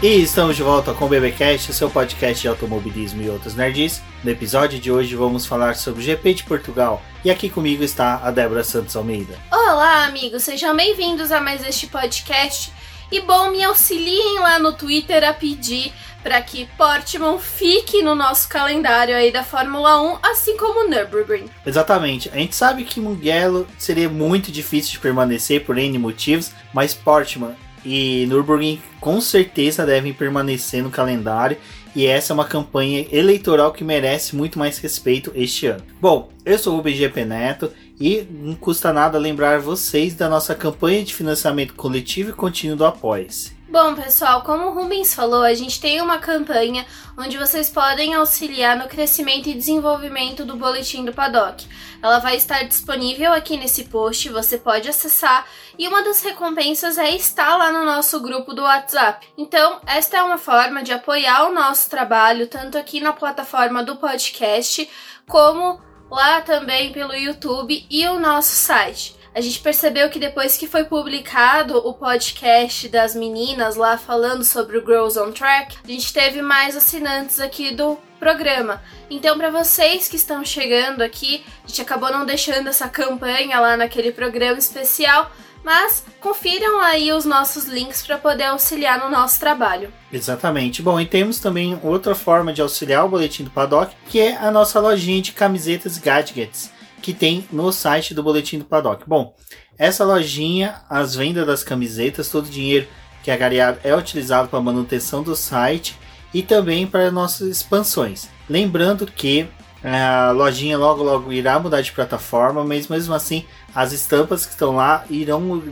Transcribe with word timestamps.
E 0.00 0.22
estamos 0.22 0.54
de 0.54 0.62
volta 0.62 0.94
com 0.94 1.06
o 1.06 1.08
BBcast, 1.08 1.74
seu 1.74 1.90
podcast 1.90 2.40
de 2.40 2.46
automobilismo 2.46 3.20
e 3.20 3.28
outros 3.28 3.56
nerds. 3.56 4.00
No 4.22 4.30
episódio 4.30 4.78
de 4.78 4.92
hoje 4.92 5.16
vamos 5.16 5.44
falar 5.44 5.74
sobre 5.74 6.00
o 6.00 6.04
GP 6.04 6.34
de 6.34 6.44
Portugal. 6.44 7.02
E 7.24 7.32
aqui 7.32 7.50
comigo 7.50 7.82
está 7.82 8.20
a 8.22 8.30
Débora 8.30 8.62
Santos 8.62 8.94
Almeida. 8.94 9.36
Olá, 9.50 10.04
amigos, 10.04 10.44
sejam 10.44 10.76
bem-vindos 10.76 11.32
a 11.32 11.40
mais 11.40 11.66
este 11.66 11.88
podcast. 11.88 12.72
E 13.10 13.20
bom, 13.20 13.50
me 13.50 13.64
auxiliem 13.64 14.38
lá 14.38 14.60
no 14.60 14.72
Twitter 14.72 15.28
a 15.28 15.32
pedir 15.32 15.92
para 16.22 16.40
que 16.42 16.68
Portman 16.78 17.36
fique 17.40 18.00
no 18.00 18.14
nosso 18.14 18.48
calendário 18.48 19.16
aí 19.16 19.32
da 19.32 19.42
Fórmula 19.42 20.00
1, 20.00 20.18
assim 20.22 20.56
como 20.56 20.86
o 20.86 20.88
Nürburgring. 20.88 21.50
Exatamente. 21.66 22.28
A 22.28 22.36
gente 22.36 22.54
sabe 22.54 22.84
que 22.84 23.00
Mugello 23.00 23.66
seria 23.76 24.08
muito 24.08 24.52
difícil 24.52 24.92
de 24.92 25.00
permanecer 25.00 25.64
por 25.64 25.76
N 25.76 25.98
motivos, 25.98 26.52
mas 26.72 26.94
Portman 26.94 27.56
e 27.84 28.26
Nürburgring 28.28 28.80
com 29.00 29.20
certeza 29.20 29.86
devem 29.86 30.12
permanecer 30.12 30.82
no 30.82 30.90
calendário 30.90 31.56
e 31.94 32.06
essa 32.06 32.32
é 32.32 32.34
uma 32.34 32.44
campanha 32.44 33.06
eleitoral 33.10 33.72
que 33.72 33.82
merece 33.82 34.36
muito 34.36 34.58
mais 34.58 34.78
respeito 34.78 35.32
este 35.34 35.66
ano. 35.66 35.82
Bom, 36.00 36.30
eu 36.44 36.58
sou 36.58 36.78
o 36.78 36.82
BGP 36.82 37.24
Neto 37.24 37.70
e 38.00 38.26
não 38.30 38.54
custa 38.54 38.92
nada 38.92 39.18
lembrar 39.18 39.60
vocês 39.60 40.14
da 40.14 40.28
nossa 40.28 40.54
campanha 40.54 41.02
de 41.02 41.14
financiamento 41.14 41.74
coletivo 41.74 42.30
e 42.30 42.34
contínuo 42.34 42.76
do 42.76 42.84
Apoia-se. 42.84 43.57
Bom, 43.70 43.94
pessoal, 43.94 44.40
como 44.40 44.68
o 44.68 44.72
Rubens 44.72 45.12
falou, 45.12 45.42
a 45.42 45.52
gente 45.52 45.78
tem 45.78 46.00
uma 46.00 46.16
campanha 46.16 46.86
onde 47.18 47.36
vocês 47.36 47.68
podem 47.68 48.14
auxiliar 48.14 48.74
no 48.74 48.88
crescimento 48.88 49.46
e 49.46 49.54
desenvolvimento 49.54 50.42
do 50.42 50.56
boletim 50.56 51.04
do 51.04 51.12
Paddock. 51.12 51.68
Ela 52.02 52.18
vai 52.18 52.34
estar 52.34 52.62
disponível 52.62 53.30
aqui 53.30 53.58
nesse 53.58 53.84
post, 53.84 54.30
você 54.30 54.56
pode 54.56 54.88
acessar 54.88 55.46
e 55.78 55.86
uma 55.86 56.02
das 56.02 56.22
recompensas 56.22 56.96
é 56.96 57.14
estar 57.14 57.58
lá 57.58 57.70
no 57.70 57.84
nosso 57.84 58.18
grupo 58.20 58.54
do 58.54 58.62
WhatsApp. 58.62 59.28
Então, 59.36 59.82
esta 59.86 60.16
é 60.16 60.22
uma 60.22 60.38
forma 60.38 60.82
de 60.82 60.94
apoiar 60.94 61.46
o 61.46 61.52
nosso 61.52 61.90
trabalho, 61.90 62.46
tanto 62.46 62.78
aqui 62.78 63.02
na 63.02 63.12
plataforma 63.12 63.84
do 63.84 63.96
podcast, 63.96 64.88
como 65.28 65.78
lá 66.10 66.40
também 66.40 66.90
pelo 66.90 67.14
YouTube 67.14 67.86
e 67.90 68.06
o 68.06 68.18
nosso 68.18 68.56
site. 68.56 69.17
A 69.38 69.40
gente 69.40 69.60
percebeu 69.60 70.10
que 70.10 70.18
depois 70.18 70.56
que 70.56 70.66
foi 70.66 70.82
publicado 70.82 71.76
o 71.76 71.94
podcast 71.94 72.88
das 72.88 73.14
meninas 73.14 73.76
lá 73.76 73.96
falando 73.96 74.42
sobre 74.42 74.76
o 74.76 74.84
Girls 74.84 75.16
on 75.16 75.30
Track, 75.30 75.76
a 75.84 75.86
gente 75.86 76.12
teve 76.12 76.42
mais 76.42 76.76
assinantes 76.76 77.38
aqui 77.38 77.72
do 77.72 77.96
programa. 78.18 78.82
Então, 79.08 79.38
para 79.38 79.48
vocês 79.48 80.08
que 80.08 80.16
estão 80.16 80.44
chegando 80.44 81.02
aqui, 81.02 81.44
a 81.64 81.68
gente 81.68 81.80
acabou 81.80 82.10
não 82.10 82.26
deixando 82.26 82.68
essa 82.68 82.88
campanha 82.88 83.60
lá 83.60 83.76
naquele 83.76 84.10
programa 84.10 84.58
especial, 84.58 85.30
mas 85.62 86.04
confiram 86.18 86.80
aí 86.80 87.12
os 87.12 87.24
nossos 87.24 87.66
links 87.66 88.04
para 88.04 88.18
poder 88.18 88.46
auxiliar 88.46 88.98
no 88.98 89.08
nosso 89.08 89.38
trabalho. 89.38 89.92
Exatamente. 90.12 90.82
Bom, 90.82 90.98
e 90.98 91.06
temos 91.06 91.38
também 91.38 91.78
outra 91.84 92.16
forma 92.16 92.52
de 92.52 92.60
auxiliar 92.60 93.04
o 93.04 93.08
boletim 93.08 93.44
do 93.44 93.50
Paddock, 93.50 93.94
que 94.08 94.18
é 94.18 94.36
a 94.36 94.50
nossa 94.50 94.80
lojinha 94.80 95.22
de 95.22 95.30
camisetas 95.30 95.96
e 95.96 96.00
gadgets 96.00 96.76
que 97.00 97.12
tem 97.12 97.46
no 97.50 97.72
site 97.72 98.14
do 98.14 98.22
Boletim 98.22 98.58
do 98.58 98.64
Paddock. 98.64 99.04
Bom, 99.06 99.34
essa 99.78 100.04
lojinha, 100.04 100.82
as 100.90 101.14
vendas 101.14 101.46
das 101.46 101.62
camisetas, 101.62 102.28
todo 102.28 102.46
o 102.46 102.50
dinheiro 102.50 102.86
que 103.22 103.30
é 103.30 103.34
agariado 103.34 103.78
é 103.84 103.94
utilizado 103.94 104.48
para 104.48 104.60
manutenção 104.60 105.22
do 105.22 105.36
site 105.36 105.96
e 106.32 106.42
também 106.42 106.86
para 106.86 107.10
nossas 107.10 107.48
expansões. 107.48 108.28
Lembrando 108.48 109.06
que 109.06 109.48
a 109.82 110.32
lojinha 110.32 110.76
logo 110.76 111.02
logo 111.02 111.32
irá 111.32 111.58
mudar 111.58 111.80
de 111.80 111.92
plataforma, 111.92 112.64
mas 112.64 112.88
mesmo 112.88 113.14
assim 113.14 113.44
as 113.74 113.92
estampas 113.92 114.44
que 114.46 114.52
estão 114.52 114.74
lá 114.74 115.04
irão 115.10 115.62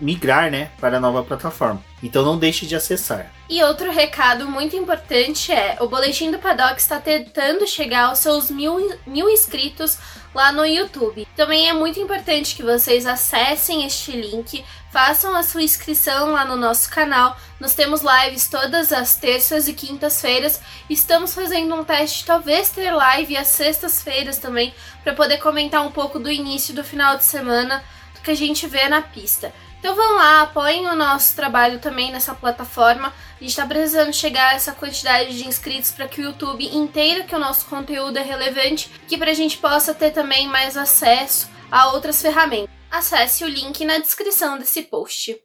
migrar 0.00 0.50
né, 0.50 0.70
para 0.80 0.96
a 0.96 1.00
nova 1.00 1.22
plataforma. 1.22 1.82
Então 2.02 2.24
não 2.24 2.38
deixe 2.38 2.66
de 2.66 2.76
acessar. 2.76 3.32
E 3.48 3.62
outro 3.62 3.90
recado 3.90 4.48
muito 4.48 4.76
importante 4.76 5.52
é: 5.52 5.76
o 5.80 5.88
Boletim 5.88 6.30
do 6.30 6.38
Paddock 6.38 6.80
está 6.80 7.00
tentando 7.00 7.66
chegar 7.66 8.06
aos 8.06 8.18
seus 8.18 8.50
mil, 8.50 8.98
mil 9.06 9.28
inscritos 9.28 9.98
lá 10.34 10.50
no 10.50 10.66
YouTube. 10.66 11.26
Também 11.36 11.68
é 11.68 11.72
muito 11.72 11.98
importante 12.00 12.56
que 12.56 12.62
vocês 12.62 13.06
acessem 13.06 13.86
este 13.86 14.12
link, 14.12 14.64
façam 14.94 15.34
a 15.34 15.42
sua 15.42 15.64
inscrição 15.64 16.30
lá 16.30 16.44
no 16.44 16.54
nosso 16.54 16.88
canal. 16.88 17.36
Nós 17.58 17.74
temos 17.74 18.00
lives 18.00 18.46
todas 18.46 18.92
as 18.92 19.16
terças 19.16 19.66
e 19.66 19.72
quintas-feiras. 19.72 20.60
Estamos 20.88 21.34
fazendo 21.34 21.74
um 21.74 21.82
teste, 21.82 22.24
talvez 22.24 22.70
ter 22.70 22.92
live 22.92 23.36
às 23.36 23.48
sextas-feiras 23.48 24.38
também, 24.38 24.72
para 25.02 25.12
poder 25.12 25.38
comentar 25.38 25.84
um 25.84 25.90
pouco 25.90 26.20
do 26.20 26.30
início 26.30 26.72
do 26.72 26.84
final 26.84 27.16
de 27.16 27.24
semana 27.24 27.82
do 28.14 28.20
que 28.20 28.30
a 28.30 28.36
gente 28.36 28.68
vê 28.68 28.88
na 28.88 29.02
pista. 29.02 29.52
Então 29.80 29.96
vão 29.96 30.14
lá, 30.14 30.42
apoiem 30.42 30.86
o 30.86 30.94
nosso 30.94 31.34
trabalho 31.34 31.80
também 31.80 32.12
nessa 32.12 32.32
plataforma. 32.32 33.08
A 33.08 33.40
gente 33.40 33.50
está 33.50 33.66
precisando 33.66 34.12
chegar 34.12 34.50
a 34.50 34.54
essa 34.54 34.70
quantidade 34.70 35.36
de 35.36 35.48
inscritos 35.48 35.90
para 35.90 36.06
que 36.06 36.20
o 36.20 36.24
YouTube 36.26 36.70
entenda 36.72 37.24
que 37.24 37.34
o 37.34 37.40
nosso 37.40 37.66
conteúdo 37.66 38.16
é 38.16 38.22
relevante 38.22 38.88
que 39.08 39.18
para 39.18 39.32
a 39.32 39.34
gente 39.34 39.58
possa 39.58 39.92
ter 39.92 40.12
também 40.12 40.46
mais 40.46 40.76
acesso 40.76 41.50
a 41.68 41.88
outras 41.88 42.22
ferramentas. 42.22 42.83
Acesse 42.90 43.44
o 43.44 43.48
link 43.48 43.84
na 43.84 43.98
descrição 43.98 44.58
desse 44.58 44.82
post. 44.82 45.40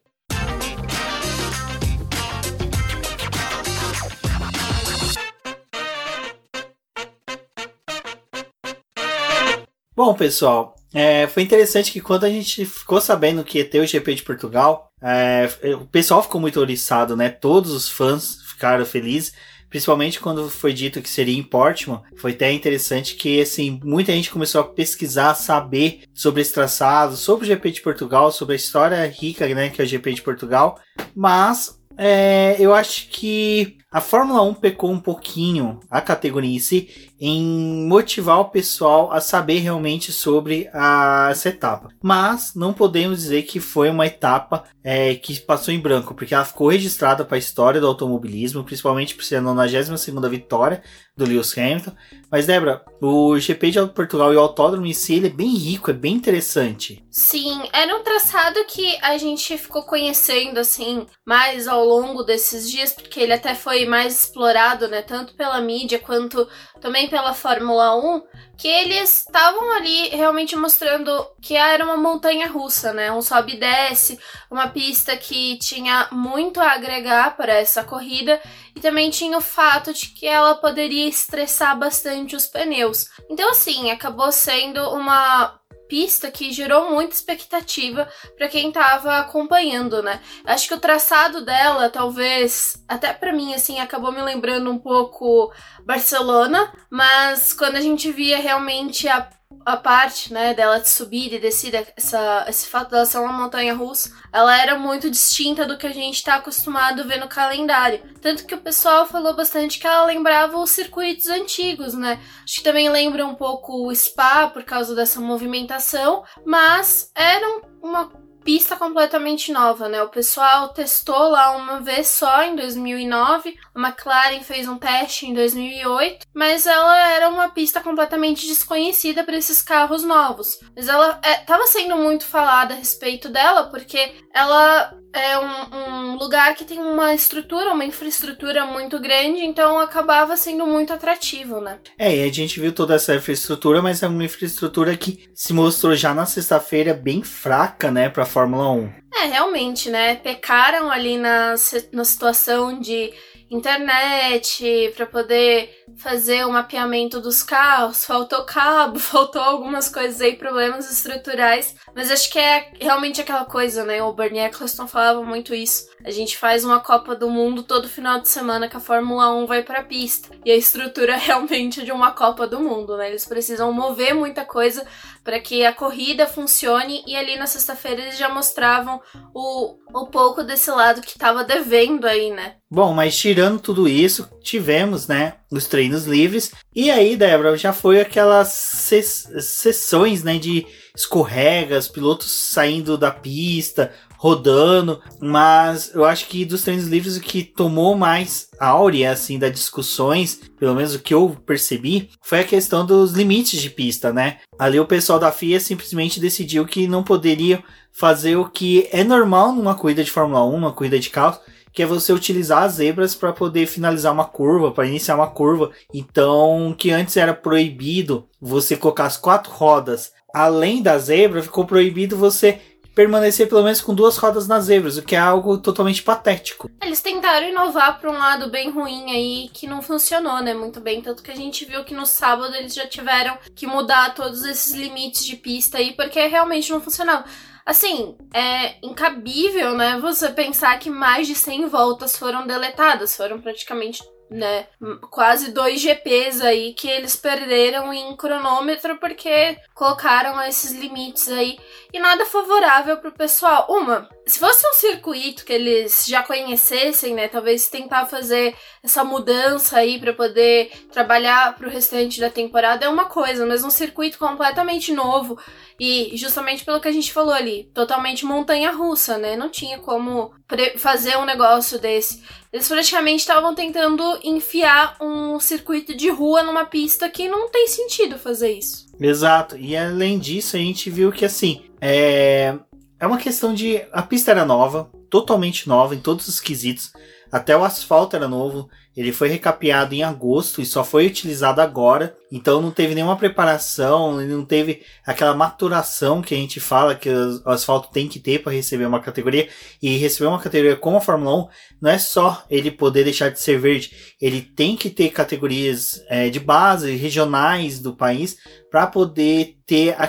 Bom, 9.94 10.14
pessoal, 10.14 10.74
é, 10.94 11.26
foi 11.26 11.42
interessante 11.42 11.92
que 11.92 12.00
quando 12.00 12.24
a 12.24 12.30
gente 12.30 12.64
ficou 12.64 13.00
sabendo 13.00 13.44
que 13.44 13.58
ia 13.58 13.68
ter 13.68 13.80
o 13.80 13.86
GP 13.86 14.14
de 14.14 14.22
Portugal, 14.22 14.90
é, 15.02 15.46
o 15.74 15.84
pessoal 15.84 16.22
ficou 16.22 16.40
muito 16.40 16.58
oriçado, 16.58 17.14
né? 17.14 17.28
Todos 17.28 17.70
os 17.72 17.88
fãs 17.88 18.36
ficaram 18.48 18.84
felizes, 18.86 19.34
principalmente 19.70 20.20
quando 20.20 20.50
foi 20.50 20.72
dito 20.72 21.00
que 21.00 21.08
seria 21.08 21.38
em 21.38 21.42
Portman. 21.42 22.02
Foi 22.16 22.32
até 22.32 22.52
interessante 22.52 23.14
que, 23.14 23.40
assim, 23.40 23.80
muita 23.82 24.12
gente 24.12 24.30
começou 24.30 24.60
a 24.60 24.64
pesquisar, 24.64 25.34
saber 25.34 26.02
sobre 26.12 26.42
esse 26.42 26.52
traçado, 26.52 27.16
sobre 27.16 27.44
o 27.44 27.48
GP 27.48 27.70
de 27.70 27.80
Portugal, 27.80 28.32
sobre 28.32 28.54
a 28.54 28.56
história 28.56 29.06
rica, 29.06 29.46
né, 29.54 29.70
que 29.70 29.80
é 29.80 29.84
o 29.84 29.88
GP 29.88 30.12
de 30.14 30.22
Portugal. 30.22 30.78
Mas 31.14 31.80
é, 31.96 32.56
eu 32.58 32.74
acho 32.74 33.08
que 33.08 33.78
a 33.92 34.00
Fórmula 34.00 34.42
1 34.42 34.54
pecou 34.54 34.90
um 34.90 35.00
pouquinho, 35.00 35.80
a 35.90 36.00
categoria 36.00 36.54
em 36.54 36.58
si, 36.58 37.09
em 37.20 37.86
motivar 37.86 38.40
o 38.40 38.46
pessoal 38.46 39.12
a 39.12 39.20
saber 39.20 39.58
realmente 39.58 40.10
sobre 40.10 40.70
a, 40.72 41.28
essa 41.30 41.50
etapa. 41.50 41.90
Mas 42.02 42.54
não 42.54 42.72
podemos 42.72 43.18
dizer 43.18 43.42
que 43.42 43.60
foi 43.60 43.90
uma 43.90 44.06
etapa 44.06 44.64
é, 44.82 45.14
que 45.14 45.38
passou 45.40 45.74
em 45.74 45.78
branco, 45.78 46.14
porque 46.14 46.34
ela 46.34 46.44
ficou 46.44 46.68
registrada 46.68 47.24
para 47.24 47.36
a 47.36 47.38
história 47.38 47.80
do 47.80 47.86
automobilismo, 47.86 48.64
principalmente 48.64 49.14
por 49.14 49.24
ser 49.24 49.36
a 49.36 49.40
92 49.42 50.06
vitória 50.30 50.82
do 51.16 51.26
Lewis 51.26 51.56
Hamilton. 51.56 51.92
Mas, 52.30 52.46
Débora, 52.46 52.82
o 53.00 53.38
GP 53.38 53.70
de 53.70 53.86
Portugal 53.88 54.32
e 54.32 54.36
o 54.36 54.40
autódromo 54.40 54.86
em 54.86 54.94
si 54.94 55.14
ele 55.14 55.26
é 55.26 55.30
bem 55.30 55.54
rico, 55.54 55.90
é 55.90 55.94
bem 55.94 56.14
interessante. 56.14 57.04
Sim, 57.10 57.68
era 57.72 57.94
um 57.96 58.02
traçado 58.02 58.64
que 58.66 58.96
a 59.02 59.18
gente 59.18 59.58
ficou 59.58 59.82
conhecendo 59.82 60.58
assim 60.58 61.06
mais 61.26 61.68
ao 61.68 61.84
longo 61.84 62.22
desses 62.22 62.70
dias, 62.70 62.92
porque 62.92 63.20
ele 63.20 63.34
até 63.34 63.54
foi 63.54 63.84
mais 63.84 64.24
explorado, 64.24 64.88
né, 64.88 65.02
tanto 65.02 65.34
pela 65.34 65.60
mídia 65.60 65.98
quanto 65.98 66.48
também 66.80 67.08
pela 67.10 67.34
Fórmula 67.34 67.94
1, 67.96 68.22
que 68.56 68.68
eles 68.68 69.18
estavam 69.18 69.76
ali 69.76 70.08
realmente 70.10 70.54
mostrando 70.54 71.26
que 71.42 71.56
era 71.56 71.84
uma 71.84 71.96
montanha 71.96 72.46
russa, 72.46 72.92
né? 72.92 73.10
Um 73.10 73.20
sobe 73.20 73.54
e 73.54 73.60
desce, 73.60 74.18
uma 74.50 74.68
pista 74.68 75.16
que 75.16 75.58
tinha 75.58 76.08
muito 76.12 76.60
a 76.60 76.72
agregar 76.72 77.36
para 77.36 77.52
essa 77.52 77.82
corrida 77.82 78.40
e 78.74 78.80
também 78.80 79.10
tinha 79.10 79.36
o 79.36 79.42
fato 79.42 79.92
de 79.92 80.08
que 80.08 80.26
ela 80.26 80.54
poderia 80.54 81.08
estressar 81.08 81.76
bastante 81.76 82.36
os 82.36 82.46
pneus. 82.46 83.06
Então, 83.28 83.50
assim, 83.50 83.90
acabou 83.90 84.30
sendo 84.30 84.80
uma 84.90 85.59
pista 85.90 86.30
que 86.30 86.52
gerou 86.52 86.92
muita 86.92 87.14
expectativa 87.14 88.08
para 88.38 88.48
quem 88.48 88.68
estava 88.68 89.18
acompanhando, 89.18 90.00
né? 90.00 90.20
Acho 90.44 90.68
que 90.68 90.74
o 90.74 90.80
traçado 90.80 91.44
dela, 91.44 91.90
talvez, 91.90 92.82
até 92.86 93.12
para 93.12 93.32
mim 93.32 93.52
assim, 93.52 93.80
acabou 93.80 94.12
me 94.12 94.22
lembrando 94.22 94.70
um 94.70 94.78
pouco 94.78 95.52
Barcelona, 95.84 96.72
mas 96.88 97.52
quando 97.52 97.74
a 97.74 97.80
gente 97.80 98.12
via 98.12 98.38
realmente 98.38 99.08
a 99.08 99.28
a 99.64 99.76
parte, 99.76 100.32
né, 100.32 100.54
dela 100.54 100.80
de 100.80 100.88
subir 100.88 101.32
e 101.32 101.38
descer, 101.38 101.92
essa, 101.96 102.46
esse 102.48 102.66
fato 102.66 102.90
dela 102.90 103.04
ser 103.04 103.18
uma 103.18 103.32
montanha 103.32 103.74
russa, 103.74 104.10
ela 104.32 104.56
era 104.60 104.78
muito 104.78 105.10
distinta 105.10 105.66
do 105.66 105.76
que 105.76 105.86
a 105.86 105.92
gente 105.92 106.16
está 106.16 106.36
acostumado 106.36 107.02
a 107.02 107.04
ver 107.04 107.20
no 107.20 107.28
calendário. 107.28 108.00
Tanto 108.20 108.46
que 108.46 108.54
o 108.54 108.60
pessoal 108.60 109.06
falou 109.06 109.34
bastante 109.34 109.78
que 109.78 109.86
ela 109.86 110.06
lembrava 110.06 110.56
os 110.58 110.70
circuitos 110.70 111.26
antigos, 111.26 111.94
né? 111.94 112.20
Acho 112.44 112.56
que 112.56 112.64
também 112.64 112.88
lembra 112.88 113.26
um 113.26 113.34
pouco 113.34 113.86
o 113.86 113.94
Spa 113.94 114.48
por 114.48 114.64
causa 114.64 114.94
dessa 114.94 115.20
movimentação, 115.20 116.24
mas 116.44 117.10
era 117.14 117.60
uma 117.82 118.08
pista 118.44 118.76
completamente 118.76 119.52
nova, 119.52 119.88
né? 119.88 120.02
O 120.02 120.08
pessoal 120.08 120.68
testou 120.68 121.28
lá 121.28 121.52
uma 121.52 121.80
vez 121.80 122.08
só 122.08 122.42
em 122.42 122.56
2009, 122.56 123.56
a 123.74 123.80
McLaren 123.80 124.40
fez 124.40 124.68
um 124.68 124.78
teste 124.78 125.26
em 125.26 125.34
2008, 125.34 126.26
mas 126.34 126.66
ela 126.66 126.98
era 127.10 127.28
uma 127.28 127.48
pista 127.50 127.80
completamente 127.80 128.46
desconhecida 128.46 129.24
para 129.24 129.36
esses 129.36 129.62
carros 129.62 130.02
novos. 130.02 130.58
Mas 130.74 130.88
ela 130.88 131.20
estava 131.24 131.64
é, 131.64 131.66
sendo 131.66 131.96
muito 131.96 132.24
falada 132.24 132.74
a 132.74 132.76
respeito 132.76 133.28
dela 133.28 133.68
porque 133.70 134.12
ela 134.34 134.92
é 135.12 135.38
um, 135.38 135.76
um, 135.76 136.16
lugar 136.16 136.54
que 136.54 136.64
tem 136.64 136.78
uma 136.78 137.14
estrutura, 137.14 137.72
uma 137.72 137.84
infraestrutura 137.84 138.64
muito 138.64 138.98
grande, 139.00 139.40
então 139.40 139.78
acabava 139.78 140.36
sendo 140.36 140.66
muito 140.66 140.92
atrativo, 140.92 141.60
né? 141.60 141.78
É, 141.98 142.16
e 142.16 142.22
a 142.22 142.32
gente 142.32 142.60
viu 142.60 142.72
toda 142.72 142.94
essa 142.94 143.14
infraestrutura, 143.14 143.82
mas 143.82 144.02
é 144.02 144.08
uma 144.08 144.24
infraestrutura 144.24 144.96
que 144.96 145.28
se 145.34 145.52
mostrou 145.52 145.94
já 145.94 146.14
na 146.14 146.26
sexta-feira 146.26 146.94
bem 146.94 147.22
fraca, 147.22 147.90
né, 147.90 148.08
pra 148.08 148.24
Fórmula 148.24 148.70
1. 148.70 148.92
É, 149.12 149.26
realmente, 149.26 149.90
né? 149.90 150.14
Pecaram 150.16 150.90
ali 150.90 151.18
na, 151.18 151.54
na 151.92 152.04
situação 152.04 152.78
de 152.78 153.12
internet 153.50 154.92
para 154.96 155.06
poder 155.06 155.79
fazer 155.96 156.46
o 156.46 156.52
mapeamento 156.52 157.20
dos 157.20 157.42
carros, 157.42 158.04
faltou 158.04 158.44
cabo, 158.44 158.98
faltou 159.00 159.42
algumas 159.42 159.88
coisas 159.88 160.20
aí, 160.20 160.36
problemas 160.36 160.90
estruturais, 160.90 161.74
mas 161.94 162.10
acho 162.10 162.30
que 162.30 162.38
é 162.38 162.72
realmente 162.80 163.20
aquela 163.20 163.44
coisa, 163.44 163.84
né? 163.84 164.02
O 164.02 164.12
Bernie 164.12 164.40
Eccleston 164.40 164.86
falava 164.86 165.22
muito 165.22 165.54
isso. 165.54 165.88
A 166.04 166.10
gente 166.10 166.38
faz 166.38 166.64
uma 166.64 166.80
Copa 166.80 167.14
do 167.14 167.28
Mundo 167.28 167.62
todo 167.62 167.88
final 167.88 168.20
de 168.20 168.28
semana 168.28 168.68
que 168.68 168.76
a 168.76 168.80
Fórmula 168.80 169.34
1 169.34 169.46
vai 169.46 169.62
pra 169.62 169.82
pista. 169.82 170.34
E 170.44 170.50
a 170.50 170.56
estrutura 170.56 171.16
realmente 171.18 171.80
é 171.80 171.84
de 171.84 171.92
uma 171.92 172.12
Copa 172.12 172.46
do 172.46 172.60
Mundo, 172.60 172.96
né? 172.96 173.08
Eles 173.08 173.26
precisam 173.26 173.72
mover 173.72 174.14
muita 174.14 174.44
coisa 174.44 174.86
para 175.22 175.38
que 175.38 175.64
a 175.64 175.72
corrida 175.72 176.26
funcione 176.26 177.02
e 177.06 177.14
ali 177.14 177.36
na 177.36 177.46
sexta-feira 177.46 178.02
eles 178.02 178.18
já 178.18 178.28
mostravam 178.28 179.00
o, 179.34 179.76
o 179.92 180.06
pouco 180.06 180.42
desse 180.42 180.70
lado 180.70 181.02
que 181.02 181.18
tava 181.18 181.44
devendo 181.44 182.06
aí, 182.06 182.30
né? 182.30 182.54
Bom, 182.70 182.94
mas 182.94 183.18
tirando 183.18 183.60
tudo 183.60 183.88
isso, 183.88 184.28
tivemos, 184.42 185.08
né, 185.08 185.34
os 185.50 185.66
treinos 185.80 186.04
livres. 186.04 186.52
E 186.76 186.90
aí, 186.90 187.16
Débora, 187.16 187.56
já 187.56 187.72
foi 187.72 188.00
aquelas 188.00 188.48
sessões, 188.48 190.22
né, 190.22 190.38
de 190.38 190.66
escorregas, 190.94 191.88
pilotos 191.88 192.30
saindo 192.30 192.98
da 192.98 193.10
pista, 193.10 193.90
rodando, 194.18 195.00
mas 195.18 195.90
eu 195.94 196.04
acho 196.04 196.26
que 196.26 196.44
dos 196.44 196.62
treinos 196.62 196.86
livres 196.86 197.16
o 197.16 197.20
que 197.22 197.42
tomou 197.42 197.96
mais 197.96 198.48
áurea 198.58 199.12
assim 199.12 199.38
das 199.38 199.52
discussões, 199.52 200.38
pelo 200.58 200.74
menos 200.74 200.94
o 200.94 200.98
que 200.98 201.14
eu 201.14 201.34
percebi, 201.46 202.10
foi 202.20 202.40
a 202.40 202.44
questão 202.44 202.84
dos 202.84 203.12
limites 203.12 203.62
de 203.62 203.70
pista, 203.70 204.12
né? 204.12 204.36
Ali 204.58 204.78
o 204.78 204.84
pessoal 204.84 205.18
da 205.18 205.32
FIA 205.32 205.58
simplesmente 205.58 206.20
decidiu 206.20 206.66
que 206.66 206.86
não 206.86 207.02
poderia 207.02 207.64
fazer 207.90 208.36
o 208.36 208.44
que 208.44 208.86
é 208.92 209.02
normal 209.02 209.52
numa 209.54 209.74
corrida 209.74 210.04
de 210.04 210.10
Fórmula 210.10 210.44
1, 210.44 210.52
numa 210.52 210.72
corrida 210.72 210.98
de 210.98 211.08
carros, 211.08 211.40
que 211.72 211.82
é 211.82 211.86
você 211.86 212.12
utilizar 212.12 212.64
as 212.64 212.74
zebras 212.74 213.14
para 213.14 213.32
poder 213.32 213.66
finalizar 213.66 214.12
uma 214.12 214.24
curva, 214.24 214.70
para 214.70 214.86
iniciar 214.86 215.14
uma 215.14 215.30
curva. 215.30 215.70
Então, 215.92 216.74
que 216.76 216.90
antes 216.90 217.16
era 217.16 217.34
proibido 217.34 218.28
você 218.40 218.76
colocar 218.76 219.06
as 219.06 219.16
quatro 219.16 219.52
rodas 219.52 220.12
além 220.32 220.82
da 220.82 220.98
zebra, 220.98 221.42
ficou 221.42 221.64
proibido 221.64 222.16
você 222.16 222.60
permanecer 222.94 223.48
pelo 223.48 223.62
menos 223.62 223.80
com 223.80 223.94
duas 223.94 224.16
rodas 224.16 224.48
nas 224.48 224.64
zebras, 224.64 224.96
o 224.96 225.02
que 225.02 225.14
é 225.14 225.18
algo 225.18 225.58
totalmente 225.58 226.02
patético. 226.02 226.70
Eles 226.82 227.00
tentaram 227.00 227.48
inovar 227.48 227.98
para 228.00 228.10
um 228.10 228.18
lado 228.18 228.50
bem 228.50 228.70
ruim 228.70 229.10
aí 229.10 229.50
que 229.54 229.66
não 229.66 229.80
funcionou, 229.80 230.42
né? 230.42 230.52
Muito 230.54 230.80
bem, 230.80 231.00
tanto 231.00 231.22
que 231.22 231.30
a 231.30 231.36
gente 231.36 231.64
viu 231.64 231.84
que 231.84 231.94
no 231.94 232.04
sábado 232.04 232.54
eles 232.54 232.74
já 232.74 232.86
tiveram 232.86 233.38
que 233.54 233.66
mudar 233.66 234.14
todos 234.14 234.44
esses 234.44 234.74
limites 234.74 235.24
de 235.24 235.36
pista 235.36 235.78
aí 235.78 235.92
porque 235.92 236.26
realmente 236.26 236.70
não 236.70 236.80
funcionava. 236.80 237.24
Assim, 237.64 238.16
é 238.34 238.76
incabível, 238.82 239.74
né? 239.74 239.98
Você 240.00 240.28
pensar 240.30 240.78
que 240.78 240.90
mais 240.90 241.26
de 241.26 241.34
100 241.34 241.66
voltas 241.68 242.16
foram 242.16 242.46
deletadas, 242.46 243.16
foram 243.16 243.40
praticamente 243.40 244.02
né? 244.30 244.68
Quase 245.10 245.50
dois 245.50 245.80
GPs 245.80 246.40
aí 246.40 246.72
que 246.72 246.88
eles 246.88 247.16
perderam 247.16 247.92
em 247.92 248.16
cronômetro 248.16 248.96
porque 248.98 249.58
colocaram 249.74 250.40
esses 250.42 250.70
limites 250.70 251.28
aí 251.28 251.58
e 251.92 251.98
nada 251.98 252.24
favorável 252.24 252.96
pro 252.98 253.10
pessoal. 253.10 253.66
Uma, 253.68 254.08
se 254.30 254.38
fosse 254.38 254.64
um 254.64 254.74
circuito 254.74 255.44
que 255.44 255.52
eles 255.52 256.04
já 256.06 256.22
conhecessem, 256.22 257.14
né? 257.14 257.26
Talvez 257.26 257.68
tentar 257.68 258.06
fazer 258.06 258.54
essa 258.80 259.02
mudança 259.02 259.78
aí 259.78 259.98
para 259.98 260.12
poder 260.12 260.70
trabalhar 260.92 261.56
pro 261.56 261.68
restante 261.68 262.20
da 262.20 262.30
temporada 262.30 262.84
é 262.84 262.88
uma 262.88 263.06
coisa, 263.06 263.44
mas 263.44 263.64
um 263.64 263.70
circuito 263.70 264.18
completamente 264.18 264.92
novo 264.92 265.36
e 265.80 266.12
justamente 266.16 266.64
pelo 266.64 266.80
que 266.80 266.86
a 266.86 266.92
gente 266.92 267.12
falou 267.12 267.34
ali, 267.34 267.68
totalmente 267.74 268.24
montanha 268.24 268.70
russa, 268.70 269.18
né? 269.18 269.34
Não 269.34 269.48
tinha 269.48 269.80
como 269.80 270.32
fazer 270.76 271.16
um 271.18 271.24
negócio 271.24 271.80
desse. 271.80 272.22
Eles 272.52 272.68
praticamente 272.68 273.20
estavam 273.20 273.52
tentando 273.52 274.20
enfiar 274.22 274.96
um 275.00 275.40
circuito 275.40 275.92
de 275.92 276.08
rua 276.08 276.44
numa 276.44 276.64
pista 276.64 277.08
que 277.08 277.28
não 277.28 277.50
tem 277.50 277.66
sentido 277.66 278.16
fazer 278.16 278.52
isso. 278.52 278.86
Exato. 279.00 279.56
E 279.56 279.76
além 279.76 280.18
disso, 280.20 280.54
a 280.54 280.58
gente 280.60 280.88
viu 280.88 281.10
que 281.10 281.24
assim, 281.24 281.64
é, 281.80 282.54
é 283.00 283.06
uma 283.06 283.18
questão 283.18 283.54
de. 283.54 283.82
A 283.92 284.02
pista 284.02 284.30
era 284.30 284.44
nova, 284.44 284.90
totalmente 285.08 285.66
nova 285.66 285.94
em 285.94 286.00
todos 286.00 286.28
os 286.28 286.38
quesitos. 286.38 286.92
Até 287.32 287.56
o 287.56 287.64
asfalto 287.64 288.14
era 288.14 288.28
novo. 288.28 288.68
Ele 288.96 289.12
foi 289.12 289.28
recapeado 289.28 289.94
em 289.94 290.02
agosto 290.02 290.60
e 290.60 290.66
só 290.66 290.84
foi 290.84 291.06
utilizado 291.06 291.60
agora. 291.60 292.16
Então 292.30 292.60
não 292.60 292.72
teve 292.72 292.94
nenhuma 292.94 293.16
preparação, 293.16 294.20
não 294.20 294.44
teve 294.44 294.82
aquela 295.06 295.32
maturação 295.32 296.20
que 296.20 296.34
a 296.34 296.36
gente 296.36 296.58
fala 296.58 296.94
que 296.94 297.08
o 297.08 297.48
asfalto 297.48 297.90
tem 297.92 298.08
que 298.08 298.18
ter 298.18 298.42
para 298.42 298.52
receber 298.52 298.84
uma 298.84 299.00
categoria. 299.00 299.48
E 299.80 299.96
receber 299.96 300.26
uma 300.26 300.40
categoria 300.40 300.76
como 300.76 300.96
a 300.96 301.00
Fórmula 301.00 301.44
1 301.44 301.48
não 301.80 301.90
é 301.90 301.98
só 301.98 302.44
ele 302.50 302.70
poder 302.70 303.04
deixar 303.04 303.30
de 303.30 303.40
ser 303.40 303.58
verde, 303.58 304.14
ele 304.20 304.42
tem 304.42 304.76
que 304.76 304.90
ter 304.90 305.10
categorias 305.10 306.02
é, 306.08 306.28
de 306.28 306.40
base, 306.40 306.94
regionais 306.96 307.78
do 307.78 307.94
país, 307.94 308.36
para 308.70 308.86
poder 308.86 309.56
ter 309.66 309.94
a, 309.98 310.04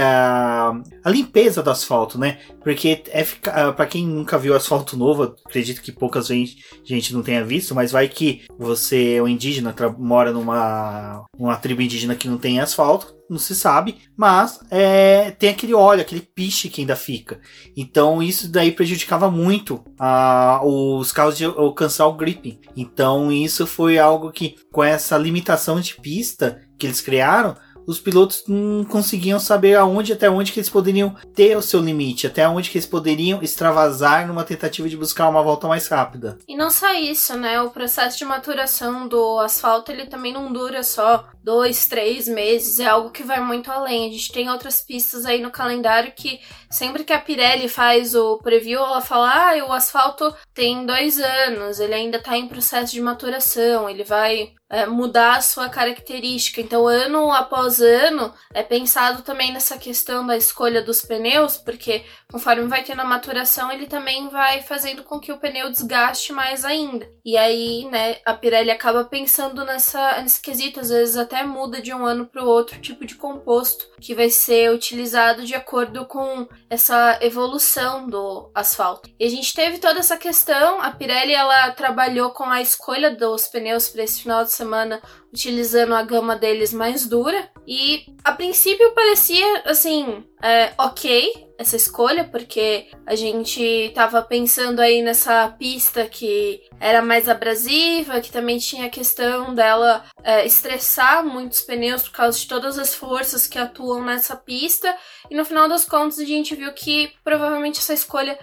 a, 0.00 0.72
a, 1.04 1.10
limpeza 1.10 1.62
do 1.62 1.70
asfalto, 1.70 2.18
né? 2.18 2.38
Porque 2.62 3.02
é 3.08 3.24
para 3.72 3.86
quem 3.86 4.06
nunca 4.06 4.38
viu 4.38 4.54
asfalto 4.54 4.96
novo, 4.96 5.34
acredito 5.46 5.82
que 5.82 5.92
poucas 5.92 6.28
gente, 6.28 6.56
gente 6.84 7.12
não 7.12 7.22
tenha 7.22 7.44
visto, 7.44 7.74
mas 7.74 7.92
vai 7.92 8.08
que 8.08 8.42
você 8.58 9.14
é 9.14 9.22
um 9.22 9.28
indígena, 9.28 9.74
mora 9.98 10.32
numa 10.32 11.24
uma 11.38 11.56
tribo 11.56 11.82
indígena 11.82 12.14
que 12.14 12.28
não 12.28 12.38
tem 12.38 12.60
asfalto, 12.60 13.14
não 13.28 13.38
se 13.38 13.54
sabe, 13.54 13.96
mas 14.16 14.60
é, 14.70 15.30
tem 15.32 15.48
aquele 15.48 15.74
óleo, 15.74 16.02
aquele 16.02 16.20
piche 16.20 16.68
que 16.68 16.82
ainda 16.82 16.96
fica. 16.96 17.40
Então 17.76 18.22
isso 18.22 18.50
daí 18.50 18.72
prejudicava 18.72 19.30
muito 19.30 19.82
a, 19.98 20.60
os 20.62 21.12
carros 21.12 21.36
de 21.36 21.44
alcançar 21.44 22.06
o 22.06 22.14
grip. 22.14 22.60
Então 22.76 23.32
isso 23.32 23.66
foi 23.66 23.98
algo 23.98 24.30
que, 24.30 24.56
com 24.70 24.84
essa 24.84 25.16
limitação 25.16 25.80
de 25.80 25.94
pista 25.96 26.60
que 26.78 26.86
eles 26.86 27.00
criaram, 27.00 27.56
os 27.86 27.98
pilotos 27.98 28.44
não 28.46 28.84
conseguiam 28.84 29.38
saber 29.38 29.76
aonde 29.76 30.12
até 30.12 30.28
onde 30.30 30.52
que 30.52 30.60
eles 30.60 30.70
poderiam 30.70 31.14
ter 31.34 31.56
o 31.56 31.62
seu 31.62 31.80
limite, 31.80 32.26
até 32.26 32.48
onde 32.48 32.70
que 32.70 32.78
eles 32.78 32.86
poderiam 32.86 33.42
extravasar 33.42 34.26
numa 34.26 34.44
tentativa 34.44 34.88
de 34.88 34.96
buscar 34.96 35.28
uma 35.28 35.42
volta 35.42 35.66
mais 35.68 35.86
rápida. 35.88 36.38
E 36.46 36.56
não 36.56 36.70
só 36.70 36.92
isso, 36.92 37.36
né? 37.36 37.60
O 37.60 37.70
processo 37.70 38.18
de 38.18 38.24
maturação 38.24 39.08
do 39.08 39.38
asfalto 39.40 39.90
ele 39.90 40.06
também 40.06 40.32
não 40.32 40.52
dura 40.52 40.82
só 40.82 41.28
dois, 41.42 41.86
três 41.86 42.28
meses, 42.28 42.78
é 42.78 42.86
algo 42.86 43.10
que 43.10 43.22
vai 43.22 43.40
muito 43.40 43.70
além. 43.70 44.08
A 44.08 44.12
gente 44.12 44.32
tem 44.32 44.48
outras 44.48 44.80
pistas 44.80 45.26
aí 45.26 45.40
no 45.40 45.50
calendário 45.50 46.12
que 46.14 46.40
sempre 46.72 47.04
que 47.04 47.12
a 47.12 47.20
Pirelli 47.20 47.68
faz 47.68 48.14
o 48.14 48.38
preview, 48.38 48.80
ela 48.80 49.00
fala: 49.00 49.52
ah, 49.52 49.64
o 49.66 49.72
asfalto 49.72 50.34
tem 50.52 50.84
dois 50.84 51.20
anos, 51.20 51.78
ele 51.78 51.94
ainda 51.94 52.18
está 52.18 52.36
em 52.36 52.48
processo 52.48 52.92
de 52.92 53.00
maturação, 53.00 53.88
ele 53.88 54.02
vai 54.02 54.54
é, 54.72 54.86
mudar 54.86 55.36
a 55.36 55.40
sua 55.42 55.68
característica. 55.68 56.60
Então, 56.60 56.88
ano 56.88 57.30
após 57.30 57.78
ano, 57.80 58.32
é 58.54 58.62
pensado 58.62 59.22
também 59.22 59.52
nessa 59.52 59.76
questão 59.76 60.26
da 60.26 60.34
escolha 60.34 60.80
dos 60.82 61.02
pneus, 61.02 61.58
porque 61.58 62.02
conforme 62.30 62.66
vai 62.66 62.82
tendo 62.82 63.02
a 63.02 63.04
maturação, 63.04 63.70
ele 63.70 63.86
também 63.86 64.30
vai 64.30 64.62
fazendo 64.62 65.04
com 65.04 65.20
que 65.20 65.30
o 65.30 65.36
pneu 65.36 65.70
desgaste 65.70 66.32
mais 66.32 66.64
ainda. 66.64 67.06
E 67.22 67.36
aí, 67.36 67.84
né, 67.90 68.16
a 68.24 68.32
Pirelli 68.32 68.70
acaba 68.70 69.04
pensando 69.04 69.62
nessa, 69.62 70.22
nesse 70.22 70.40
quesito, 70.40 70.80
às 70.80 70.88
vezes 70.88 71.18
até 71.18 71.42
muda 71.42 71.82
de 71.82 71.92
um 71.92 72.06
ano 72.06 72.24
para 72.24 72.42
o 72.42 72.48
outro 72.48 72.80
tipo 72.80 73.04
de 73.04 73.14
composto 73.14 73.86
que 74.00 74.14
vai 74.14 74.30
ser 74.30 74.72
utilizado 74.72 75.44
de 75.44 75.54
acordo 75.54 76.06
com 76.06 76.48
essa 76.72 77.18
evolução 77.20 78.08
do 78.08 78.50
asfalto. 78.54 79.10
E 79.20 79.26
a 79.26 79.28
gente 79.28 79.52
teve 79.52 79.76
toda 79.76 80.00
essa 80.00 80.16
questão, 80.16 80.80
a 80.80 80.90
Pirelli 80.90 81.34
ela 81.34 81.70
trabalhou 81.72 82.30
com 82.30 82.44
a 82.44 82.62
escolha 82.62 83.14
dos 83.14 83.46
pneus 83.46 83.90
para 83.90 84.04
esse 84.04 84.22
final 84.22 84.42
de 84.42 84.52
semana 84.52 85.02
utilizando 85.32 85.94
a 85.94 86.02
gama 86.02 86.36
deles 86.36 86.72
mais 86.72 87.06
dura. 87.06 87.48
E 87.66 88.04
a 88.22 88.32
princípio 88.32 88.92
parecia 88.92 89.62
assim, 89.64 90.24
é, 90.42 90.72
ok 90.76 91.50
essa 91.58 91.76
escolha, 91.76 92.24
porque 92.24 92.88
a 93.06 93.14
gente 93.14 93.92
tava 93.94 94.20
pensando 94.20 94.80
aí 94.80 95.00
nessa 95.00 95.48
pista 95.56 96.04
que 96.06 96.60
era 96.80 97.00
mais 97.00 97.28
abrasiva, 97.28 98.20
que 98.20 98.32
também 98.32 98.58
tinha 98.58 98.86
a 98.86 98.90
questão 98.90 99.54
dela 99.54 100.04
é, 100.24 100.44
estressar 100.44 101.24
muitos 101.24 101.60
pneus 101.60 102.02
por 102.02 102.12
causa 102.12 102.36
de 102.36 102.48
todas 102.48 102.78
as 102.78 102.94
forças 102.94 103.46
que 103.46 103.58
atuam 103.58 104.02
nessa 104.04 104.36
pista. 104.36 104.94
E 105.30 105.36
no 105.36 105.44
final 105.44 105.68
das 105.68 105.84
contas 105.84 106.18
a 106.18 106.24
gente 106.24 106.54
viu 106.54 106.72
que 106.72 107.12
provavelmente 107.22 107.78
essa 107.78 107.94
escolha 107.94 108.36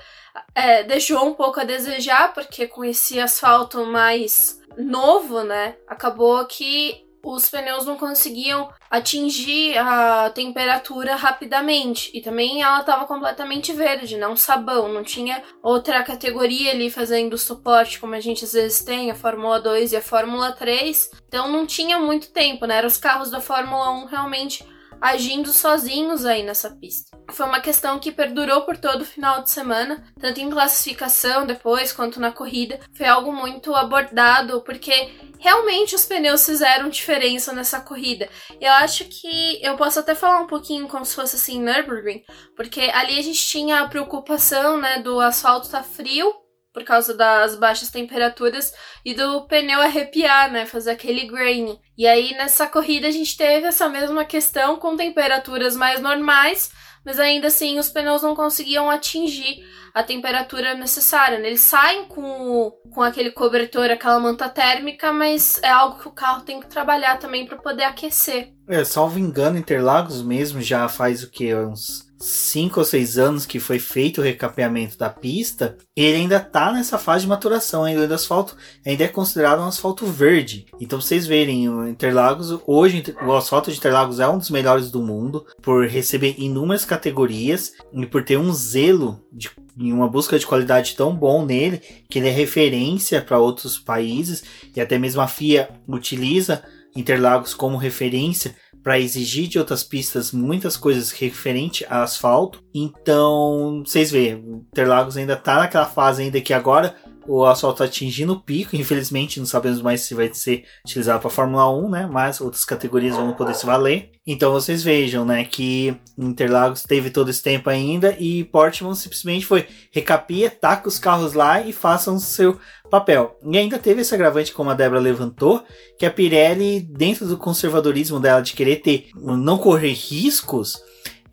é, 0.56 0.84
deixou 0.84 1.26
um 1.26 1.34
pouco 1.34 1.60
a 1.60 1.66
desejar, 1.66 2.34
porque 2.34 2.68
com 2.68 2.86
esse 2.86 3.20
asfalto 3.20 3.86
mais 3.86 4.60
novo, 4.80 5.44
né? 5.44 5.76
Acabou 5.88 6.44
que 6.46 7.06
os 7.24 7.50
pneus 7.50 7.86
não 7.86 7.98
conseguiam 7.98 8.70
atingir 8.90 9.78
a 9.78 10.30
temperatura 10.30 11.16
rapidamente. 11.16 12.10
E 12.14 12.22
também 12.22 12.62
ela 12.62 12.80
estava 12.80 13.06
completamente 13.06 13.74
verde, 13.74 14.18
não 14.18 14.36
sabão, 14.36 14.88
não 14.92 15.04
tinha 15.04 15.44
outra 15.62 16.04
categoria 16.04 16.72
ali 16.72 16.90
fazendo 16.90 17.38
suporte, 17.38 18.00
como 18.00 18.16
a 18.16 18.20
gente 18.20 18.46
às 18.46 18.54
vezes 18.54 18.84
tem, 18.84 19.12
a 19.12 19.16
Fórmula 19.16 19.60
2 19.60 19.92
e 19.92 19.98
a 19.98 20.02
Fórmula 20.02 20.52
3. 20.54 21.12
Então 21.28 21.52
não 21.52 21.66
tinha 21.66 22.00
muito 22.00 22.32
tempo, 22.32 22.66
né? 22.66 22.78
Eram 22.78 22.88
os 22.88 22.98
carros 22.98 23.30
da 23.30 23.42
Fórmula 23.42 23.92
1 23.92 24.06
realmente 24.06 24.66
agindo 25.02 25.52
sozinhos 25.52 26.26
aí 26.26 26.44
nessa 26.44 26.70
pista. 26.72 27.18
Foi 27.32 27.46
uma 27.46 27.62
questão 27.62 28.00
que 28.00 28.12
perdurou 28.12 28.62
por 28.62 28.78
todo 28.78 29.02
o 29.02 29.06
final 29.06 29.44
de 29.44 29.50
semana, 29.50 30.04
tanto 30.20 30.40
em 30.40 30.50
classificação 30.50 31.46
depois 31.46 31.92
quanto 31.92 32.20
na 32.20 32.32
corrida. 32.32 32.80
Foi 32.96 33.08
algo 33.08 33.32
muito 33.32 33.74
abordado, 33.76 34.62
porque 34.62 35.12
realmente 35.40 35.96
os 35.96 36.06
pneus 36.06 36.46
fizeram 36.46 36.90
diferença 36.90 37.54
nessa 37.54 37.80
corrida. 37.80 38.28
Eu 38.60 38.72
acho 38.74 39.06
que 39.06 39.64
eu 39.64 39.78
posso 39.78 40.00
até 40.00 40.14
falar 40.16 40.42
um 40.42 40.48
pouquinho 40.48 40.88
como 40.88 41.06
se 41.06 41.16
fosse 41.16 41.36
assim 41.36 41.62
Nürburgring, 41.62 42.24
porque 42.56 42.82
ali 42.94 43.18
a 43.18 43.24
gente 43.24 43.46
tinha 43.46 43.82
a 43.82 43.88
preocupação, 43.88 44.80
né, 44.80 45.00
do 45.02 45.20
asfalto 45.20 45.70
tá 45.70 45.84
frio 45.84 46.34
por 46.74 46.84
causa 46.84 47.14
das 47.14 47.56
baixas 47.56 47.90
temperaturas 47.90 48.74
e 49.04 49.14
do 49.14 49.42
pneu 49.48 49.82
arrepiar, 49.82 50.52
né, 50.52 50.66
fazer 50.66 50.92
aquele 50.92 51.28
grain. 51.28 51.80
E 51.98 52.08
aí 52.08 52.34
nessa 52.34 52.68
corrida 52.68 53.08
a 53.08 53.12
gente 53.12 53.36
teve 53.36 53.68
essa 53.68 53.90
mesma 53.90 54.24
questão 54.24 54.78
com 54.78 54.96
temperaturas 54.96 55.76
mais 55.76 56.00
normais, 56.00 56.72
mas 57.06 57.20
ainda 57.20 57.48
assim 57.48 57.80
os 57.80 57.90
pneus 57.90 58.22
não 58.22 58.36
conseguiam 58.36 58.90
atingir 58.90 59.64
a 59.94 60.04
temperatura 60.04 60.74
necessária. 60.76 61.40
Né? 61.40 61.48
Eles 61.48 61.62
saem 61.62 62.06
com, 62.06 62.72
com 62.94 63.02
aquele 63.02 63.32
cobertor, 63.32 63.90
aquela 63.90 64.20
manta 64.20 64.48
térmica, 64.48 65.12
mas 65.12 65.60
é 65.64 65.70
algo 65.70 66.00
que 66.00 66.08
o 66.08 66.12
carro 66.12 66.44
tem 66.44 66.60
que 66.60 66.68
trabalhar 66.68 67.18
também 67.18 67.46
para 67.46 67.58
poder 67.58 67.84
aquecer. 67.84 68.54
É, 68.68 68.84
salvo 68.84 69.18
engano, 69.18 69.58
Interlagos 69.58 70.22
mesmo 70.22 70.62
já 70.62 70.88
faz 70.88 71.24
o 71.24 71.32
que? 71.32 71.54
Uns 71.56 72.09
cinco 72.20 72.80
ou 72.80 72.86
seis 72.86 73.18
anos 73.18 73.46
que 73.46 73.60
foi 73.60 73.80
feito 73.80 74.20
o 74.20 74.24
recapeamento 74.24 74.98
da 74.98 75.10
pista, 75.10 75.78
ele 75.96 76.18
ainda 76.18 76.38
está 76.38 76.72
nessa 76.72 76.98
fase 76.98 77.24
de 77.24 77.30
maturação, 77.30 77.84
ainda 77.84 78.08
o 78.08 78.14
asfalto 78.14 78.56
ainda 78.86 79.04
é 79.04 79.08
considerado 79.08 79.60
um 79.60 79.68
asfalto 79.68 80.06
verde. 80.06 80.66
Então 80.80 81.00
vocês 81.00 81.26
verem, 81.26 81.70
o 81.70 81.88
Interlagos, 81.88 82.60
hoje 82.68 83.04
o 83.26 83.34
asfalto 83.34 83.72
de 83.72 83.78
Interlagos 83.78 84.20
é 84.20 84.28
um 84.28 84.38
dos 84.38 84.50
melhores 84.50 84.92
do 84.92 85.02
mundo, 85.02 85.46
por 85.62 85.88
receber 85.88 86.36
inúmeras 86.38 86.86
categorias 86.86 87.74
e 87.94 88.06
por 88.06 88.24
ter 88.24 88.38
um 88.38 88.54
zelo 88.54 89.24
de 89.32 89.50
em 89.80 89.94
uma 89.94 90.10
busca 90.10 90.38
de 90.38 90.46
qualidade 90.46 90.94
tão 90.96 91.16
bom 91.16 91.46
nele 91.46 91.82
que 92.10 92.20
ele 92.20 92.28
é 92.28 92.32
referência 92.32 93.22
para 93.22 93.40
outros 93.40 93.80
países 93.80 94.44
e 94.76 94.82
até 94.82 94.98
mesmo 94.98 95.22
a 95.22 95.28
FIA 95.28 95.70
utiliza 95.88 96.62
Interlagos 96.96 97.54
como 97.54 97.78
referência 97.78 98.56
para 98.84 99.00
exigir 99.00 99.48
de 99.48 99.60
outras 99.60 99.84
pistas 99.84 100.32
muitas 100.32 100.78
coisas 100.78 101.12
referente 101.12 101.86
a 101.90 102.04
asfalto. 102.04 102.64
Então, 102.74 103.84
vocês 103.86 104.12
veem, 104.12 104.66
Interlagos 104.72 105.18
ainda 105.18 105.34
está 105.34 105.58
naquela 105.58 105.86
fase 105.86 106.24
ainda 106.24 106.42
que 106.42 106.54
agora 106.54 106.96
o 107.28 107.46
asfalto 107.46 107.80
tá 107.80 107.86
atingindo 107.86 108.34
o 108.34 108.40
pico. 108.40 108.76
Infelizmente, 108.76 109.40
não 109.40 109.46
sabemos 109.46 109.82
mais 109.82 110.02
se 110.02 110.14
vai 110.14 110.34
ser 110.34 110.66
utilizado 110.86 111.22
para 111.22 111.30
Fórmula 111.30 111.70
1, 111.70 111.90
né? 111.90 112.10
Mas 112.12 112.42
outras 112.42 112.66
categorias 112.66 113.16
vão 113.16 113.34
poder 113.34 113.56
se 113.56 113.66
valer. 113.66 114.12
Então 114.26 114.52
vocês 114.52 114.84
vejam, 114.84 115.26
né, 115.26 115.44
que 115.44 115.96
Interlagos 116.16 116.84
teve 116.84 117.10
todo 117.10 117.30
esse 117.30 117.42
tempo 117.42 117.68
ainda 117.68 118.16
e 118.20 118.44
Portman 118.44 118.94
simplesmente 118.94 119.44
foi 119.44 119.66
recapia, 119.92 120.52
taca 120.52 120.88
os 120.88 121.00
carros 121.00 121.34
lá 121.34 121.62
e 121.62 121.74
façam 121.74 122.16
o 122.16 122.20
seu 122.20 122.60
papel. 122.92 123.36
E 123.44 123.58
ainda 123.58 123.80
teve 123.80 124.02
esse 124.02 124.14
agravante, 124.14 124.54
como 124.54 124.70
a 124.70 124.76
Débora 124.76 125.00
levantou, 125.00 125.64
que 125.98 126.06
a 126.06 126.12
Pirelli, 126.12 126.80
dentro 126.80 127.26
do 127.26 127.38
conservadorismo 127.38 128.20
dela 128.20 128.42
de 128.42 128.54
querer 128.54 128.78
ter, 128.78 129.10
não 129.16 129.58
correr 129.58 129.94
riscos, 129.94 130.80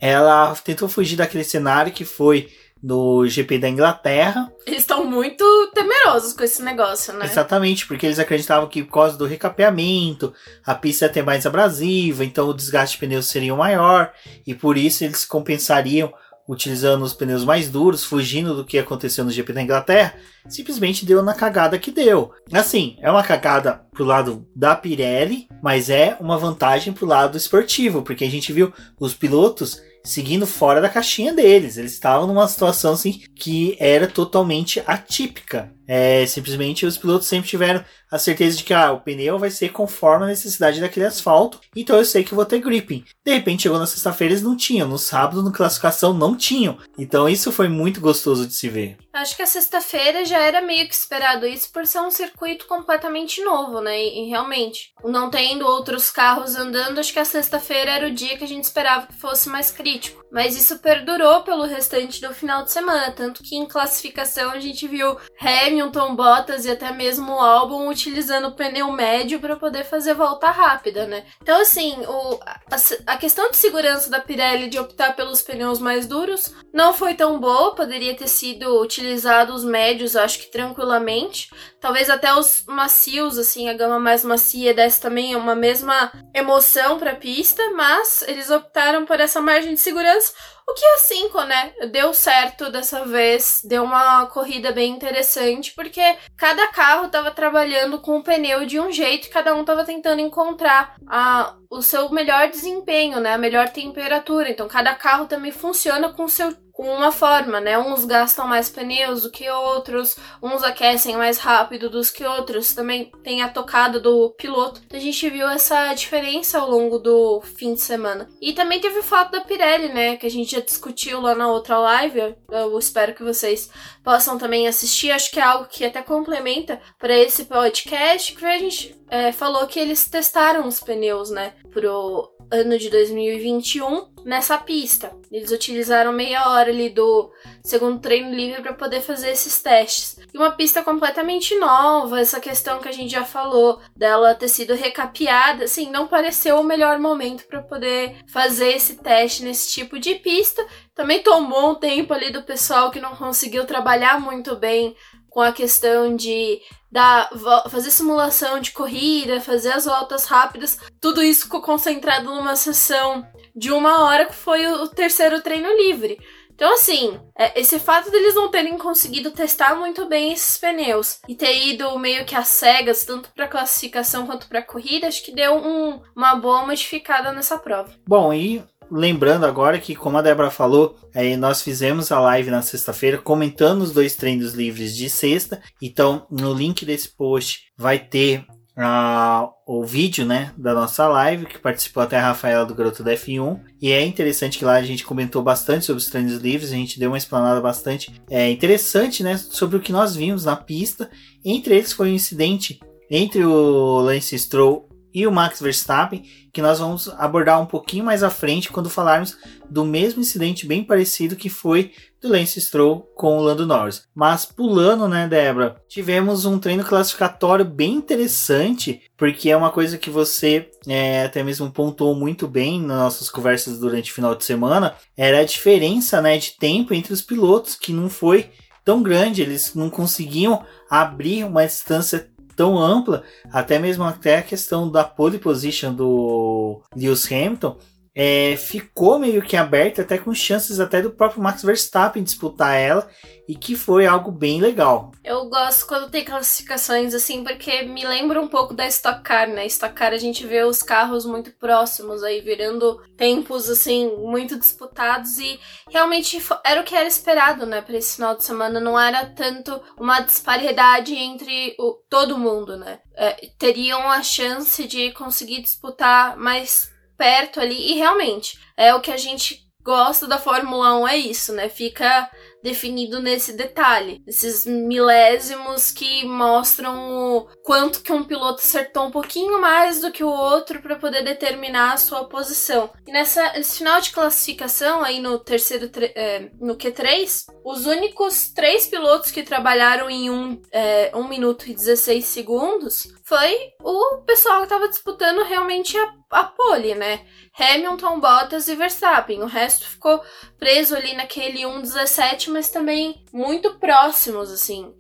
ela 0.01 0.55
tentou 0.57 0.89
fugir 0.89 1.17
daquele 1.17 1.45
cenário 1.45 1.93
que 1.93 2.05
foi 2.05 2.49
no 2.87 3.27
GP 3.27 3.59
da 3.59 3.69
Inglaterra. 3.69 4.49
Eles 4.65 4.83
estão 4.83 5.05
muito 5.05 5.45
temerosos 5.75 6.33
com 6.33 6.45
esse 6.45 6.63
negócio, 6.63 7.13
né? 7.15 7.25
Exatamente, 7.25 7.85
porque 7.85 8.07
eles 8.07 8.21
acreditavam 8.21 8.69
que 8.69 8.85
por 8.85 8.93
causa 8.93 9.19
do 9.19 9.27
recapeamento, 9.27 10.33
a 10.65 10.73
pista 10.73 11.07
ia 11.07 11.13
ter 11.13 11.25
mais 11.25 11.45
abrasiva, 11.45 12.25
então 12.25 12.49
o 12.49 12.55
desgaste 12.55 12.95
de 12.95 13.01
pneus 13.01 13.27
seria 13.27 13.57
maior, 13.57 14.13
e 14.47 14.55
por 14.55 14.79
isso 14.79 15.03
eles 15.03 15.25
compensariam 15.25 16.15
utilizando 16.49 17.03
os 17.03 17.13
pneus 17.13 17.45
mais 17.45 17.69
duros, 17.69 18.05
fugindo 18.05 18.55
do 18.55 18.65
que 18.65 18.79
aconteceu 18.79 19.25
no 19.25 19.33
GP 19.33 19.53
da 19.53 19.63
Inglaterra, 19.63 20.15
simplesmente 20.49 21.05
deu 21.05 21.21
na 21.25 21.35
cagada 21.35 21.77
que 21.81 21.91
deu. 21.91 22.31
Assim, 22.53 22.97
é 23.01 23.11
uma 23.11 23.25
cagada 23.25 23.81
pro 23.93 24.05
lado 24.05 24.47
da 24.55 24.77
Pirelli, 24.77 25.49
mas 25.61 25.91
é 25.91 26.17
uma 26.21 26.39
vantagem 26.39 26.93
pro 26.93 27.05
lado 27.05 27.37
esportivo, 27.37 28.03
porque 28.03 28.23
a 28.23 28.31
gente 28.31 28.53
viu 28.53 28.73
os 29.01 29.13
pilotos 29.13 29.83
seguindo 30.07 30.47
fora 30.47 30.81
da 30.81 30.89
caixinha 30.89 31.33
deles. 31.33 31.77
Eles 31.77 31.93
estavam 31.93 32.27
numa 32.27 32.47
situação 32.49 32.93
assim 32.93 33.21
que 33.35 33.77
era 33.79 34.07
totalmente 34.07 34.83
atípica. 34.87 35.73
É, 35.87 36.27
simplesmente 36.27 36.87
os 36.87 36.99
pilotos 36.99 37.29
sempre 37.29 37.49
tiveram 37.49 37.85
a 38.11 38.19
certeza 38.19 38.57
de 38.57 38.65
que 38.65 38.73
ah, 38.73 38.93
o 38.93 39.01
pneu 39.01 39.39
vai 39.39 39.51
ser 39.51 39.71
conforme 39.71 40.25
a 40.25 40.29
necessidade 40.29 40.81
daquele 40.81 41.07
asfalto, 41.07 41.61
então 41.75 41.97
eu 41.97 42.05
sei 42.05 42.23
que 42.23 42.35
vou 42.35 42.45
ter 42.45 42.61
gripping. 42.61 43.05
De 43.25 43.33
repente 43.33 43.65
chegou 43.65 43.79
na 43.79 43.87
sexta-feira 43.87 44.33
eles 44.33 44.43
não 44.43 44.57
tinham, 44.57 44.89
no 44.89 44.99
sábado 44.99 45.43
na 45.43 45.51
classificação 45.51 46.13
não 46.13 46.37
tinham. 46.37 46.79
Então 46.99 47.29
isso 47.29 47.51
foi 47.51 47.69
muito 47.69 48.01
gostoso 48.01 48.47
de 48.47 48.55
se 48.55 48.69
ver. 48.69 48.97
Acho 49.13 49.35
que 49.35 49.43
a 49.43 49.47
sexta-feira 49.47 50.25
já 50.25 50.39
era 50.39 50.61
meio 50.61 50.87
que 50.87 50.95
esperado 50.95 51.47
isso 51.47 51.73
por 51.73 51.87
ser 51.87 52.01
um 52.01 52.11
circuito 52.11 52.67
completamente 52.67 53.43
novo, 53.43 53.81
né? 53.81 53.99
E, 53.99 54.27
e 54.27 54.29
realmente, 54.29 54.93
não 55.05 55.31
tendo 55.31 55.67
outros 55.67 56.11
carros 56.11 56.55
andando, 56.55 56.99
acho 56.99 57.13
que 57.13 57.19
a 57.19 57.25
sexta-feira 57.25 57.93
era 57.93 58.07
o 58.09 58.15
dia 58.15 58.37
que 58.37 58.45
a 58.45 58.49
gente 58.49 58.65
esperava 58.65 59.07
que 59.07 59.15
fosse 59.15 59.49
mais 59.49 59.71
crítico. 59.71 60.23
Mas 60.31 60.55
isso 60.57 60.79
perdurou 60.81 61.43
pelo 61.43 61.65
restante 61.65 62.21
do 62.21 62.35
final 62.35 62.63
de 62.65 62.71
semana, 62.71 63.11
tanto 63.11 63.43
que 63.43 63.57
em 63.57 63.67
classificação 63.67 64.51
a 64.51 64.61
gente 64.61 64.87
viu 64.87 65.17
Hamilton, 65.41 65.76
Bottas 66.17 66.65
e 66.65 66.71
até 66.71 66.91
mesmo 66.93 67.33
o 67.33 67.41
Albon 67.41 67.89
utilizando 67.89 68.49
o 68.49 68.53
pneu 68.55 68.91
médio 68.91 69.41
para 69.41 69.57
poder 69.57 69.85
fazer 69.85 70.15
volta 70.15 70.51
rápida, 70.51 71.07
né? 71.07 71.25
Então, 71.43 71.61
assim, 71.61 71.95
o, 72.07 72.41
a, 72.43 73.13
a, 73.13 73.17
questão 73.17 73.51
de 73.51 73.57
segurança 73.57 74.11
da 74.11 74.21
Pirelli 74.21 74.69
de 74.69 74.79
optar 74.79 75.15
pelos 75.15 75.43
pneus 75.43 75.79
mais 75.79 76.07
duros 76.07 76.55
não 76.73 76.95
foi 76.95 77.15
tão 77.15 77.39
boa, 77.39 77.75
poderia 77.75 78.17
ter 78.17 78.29
sido 78.29 78.81
utilizado 78.81 79.53
os 79.53 79.65
médios, 79.65 80.17
acho 80.17 80.39
que 80.39 80.51
tranquilamente. 80.51 81.51
Talvez 81.81 82.09
até 82.09 82.35
os 82.35 82.65
macios, 82.67 83.39
assim, 83.39 83.69
a 83.69 83.75
gama 83.75 83.99
mais 83.99 84.25
macia 84.25 84.73
desse 84.73 85.01
também 85.01 85.37
uma 85.37 85.55
mesma 85.55 86.13
emoção 86.35 86.99
para 86.99 87.13
a 87.13 87.17
pista, 87.17 87.63
mas 87.71 88.25
eles 88.27 88.51
optaram 88.51 89.05
por 89.05 89.21
essa 89.21 89.41
margem 89.41 89.75
de 89.75 89.81
segurança 89.81 90.33
o 90.69 90.75
que 90.75 90.85
é 90.85 90.97
5, 90.99 91.45
né? 91.45 91.73
Deu 91.93 92.13
certo 92.13 92.71
dessa 92.71 93.05
vez, 93.05 93.63
deu 93.65 93.85
uma 93.85 94.27
corrida 94.27 94.73
bem 94.73 94.93
interessante, 94.93 95.73
porque 95.73 96.17
cada 96.37 96.67
carro 96.69 97.07
estava 97.07 97.31
trabalhando 97.31 98.01
com 98.01 98.19
o 98.19 98.23
pneu 98.23 98.67
de 98.67 98.81
um 98.81 98.91
jeito, 98.91 99.31
cada 99.31 99.55
um 99.55 99.61
estava 99.61 99.85
tentando 99.85 100.21
encontrar 100.21 100.97
a, 101.07 101.55
o 101.71 101.81
seu 101.81 102.11
melhor 102.11 102.51
desempenho, 102.51 103.21
né? 103.21 103.35
A 103.35 103.39
melhor 103.39 103.69
temperatura. 103.69 104.51
Então, 104.51 104.67
cada 104.67 104.93
carro 104.95 105.27
também 105.27 105.53
funciona 105.53 106.13
com 106.13 106.25
o 106.25 106.29
seu 106.29 106.53
com 106.77 106.95
uma 106.95 107.11
forma, 107.11 107.59
né? 107.59 107.79
Uns 107.79 108.05
gastam 108.05 108.47
mais 108.47 108.69
pneus 108.69 109.23
do 109.23 109.31
que 109.31 109.49
outros, 109.49 110.15
uns 110.43 110.63
aquecem 110.63 111.17
mais 111.17 111.39
rápido 111.39 111.89
dos 111.89 112.11
que 112.11 112.23
outros. 112.23 112.75
Também 112.75 113.11
tem 113.25 113.43
a 113.43 113.49
tocada 113.49 113.99
do 113.99 114.29
piloto. 114.37 114.83
A 114.93 114.99
gente 114.99 115.31
viu 115.31 115.49
essa 115.49 115.95
diferença 115.95 116.59
ao 116.59 116.71
longo 116.71 116.99
do 116.99 117.41
fim 117.41 117.73
de 117.73 117.81
semana. 117.81 118.29
E 118.43 118.53
também 118.53 118.79
teve 118.79 118.99
o 118.99 119.03
fato 119.03 119.33
da 119.33 119.41
Pirelli, 119.41 119.89
né? 119.89 120.17
Que 120.17 120.27
a 120.27 120.31
gente 120.31 120.53
já 120.53 120.61
discutiu 120.61 121.23
lá 121.23 121.35
na 121.35 121.49
outra 121.49 121.79
live. 121.79 122.37
Eu 122.51 122.79
espero 122.79 123.15
que 123.15 123.25
vocês 123.25 123.71
possam 124.05 124.37
também 124.37 124.69
assistir. 124.69 125.11
Acho 125.11 125.31
que 125.31 125.41
é 125.41 125.45
algo 125.45 125.69
que 125.71 125.83
até 125.83 126.03
complementa 126.03 126.79
para 126.99 127.17
esse 127.17 127.47
podcast, 127.47 128.35
que 128.35 128.45
a 128.45 128.59
gente 128.59 128.95
é, 129.09 129.33
falou 129.33 129.67
que 129.67 129.81
eles 129.81 130.07
testaram 130.11 130.69
os 130.69 130.79
pneus, 130.81 131.31
né? 131.31 131.55
Pro 131.73 132.36
ano 132.51 132.79
de 132.79 132.91
2021 132.91 134.09
nessa 134.25 134.59
pista. 134.59 135.13
Eles 135.31 135.53
utilizaram 135.53 136.13
meia 136.13 136.49
hora 136.49 136.71
ali 136.71 136.91
do 136.91 137.31
segundo 137.63 138.01
treino 138.01 138.35
livre 138.35 138.61
para 138.61 138.73
poder 138.73 139.01
fazer 139.01 139.31
esses 139.31 139.63
testes. 139.63 140.19
E 140.35 140.37
uma 140.37 140.51
pista 140.51 140.83
completamente 140.83 141.55
nova, 141.59 142.21
essa 142.21 142.41
questão 142.41 142.81
que 142.81 142.89
a 142.89 142.93
gente 142.93 143.13
já 143.13 143.25
falou 143.25 143.81
dela 143.97 144.35
ter 144.35 144.49
sido 144.49 144.75
recapeada, 144.75 145.65
assim, 145.65 145.91
não 145.91 146.09
pareceu 146.09 146.59
o 146.59 146.65
melhor 146.65 146.99
momento 146.99 147.47
para 147.47 147.63
poder 147.63 148.17
fazer 148.27 148.73
esse 148.73 148.97
teste 148.97 149.45
nesse 149.45 149.73
tipo 149.73 149.99
de 149.99 150.17
pista. 150.17 150.67
Também 150.95 151.23
tomou 151.23 151.71
um 151.71 151.75
tempo 151.75 152.13
ali 152.13 152.31
do 152.31 152.43
pessoal 152.43 152.91
que 152.91 153.01
não 153.01 153.15
conseguiu 153.15 153.65
trabalhar 153.65 154.21
muito 154.21 154.57
bem 154.57 154.97
com 155.37 155.43
a 155.43 155.53
questão 155.53 156.17
de 156.17 156.63
dar, 156.91 157.29
fazer 157.69 157.91
simulação 157.91 158.59
de 158.59 158.73
corrida, 158.73 159.39
fazer 159.39 159.71
as 159.71 159.85
voltas 159.85 160.25
rápidas, 160.25 160.79
tudo 160.99 161.23
isso 161.23 161.43
ficou 161.43 161.61
concentrado 161.61 162.25
numa 162.25 162.57
sessão 162.57 163.23
de 163.55 163.71
uma 163.71 164.03
hora 164.03 164.25
que 164.25 164.35
foi 164.35 164.67
o 164.67 164.89
terceiro 164.89 165.43
treino 165.43 165.69
livre. 165.77 166.19
Então, 166.55 166.73
assim, 166.73 167.21
é, 167.39 167.61
esse 167.61 167.79
fato 167.79 168.11
deles 168.11 168.35
não 168.35 168.51
terem 168.51 168.79
conseguido 168.79 169.31
testar 169.31 169.75
muito 169.75 170.07
bem 170.07 170.33
esses 170.33 170.57
pneus 170.57 171.21
e 171.29 171.35
ter 171.35 171.67
ido 171.67 171.99
meio 171.99 172.25
que 172.25 172.35
às 172.35 172.49
cegas, 172.49 173.05
tanto 173.05 173.29
para 173.35 173.47
classificação 173.47 174.27
quanto 174.27 174.49
para 174.49 174.63
corrida, 174.63 175.07
acho 175.07 175.23
que 175.23 175.35
deu 175.35 175.55
um, 175.55 176.01
uma 176.17 176.35
boa 176.37 176.65
modificada 176.65 177.31
nessa 177.31 177.59
prova. 177.59 177.93
Bom, 178.09 178.33
e 178.33 178.65
lembrando 178.91 179.45
agora 179.45 179.79
que, 179.79 179.95
como 179.95 180.19
a 180.19 180.23
Débora 180.23 180.51
falou, 180.51 180.97
é, 181.15 181.37
nós 181.37 181.63
fizemos 181.63 182.11
a 182.13 182.21
live 182.21 182.51
na 182.51 182.63
sexta-feira 182.63 183.19
comentando 183.19 183.83
os 183.83 183.93
dois 183.93 184.15
treinos 184.17 184.55
livres 184.55 184.97
de 184.97 185.09
sexta. 185.11 185.61
Então, 185.81 186.27
no 186.31 186.53
link 186.53 186.85
desse 186.85 187.09
post 187.09 187.65
vai 187.77 187.99
ter 187.99 188.45
uh, 188.77 189.49
o 189.67 189.85
vídeo 189.85 190.25
né, 190.25 190.53
da 190.57 190.75
nossa 190.75 191.09
live, 191.09 191.47
que 191.47 191.59
participou 191.59 192.03
até 192.03 192.19
a 192.19 192.23
Rafaela 192.23 192.67
do 192.67 192.75
Garoto 192.75 193.03
da 193.03 193.13
F1. 193.15 193.61
E 193.81 193.91
é 193.91 194.05
interessante 194.05 194.59
que 194.59 194.65
lá 194.65 194.75
a 194.75 194.83
gente 194.83 195.05
comentou 195.05 195.43
bastante 195.43 195.85
sobre 195.85 196.03
os 196.03 196.09
treinos 196.09 196.39
livres, 196.39 196.71
a 196.71 196.77
gente 196.77 196.99
deu 196.99 197.11
uma 197.11 197.19
explanada 197.19 197.61
bastante 197.61 198.13
é, 198.31 198.51
interessante 198.51 199.23
né, 199.23 199.37
sobre 199.37 199.77
o 199.77 199.81
que 199.81 199.93
nós 199.93 200.15
vimos 200.15 200.45
na 200.45 200.57
pista. 200.57 201.11
Entre 201.45 201.75
eles 201.75 201.93
foi 201.93 202.11
um 202.11 202.15
incidente 202.15 202.79
entre 203.11 203.45
o 203.45 204.01
Lance 204.01 204.39
Stroll 204.39 204.89
e 205.17 205.27
o 205.27 205.33
Max 205.33 205.63
Verstappen, 205.63 206.23
que 206.53 206.61
nós 206.61 206.79
vamos 206.79 207.09
abordar 207.17 207.59
um 207.59 207.65
pouquinho 207.65 208.05
mais 208.05 208.23
à 208.23 208.29
frente 208.29 208.71
quando 208.71 208.91
falarmos 208.91 209.35
do 209.67 209.83
mesmo 209.83 210.21
incidente 210.21 210.67
bem 210.67 210.85
parecido 210.85 211.37
que 211.37 211.49
foi 211.49 211.93
do 212.21 212.29
Lance 212.29 212.61
Stroll 212.61 213.01
com 213.17 213.39
o 213.39 213.41
Lando 213.41 213.67
Norris. 213.67 214.03
Mas 214.15 214.45
pulando, 214.45 215.09
né, 215.09 215.27
Débora, 215.27 215.77
tivemos 215.89 216.45
um 216.45 216.59
treino 216.59 216.85
classificatório 216.85 217.65
bem 217.65 217.95
interessante, 217.95 219.01
porque 219.17 219.49
é 219.49 219.57
uma 219.57 219.71
coisa 219.71 219.97
que 219.97 220.11
você 220.11 220.69
é, 220.87 221.25
até 221.25 221.43
mesmo 221.43 221.71
pontuou 221.71 222.15
muito 222.15 222.47
bem 222.47 222.79
nas 222.79 222.99
nossas 222.99 223.31
conversas 223.31 223.79
durante 223.79 224.13
o 224.13 224.15
final 224.15 224.35
de 224.35 224.45
semana, 224.45 224.97
era 225.17 225.41
a 225.41 225.45
diferença, 225.45 226.21
né, 226.21 226.37
de 226.37 226.59
tempo 226.59 226.93
entre 226.93 227.15
os 227.15 227.23
pilotos, 227.23 227.75
que 227.75 227.91
não 227.91 228.11
foi 228.11 228.51
tão 228.85 229.03
grande, 229.03 229.41
eles 229.41 229.75
não 229.75 229.89
conseguiam 229.89 230.63
abrir 230.91 231.43
uma 231.43 231.65
distância 231.65 232.31
tão 232.57 232.79
ampla, 232.79 233.23
até 233.53 233.79
mesmo 233.79 234.03
até 234.03 234.39
a 234.39 234.43
questão 234.43 234.91
da 234.91 235.05
pole 235.05 235.39
position 235.39 235.93
do 235.93 236.81
Lewis 236.97 237.31
Hamilton, 237.31 237.77
é, 238.19 238.57
ficou 238.57 239.19
meio 239.19 239.43
que 239.43 239.59
aberta, 239.59 240.01
até 240.01 240.17
com 240.17 240.33
chances 240.33 240.81
até 240.81 241.03
do 241.03 241.11
próprio 241.11 241.43
Max 241.43 241.63
Verstappen 241.63 242.23
disputar 242.23 242.75
ela, 242.75 243.07
e 243.47 243.55
que 243.55 243.77
foi 243.77 244.07
algo 244.07 244.33
bem 244.33 244.59
legal. 244.59 245.13
Eu 245.23 245.45
gosto 245.51 245.87
quando 245.87 246.11
tem 246.11 246.25
classificações 246.25 247.13
assim, 247.13 247.45
porque 247.45 247.83
me 247.83 248.07
lembra 248.07 248.41
um 248.41 248.49
pouco 248.49 248.73
da 248.73 248.87
Stock 248.87 249.23
Car, 249.23 249.49
né? 249.49 249.67
Stock 249.67 249.95
Car 249.95 250.15
a 250.15 250.17
gente 250.17 250.47
vê 250.47 250.65
os 250.65 250.83
carros 250.83 251.27
muito 251.27 251.51
próximos 251.53 252.23
aí, 252.23 252.41
virando 252.41 252.99
tempos 253.19 253.69
assim, 253.69 254.17
muito 254.17 254.59
disputados, 254.59 255.39
e 255.39 255.61
realmente 255.91 256.43
era 256.65 256.81
o 256.81 256.85
que 256.85 256.97
era 256.97 257.07
esperado, 257.07 257.67
né, 257.67 257.83
para 257.83 257.99
esse 257.99 258.17
final 258.17 258.35
de 258.35 258.45
semana. 258.45 258.81
Não 258.81 258.99
era 258.99 259.27
tanto 259.27 259.79
uma 259.99 260.21
disparidade 260.21 261.15
entre 261.15 261.77
o, 261.79 261.99
todo 262.09 262.39
mundo, 262.39 262.79
né? 262.79 262.99
É, 263.15 263.51
teriam 263.59 264.11
a 264.11 264.23
chance 264.23 264.87
de 264.87 265.13
conseguir 265.13 265.61
disputar 265.61 266.37
mais 266.39 266.96
perto 267.17 267.61
ali. 267.61 267.93
E 267.93 267.95
realmente, 267.95 268.59
é 268.77 268.95
o 268.95 269.01
que 269.01 269.11
a 269.11 269.17
gente 269.17 269.67
gosta 269.87 270.27
da 270.27 270.37
Fórmula 270.37 270.99
1 270.99 271.09
é 271.09 271.17
isso, 271.17 271.53
né? 271.53 271.69
Fica 271.69 272.29
definido 272.67 273.23
nesse 273.23 273.53
detalhe, 273.53 274.21
esses 274.27 274.67
milésimos 274.67 275.93
que 275.93 276.25
mostram 276.25 277.37
o 277.37 277.49
quanto 277.63 278.03
que 278.03 278.13
um 278.13 278.25
piloto 278.25 278.61
acertou 278.61 279.05
um 279.05 279.11
pouquinho 279.13 279.61
mais 279.61 280.01
do 280.01 280.11
que 280.11 280.25
o 280.25 280.29
outro 280.29 280.83
para 280.83 280.97
poder 280.97 281.23
determinar 281.23 281.93
a 281.93 281.97
sua 281.97 282.25
posição. 282.25 282.91
E 283.07 283.13
nessa 283.13 283.53
nesse 283.53 283.79
final 283.79 284.01
de 284.01 284.11
classificação 284.11 285.05
aí 285.05 285.21
no 285.21 285.39
terceiro 285.39 285.89
é, 286.17 286.51
no 286.61 286.77
Q3, 286.77 287.45
os 287.65 287.87
únicos 287.87 288.51
três 288.53 288.89
pilotos 288.89 289.31
que 289.31 289.45
trabalharam 289.45 290.11
em 290.11 290.29
um, 290.29 290.61
é, 290.73 291.13
1 291.15 291.29
minuto 291.29 291.69
e 291.69 291.75
16 291.75 292.25
segundos 292.25 293.07
foi 293.27 293.73
o 293.83 294.19
pessoal 294.25 294.59
que 294.59 294.65
estava 294.65 294.89
disputando 294.89 295.43
realmente 295.43 295.99
a, 295.99 296.15
a 296.31 296.45
pole, 296.45 296.95
né? 296.95 297.27
Hamilton, 297.59 298.21
Bottas 298.21 298.69
e 298.69 298.77
Verstappen. 298.77 299.43
O 299.43 299.47
resto 299.47 299.85
ficou 299.85 300.23
preso 300.57 300.95
ali 300.95 301.13
naquele 301.13 301.63
1.17, 301.63 302.51
mas 302.51 302.71
também 302.71 303.25
muito 303.33 303.75
próximos, 303.81 304.53
assim, 304.53 304.95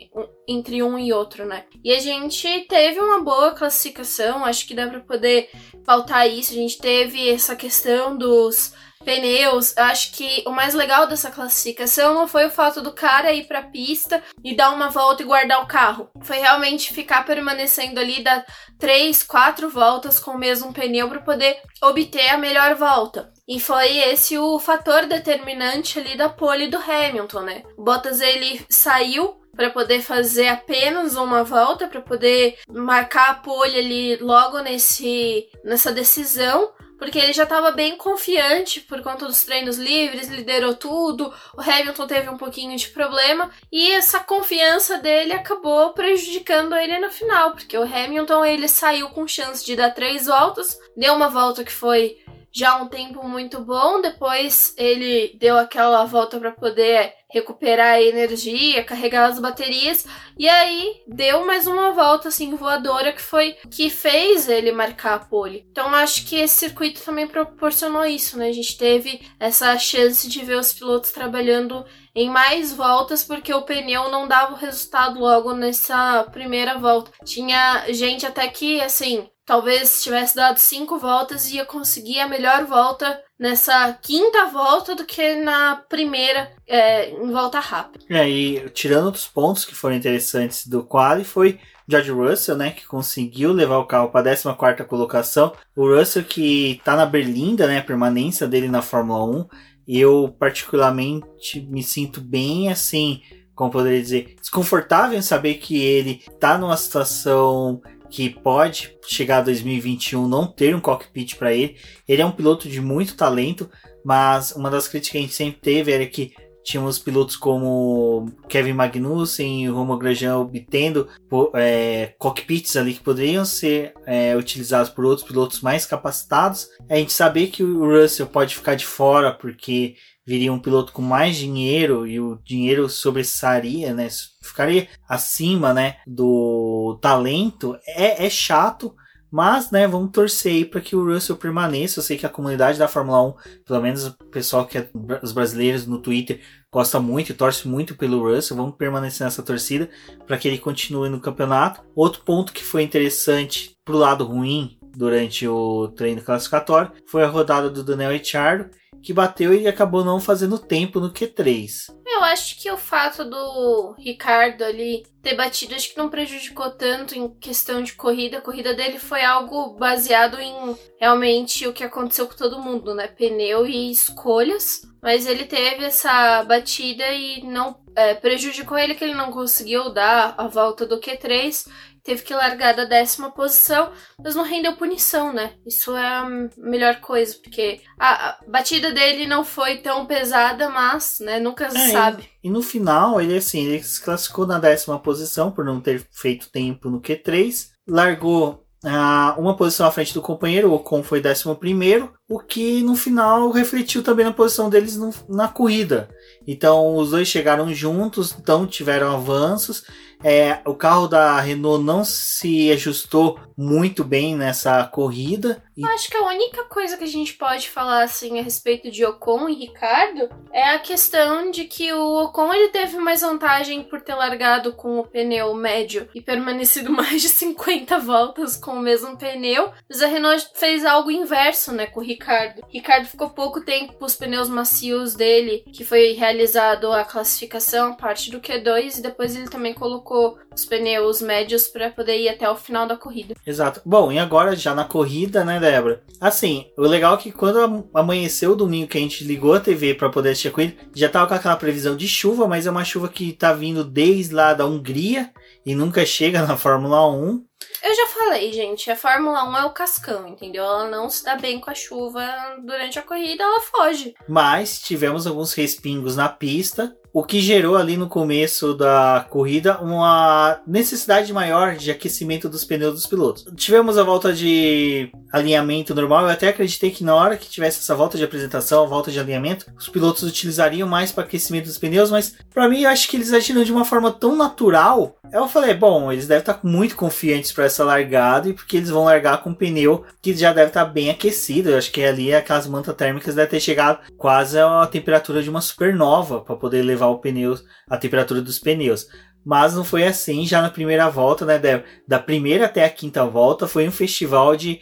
entre 0.49 0.83
um 0.83 0.99
e 0.99 1.13
outro, 1.13 1.45
né? 1.47 1.67
E 1.85 1.93
a 1.93 2.01
gente 2.01 2.67
teve 2.69 2.99
uma 2.99 3.23
boa 3.23 3.53
classificação, 3.53 4.45
acho 4.45 4.67
que 4.67 4.75
dá 4.75 4.89
para 4.89 5.01
poder 5.01 5.49
pautar 5.85 6.29
isso. 6.29 6.51
A 6.51 6.57
gente 6.57 6.79
teve 6.79 7.31
essa 7.31 7.55
questão 7.55 8.17
dos 8.17 8.75
pneus. 9.07 9.75
Eu 9.77 9.85
acho 9.85 10.13
que 10.13 10.43
o 10.45 10.51
mais 10.51 10.75
legal 10.75 11.07
dessa 11.07 11.31
classificação 11.31 12.13
não 12.13 12.27
foi 12.27 12.47
o 12.47 12.51
fato 12.51 12.83
do 12.83 12.93
cara 12.93 13.33
ir 13.33 13.47
pra 13.47 13.63
pista 13.63 14.21
e 14.43 14.55
dar 14.55 14.73
uma 14.73 14.91
volta 14.91 15.23
e 15.23 15.27
guardar 15.27 15.63
o 15.63 15.67
carro. 15.67 16.11
Foi 16.23 16.39
realmente 16.39 16.93
ficar 16.93 17.25
permanecendo 17.25 18.01
ali, 18.01 18.23
dar 18.23 18.45
três, 18.79 19.23
quatro 19.23 19.71
voltas 19.71 20.19
com 20.19 20.33
o 20.33 20.39
mesmo 20.39 20.73
pneu 20.73 21.09
para 21.09 21.21
poder 21.21 21.57
obter 21.81 22.31
a 22.31 22.37
melhor 22.37 22.75
volta. 22.75 23.33
E 23.47 23.61
foi 23.61 23.97
esse 23.99 24.37
o 24.37 24.59
fator 24.59 25.07
determinante 25.07 26.01
ali 26.01 26.17
da 26.17 26.29
pole 26.29 26.67
do 26.67 26.77
Hamilton, 26.77 27.41
né? 27.43 27.63
O 27.79 27.85
Bottas 27.85 28.21
ele 28.21 28.67
saiu 28.69 29.41
para 29.57 29.71
poder 29.71 30.03
fazer 30.03 30.49
apenas 30.49 31.17
uma 31.17 31.43
volta, 31.43 31.87
para 31.87 32.01
poder 32.01 32.59
marcar 32.69 33.31
a 33.31 33.35
pole 33.35 33.79
ali 33.79 34.17
logo 34.17 34.59
nesse 34.59 35.49
nessa 35.65 35.91
decisão 35.93 36.71
porque 36.99 37.19
ele 37.19 37.33
já 37.33 37.43
estava 37.43 37.71
bem 37.71 37.97
confiante 37.97 38.81
por 38.81 39.03
conta 39.03 39.27
dos 39.27 39.45
treinos 39.45 39.77
livres, 39.77 40.29
liderou 40.29 40.75
tudo. 40.75 41.33
O 41.57 41.61
Hamilton 41.61 42.07
teve 42.07 42.29
um 42.29 42.37
pouquinho 42.37 42.77
de 42.77 42.89
problema 42.89 43.51
e 43.71 43.93
essa 43.93 44.21
confiança 44.21 44.99
dele 44.99 45.33
acabou 45.33 45.93
prejudicando 45.93 46.75
ele 46.75 46.99
no 46.99 47.11
final, 47.11 47.53
porque 47.53 47.77
o 47.77 47.83
Hamilton 47.83 48.45
ele 48.45 48.69
saiu 48.69 49.09
com 49.11 49.27
chance 49.27 49.65
de 49.65 49.77
dar 49.77 49.91
três 49.91 50.27
voltas, 50.27 50.79
deu 50.97 51.15
uma 51.15 51.29
volta 51.29 51.65
que 51.65 51.73
foi 51.73 52.19
já 52.57 52.77
um 52.77 52.89
tempo 52.89 53.23
muito 53.29 53.61
bom. 53.61 54.01
Depois 54.01 54.75
ele 54.79 55.37
deu 55.39 55.59
aquela 55.59 56.05
volta 56.07 56.39
para 56.41 56.53
poder 56.53 57.13
recuperar 57.37 57.95
a 57.95 58.03
energia, 58.03 58.83
carregar 58.83 59.27
as 59.27 59.39
baterias 59.39 60.07
e 60.39 60.49
aí 60.49 61.03
deu 61.07 61.47
mais 61.47 61.67
uma 61.67 61.93
volta 61.93 62.29
assim 62.29 62.55
voadora 62.55 63.13
que 63.13 63.21
foi 63.21 63.57
que 63.71 63.91
fez 63.91 64.49
ele 64.49 64.73
marcar 64.73 65.15
a 65.15 65.19
pole. 65.19 65.67
Então 65.71 65.95
acho 65.95 66.27
que 66.27 66.37
esse 66.37 66.55
circuito 66.55 67.03
também 67.03 67.27
proporcionou 67.27 68.05
isso, 68.05 68.39
né? 68.39 68.49
A 68.49 68.53
gente 68.53 68.77
teve 68.79 69.21
essa 69.39 69.79
chance 69.79 70.29
de 70.29 70.45
ver 70.45 70.59
os 70.59 70.73
pilotos 70.73 71.11
trabalhando 71.11 71.85
em 72.15 72.31
mais 72.31 72.73
voltas 72.73 73.23
porque 73.23 73.53
o 73.53 73.63
pneu 73.63 74.11
não 74.11 74.27
dava 74.27 74.55
o 74.55 74.59
resultado 74.59 75.21
logo 75.21 75.53
nessa 75.53 76.25
primeira 76.33 76.79
volta. 76.79 77.11
Tinha 77.25 77.85
gente 77.93 78.25
até 78.25 78.49
que 78.49 78.81
assim 78.81 79.29
talvez 79.45 79.91
se 79.91 80.05
tivesse 80.05 80.35
dado 80.35 80.59
cinco 80.59 80.99
voltas 80.99 81.51
ia 81.51 81.65
conseguir 81.65 82.19
a 82.19 82.29
melhor 82.29 82.65
volta 82.65 83.23
nessa 83.39 83.93
quinta 84.01 84.47
volta 84.47 84.95
do 84.95 85.05
que 85.05 85.37
na 85.37 85.77
primeira 85.77 86.51
é, 86.67 87.11
em 87.11 87.31
volta 87.31 87.61
rápida. 87.61 88.05
É, 88.09 88.29
e 88.29 88.71
tirando 88.71 89.07
outros 89.07 89.27
pontos 89.27 89.65
que 89.65 89.75
foram 89.75 89.97
interessantes 89.97 90.67
do 90.67 90.83
quali 90.83 91.25
foi 91.25 91.59
George 91.89 92.11
Russell, 92.11 92.57
né, 92.57 92.71
que 92.71 92.87
conseguiu 92.87 93.53
levar 93.53 93.79
o 93.79 93.87
carro 93.87 94.09
para 94.09 94.33
a 94.33 94.37
14 94.37 94.85
colocação. 94.89 95.53
O 95.77 95.87
Russell 95.87 96.25
que 96.25 96.73
está 96.73 96.97
na 96.97 97.07
berlinda, 97.07 97.67
né, 97.67 97.79
a 97.79 97.85
permanência 97.85 98.47
dele 98.47 98.69
na 98.69 98.83
Fórmula 98.83 99.25
1. 99.25 99.47
Eu 99.87 100.35
particularmente 100.37 101.61
me 101.61 101.81
sinto 101.81 102.21
bem 102.21 102.71
assim, 102.73 103.23
como 103.55 103.71
poderia 103.71 104.03
dizer, 104.03 104.35
desconfortável 104.41 105.17
em 105.17 105.23
saber 105.23 105.55
que 105.55 105.81
ele 105.81 106.25
está 106.29 106.59
numa 106.59 106.77
situação 106.77 107.81
que 108.11 108.31
pode 108.31 108.97
chegar 109.07 109.39
a 109.39 109.43
2021 109.43 110.27
não 110.29 110.47
ter 110.47 110.75
um 110.75 110.81
cockpit 110.81 111.37
para 111.37 111.53
ele. 111.53 111.77
Ele 112.07 112.23
é 112.23 112.27
um 112.27 112.33
piloto 112.33 112.69
de 112.69 112.81
muito 112.81 113.17
talento, 113.17 113.71
mas 114.05 114.53
uma 114.53 114.71
das 114.71 114.89
críticas 114.89 115.13
que 115.13 115.19
a 115.19 115.21
gente 115.21 115.35
sempre 115.35 115.61
teve 115.61 115.93
era 115.93 116.07
que 116.07 116.33
tínhamos 116.67 116.99
pilotos 116.99 117.37
como 117.37 118.27
Kevin 118.49 118.73
Magnussen 118.73 119.65
e 119.65 119.69
Romo 119.69 119.97
Grosjean 119.97 120.39
obtendo 120.39 121.09
é, 121.55 122.13
cockpits 122.19 122.77
ali 122.77 122.95
que 122.95 123.01
poderiam 123.01 123.45
ser 123.45 123.95
é, 124.05 124.37
utilizados 124.37 124.91
por 124.91 125.05
outros 125.05 125.27
pilotos 125.27 125.61
mais 125.61 125.87
capacitados. 125.87 126.69
A 126.91 126.97
gente 126.97 127.13
saber 127.13 127.49
que 127.49 127.63
o 127.63 127.87
Russell 127.87 128.27
pode 128.27 128.57
ficar 128.57 128.75
de 128.75 128.85
fora 128.85 129.33
porque 129.33 129.95
viria 130.27 130.53
um 130.53 130.59
piloto 130.59 130.93
com 130.93 131.03
mais 131.03 131.37
dinheiro 131.37 132.07
e 132.07 132.19
o 132.19 132.39
dinheiro 132.45 132.89
sobressaria, 132.89 133.95
né? 133.95 134.09
Ficaria 134.43 134.89
acima, 135.09 135.73
né, 135.73 135.97
do 136.07 136.99
talento. 137.01 137.79
É, 137.87 138.27
é 138.27 138.31
chato, 138.31 138.95
mas, 139.31 139.71
né, 139.71 139.87
vamos 139.87 140.11
torcer 140.11 140.53
aí 140.53 140.65
para 140.65 140.81
que 140.81 140.97
o 140.97 141.05
Russell 141.05 141.37
permaneça. 141.37 142.01
Eu 142.01 142.03
sei 142.03 142.17
que 142.17 142.27
a 142.27 142.31
comunidade 142.31 142.79
da 142.79 142.89
Fórmula 142.89 143.23
1, 143.23 143.35
pelo 143.67 143.83
menos 143.83 144.07
o 144.07 144.13
pessoal 144.31 144.67
que 144.67 144.79
é 144.79 144.89
os 145.23 145.33
brasileiros 145.33 145.87
no 145.87 145.99
Twitter, 145.99 146.41
gosta 146.73 146.99
muito 146.99 147.31
e 147.31 147.35
torce 147.35 147.69
muito 147.69 147.97
pelo 147.97 148.23
Russell. 148.23 148.57
Vamos 148.57 148.77
permanecer 148.77 149.25
nessa 149.25 149.43
torcida 149.43 149.89
para 150.27 150.39
que 150.39 150.49
ele 150.49 150.59
continue 150.59 151.09
no 151.09 151.21
campeonato. 151.21 151.83
Outro 151.95 152.23
ponto 152.23 152.53
que 152.53 152.65
foi 152.65 152.83
interessante 152.83 153.77
pro 153.85 153.99
lado 153.99 154.25
ruim 154.25 154.79
durante 154.97 155.47
o 155.47 155.89
treino 155.89 156.23
classificatório 156.23 156.91
foi 157.07 157.23
a 157.23 157.29
rodada 157.29 157.69
do 157.69 157.85
Daniel 157.85 158.13
Ricciardo 158.13 158.71
que 159.03 159.13
bateu 159.13 159.55
e 159.55 159.67
acabou 159.67 160.05
não 160.05 160.21
fazendo 160.21 160.59
tempo 160.59 161.01
no 161.01 161.13
Q3. 161.13 161.95
Eu 162.07 162.25
acho 162.25 162.61
que 162.61 162.71
o 162.71 162.77
fato 162.77 163.25
do 163.25 163.95
Ricardo 163.99 164.63
ali 164.63 165.05
ter 165.23 165.35
batido, 165.35 165.75
acho 165.75 165.91
que 165.93 165.99
não 165.99 166.09
prejudicou 166.09 166.71
tanto 166.71 167.15
em 167.15 167.29
questão 167.29 167.83
de 167.83 167.95
corrida. 167.95 168.39
A 168.39 168.43
corrida 168.43 168.75
dele 168.75 168.99
foi 168.99 169.25
algo 169.25 169.77
baseado 169.77 170.41
em 170.41 170.77
realmente 171.01 171.67
o 171.67 171.73
que 171.73 171.85
aconteceu 171.85 172.27
com 172.27 172.35
todo 172.35 172.61
mundo, 172.61 172.95
né? 172.95 173.09
Pneu 173.09 173.67
e 173.67 173.91
escolhas. 173.91 174.83
Mas 175.03 175.27
ele 175.27 175.45
teve 175.45 175.85
essa 175.85 176.43
batida 176.45 177.05
e 177.13 177.43
não 177.43 177.77
é, 177.95 178.15
prejudicou 178.15 178.79
ele 178.79 178.95
que 178.95 179.05
ele 179.05 179.15
não 179.15 179.31
conseguiu 179.31 179.91
dar 179.91 180.35
a 180.39 180.47
volta 180.47 180.87
do 180.87 181.01
Q3 181.01 181.67
teve 182.07 182.23
que 182.23 182.33
largar 182.33 182.75
da 182.75 182.85
décima 182.85 183.33
posição, 183.33 183.91
mas 184.23 184.37
não 184.37 184.45
rendeu 184.45 184.77
punição, 184.77 185.33
né? 185.33 185.55
Isso 185.67 185.95
é 185.97 186.07
a 186.07 186.27
melhor 186.57 187.01
coisa, 187.01 187.35
porque 187.43 187.81
a, 187.99 188.39
batida 188.47 188.93
dele 188.93 189.27
não 189.27 189.45
foi 189.45 189.79
tão 189.79 190.07
pesada, 190.07 190.71
mas, 190.71 191.19
né, 191.21 191.41
nunca 191.41 191.69
se 191.69 191.77
é, 191.77 191.91
sabe. 191.91 192.23
E, 192.43 192.47
e, 192.47 192.51
no 192.51 192.63
final, 192.63 193.21
ele 193.21 193.37
assim, 193.37 193.67
ele 193.67 193.83
se 193.83 194.01
classificou 194.01 194.47
na 194.47 194.61
décima 194.61 195.01
posição 195.01 195.51
por 195.51 195.65
não 195.65 195.81
ter 195.81 196.07
feito 196.13 196.49
tempo 196.49 196.89
no 196.89 197.01
Q3, 197.01 197.71
largou 197.89 198.65
ah, 198.85 199.35
uma 199.37 199.57
posição 199.57 199.87
à 199.87 199.91
frente 199.91 200.15
do 200.15 200.23
companheiro, 200.23 200.71
o 200.71 200.75
Ocon 200.75 201.03
foi 201.03 201.21
décimo 201.21 201.57
primeiro, 201.57 202.13
o 202.29 202.39
que 202.39 202.83
no 202.83 202.95
final 202.95 203.51
refletiu 203.51 204.01
também 204.01 204.25
na 204.25 204.33
posição 204.33 204.71
deles 204.71 204.97
no, 204.97 205.13
na 205.29 205.49
corrida. 205.49 206.09
Então 206.47 206.95
os 206.95 207.11
dois 207.11 207.27
chegaram 207.27 207.75
juntos, 207.75 208.37
então 208.39 208.65
tiveram 208.65 209.13
avanços 209.13 209.85
é, 210.23 210.61
o 210.65 210.75
carro 210.75 211.07
da 211.07 211.41
Renault 211.41 211.85
não 211.85 212.05
se 212.05 212.71
ajustou 212.73 213.39
muito 213.57 214.05
bem 214.05 214.37
nessa 214.37 214.85
corrida. 214.85 215.63
E... 215.77 215.85
Acho 215.85 216.11
que 216.11 216.17
a 216.17 216.27
única 216.27 216.65
coisa 216.65 216.97
que 216.97 217.05
a 217.05 217.09
gente 217.09 217.35
pode 217.35 217.71
falar 217.71 218.03
assim 218.03 218.39
a 218.39 218.43
respeito 218.43 218.91
de 218.91 219.05
Ocon 219.05 219.49
e 219.49 219.55
Ricardo 219.55 220.29
é 220.53 220.75
a 220.75 220.79
questão 220.79 221.51
de 221.51 221.65
que 221.65 221.93
o 221.93 222.25
Ocon 222.25 222.53
ele 222.53 222.69
teve 222.69 222.99
mais 222.99 223.23
vantagem 223.23 223.83
por 223.83 224.01
ter 224.03 224.15
largado 224.15 224.73
com 224.75 224.99
o 224.99 225.07
pneu 225.07 225.55
médio 225.55 226.09
e 226.15 226.21
permanecido 226.21 226.91
mais 226.93 227.23
de 227.23 227.29
50 227.29 227.99
voltas 227.99 228.57
com 228.57 228.73
o 228.73 228.81
mesmo 228.81 229.17
pneu, 229.17 229.73
mas 229.89 230.03
a 230.03 230.07
Renault 230.07 230.51
fez 230.55 230.85
algo 230.85 231.11
inverso, 231.11 231.73
né, 231.73 231.87
com 231.87 232.01
o 232.01 232.05
Ricardo. 232.05 232.63
Ricardo 232.69 233.07
ficou 233.07 233.31
pouco 233.31 233.61
tempo 233.63 233.95
com 233.95 234.05
os 234.05 234.17
pneus 234.17 234.49
macios 234.49 235.15
dele, 235.15 235.65
que 235.73 235.85
foi 235.85 236.13
realizado 236.13 236.93
a 236.93 237.05
classificação, 237.05 237.95
parte 237.95 238.31
do 238.31 238.41
Q2 238.41 238.99
e 238.99 239.03
depois 239.03 239.35
ele 239.35 239.49
também 239.49 239.73
colocou 239.73 240.06
os 240.15 240.65
pneus 240.65 241.21
médios 241.21 241.69
para 241.69 241.91
poder 241.91 242.19
ir 242.19 242.29
até 242.29 242.49
o 242.49 242.57
final 242.57 242.87
da 242.87 242.97
corrida. 242.97 243.35
Exato. 243.47 243.81
Bom, 243.85 244.11
e 244.11 244.19
agora 244.19 244.57
já 244.57 244.75
na 244.75 244.85
corrida, 244.85 245.45
né, 245.45 245.61
Débora? 245.61 246.03
Assim, 246.21 246.67
o 246.77 246.83
legal 246.83 247.15
é 247.15 247.19
que 247.19 247.33
quando 247.33 247.89
amanheceu 247.93 248.53
o 248.53 248.57
domingo 248.57 248.89
que 248.89 248.99
a 248.99 249.01
gente 249.01 249.25
ligou 249.25 249.55
a 249.55 249.61
TV 249.61 249.95
para 249.95 250.11
poder 250.11 250.31
assistir 250.31 250.49
a 250.49 250.53
corrida, 250.53 250.77
já 250.95 251.09
tava 251.09 251.29
com 251.29 251.35
aquela 251.35 251.57
previsão 251.57 251.97
de 251.97 252.09
chuva, 252.09 252.47
mas 252.47 252.67
é 252.67 252.71
uma 252.71 252.85
chuva 252.85 253.09
que 253.09 253.33
tá 253.33 253.53
vindo 253.53 253.85
desde 253.85 254.35
lá 254.35 254.55
da 254.55 254.67
Hungria 254.67 255.31
e 255.65 255.75
nunca 255.75 256.07
chega 256.07 256.43
na 256.47 256.57
Fórmula 256.57 257.11
1. 257.11 257.45
Eu 257.83 257.95
já 257.95 258.07
falei, 258.09 258.53
gente, 258.53 258.91
a 258.91 258.97
Fórmula 258.97 259.45
1 259.49 259.57
é 259.59 259.65
o 259.65 259.71
cascão, 259.71 260.27
entendeu? 260.29 260.65
Ela 260.65 260.89
não 260.89 261.09
se 261.09 261.25
dá 261.25 261.37
bem 261.37 261.61
com 261.61 261.71
a 261.71 261.75
chuva 261.75 262.23
durante 262.65 262.99
a 262.99 263.03
corrida, 263.03 263.43
ela 263.43 263.61
foge. 263.61 264.15
Mas 264.29 264.81
tivemos 264.81 265.27
alguns 265.27 265.53
respingos 265.55 266.17
na 266.17 266.29
pista 266.29 266.97
o 267.17 267.25
que 267.25 267.41
gerou 267.41 267.77
ali 267.77 267.97
no 267.97 268.11
começo 268.11 268.75
da 268.75 269.25
corrida 269.31 269.79
uma 269.79 270.61
necessidade 270.67 271.33
maior 271.33 271.75
de 271.75 271.91
aquecimento 271.91 272.47
dos 272.47 272.63
pneus 272.63 272.93
dos 272.93 273.07
pilotos. 273.07 273.47
Tivemos 273.57 273.97
a 273.97 274.03
volta 274.03 274.35
de 274.35 275.11
alinhamento 275.33 275.95
normal, 275.95 276.25
eu 276.25 276.29
até 276.29 276.49
acreditei 276.49 276.91
que 276.91 277.03
na 277.03 277.15
hora 277.15 277.39
que 277.39 277.49
tivesse 277.49 277.79
essa 277.79 277.95
volta 277.95 278.19
de 278.19 278.25
apresentação, 278.25 278.83
a 278.83 278.87
volta 278.87 279.11
de 279.11 279.19
alinhamento, 279.19 279.65
os 279.79 279.89
pilotos 279.89 280.25
utilizariam 280.25 280.87
mais 280.87 281.11
para 281.11 281.25
aquecimento 281.25 281.65
dos 281.65 281.79
pneus, 281.79 282.11
mas 282.11 282.35
para 282.53 282.69
mim 282.69 282.83
eu 282.83 282.91
acho 282.91 283.09
que 283.09 283.17
eles 283.17 283.33
agiram 283.33 283.65
de 283.65 283.73
uma 283.73 283.87
forma 283.87 284.13
tão 284.13 284.37
natural. 284.37 285.17
Eu 285.33 285.49
falei, 285.49 285.73
bom, 285.73 286.13
eles 286.13 286.27
devem 286.27 286.41
estar 286.41 286.61
muito 286.63 286.97
confiantes 286.97 287.51
para 287.51 287.65
essa 287.65 287.83
largada 287.83 288.51
e 288.51 288.53
porque 288.53 288.77
eles 288.77 288.91
vão 288.91 289.05
largar 289.05 289.43
com 289.43 289.51
um 289.51 289.55
pneu 289.55 290.05
que 290.21 290.35
já 290.35 290.53
deve 290.53 290.69
estar 290.69 290.85
bem 290.85 291.09
aquecido. 291.09 291.71
Eu 291.71 291.79
acho 291.79 291.91
que 291.91 292.05
ali 292.05 292.35
aquelas 292.35 292.67
mantas 292.67 292.95
térmicas 292.95 293.35
devem 293.35 293.51
ter 293.51 293.61
chegado 293.61 294.01
quase 294.19 294.59
a 294.59 294.87
temperatura 294.87 295.43
de 295.43 295.49
uma 295.49 295.63
supernova 295.63 296.41
para 296.41 296.57
poder 296.57 296.83
levar 296.83 297.06
o 297.09 297.19
pneu, 297.19 297.57
a 297.89 297.97
temperatura 297.97 298.41
dos 298.41 298.59
pneus. 298.59 299.07
Mas 299.45 299.75
não 299.75 299.85
foi 299.85 300.05
assim 300.05 300.45
já 300.45 300.61
na 300.61 300.71
primeira 300.71 301.09
volta, 301.09 301.45
né? 301.45 301.59
Da, 301.59 301.83
da 302.07 302.19
primeira 302.19 302.65
até 302.65 302.85
a 302.85 302.91
quinta 302.91 303.25
volta 303.25 303.69
foi 303.69 303.87
um 303.87 303.93
festival 303.93 304.57
de. 304.57 304.81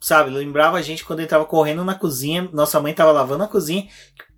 Sabe, 0.00 0.30
lembrava 0.30 0.76
a 0.76 0.82
gente 0.82 1.04
quando 1.04 1.20
ele 1.20 1.28
tava 1.28 1.46
correndo 1.46 1.82
na 1.84 1.94
cozinha, 1.94 2.48
nossa 2.52 2.78
mãe 2.80 2.92
tava 2.92 3.12
lavando 3.12 3.44
a 3.44 3.48
cozinha, 3.48 3.88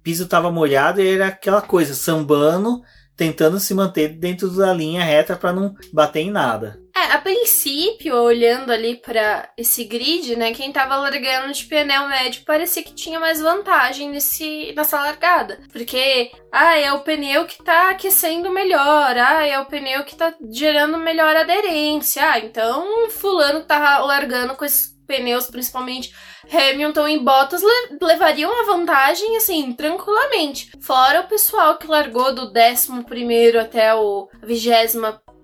piso 0.05 0.29
tava 0.29 0.53
molhado 0.53 1.01
e 1.01 1.15
era 1.15 1.27
aquela 1.27 1.61
coisa, 1.61 1.95
sambando, 1.95 2.81
tentando 3.17 3.59
se 3.59 3.73
manter 3.75 4.09
dentro 4.09 4.51
da 4.51 4.73
linha 4.73 5.03
reta 5.03 5.37
para 5.37 5.53
não 5.53 5.75
bater 5.93 6.21
em 6.21 6.31
nada. 6.31 6.79
É, 6.95 7.13
a 7.13 7.19
princípio, 7.19 8.15
olhando 8.15 8.73
ali 8.73 8.97
para 8.97 9.51
esse 9.57 9.85
grid, 9.85 10.35
né, 10.35 10.55
quem 10.55 10.73
tava 10.73 10.97
largando 10.97 11.53
de 11.53 11.65
pneu 11.65 12.09
médio 12.09 12.43
parecia 12.47 12.83
que 12.83 12.95
tinha 12.95 13.21
mais 13.21 13.41
vantagem 13.41 14.11
nesse, 14.11 14.73
nessa 14.75 15.03
largada. 15.03 15.61
Porque, 15.71 16.31
ah, 16.51 16.79
é 16.79 16.91
o 16.93 17.01
pneu 17.01 17.45
que 17.45 17.63
tá 17.63 17.91
aquecendo 17.91 18.51
melhor, 18.51 19.17
ah, 19.19 19.47
é 19.47 19.59
o 19.61 19.67
pneu 19.67 20.05
que 20.05 20.17
tá 20.17 20.35
gerando 20.51 20.97
melhor 20.97 21.37
aderência. 21.37 22.23
Ah, 22.31 22.39
então 22.39 23.11
fulano 23.11 23.61
tá 23.61 23.99
largando 23.99 24.55
com 24.55 24.65
esses 24.65 24.96
pneus, 25.07 25.47
principalmente 25.47 26.15
Hamilton 26.51 27.09
e 27.09 27.19
Bottas, 27.19 27.63
le 27.63 27.99
levariam 28.01 28.61
a 28.61 28.65
vantagem, 28.65 29.37
assim, 29.37 29.73
tranquilamente. 29.73 30.71
Fora 30.81 31.21
o 31.21 31.29
pessoal 31.29 31.79
que 31.79 31.87
largou 31.87 32.35
do 32.35 32.53
11 32.53 33.59
até 33.59 33.95
o 33.95 34.29
20 34.43 34.71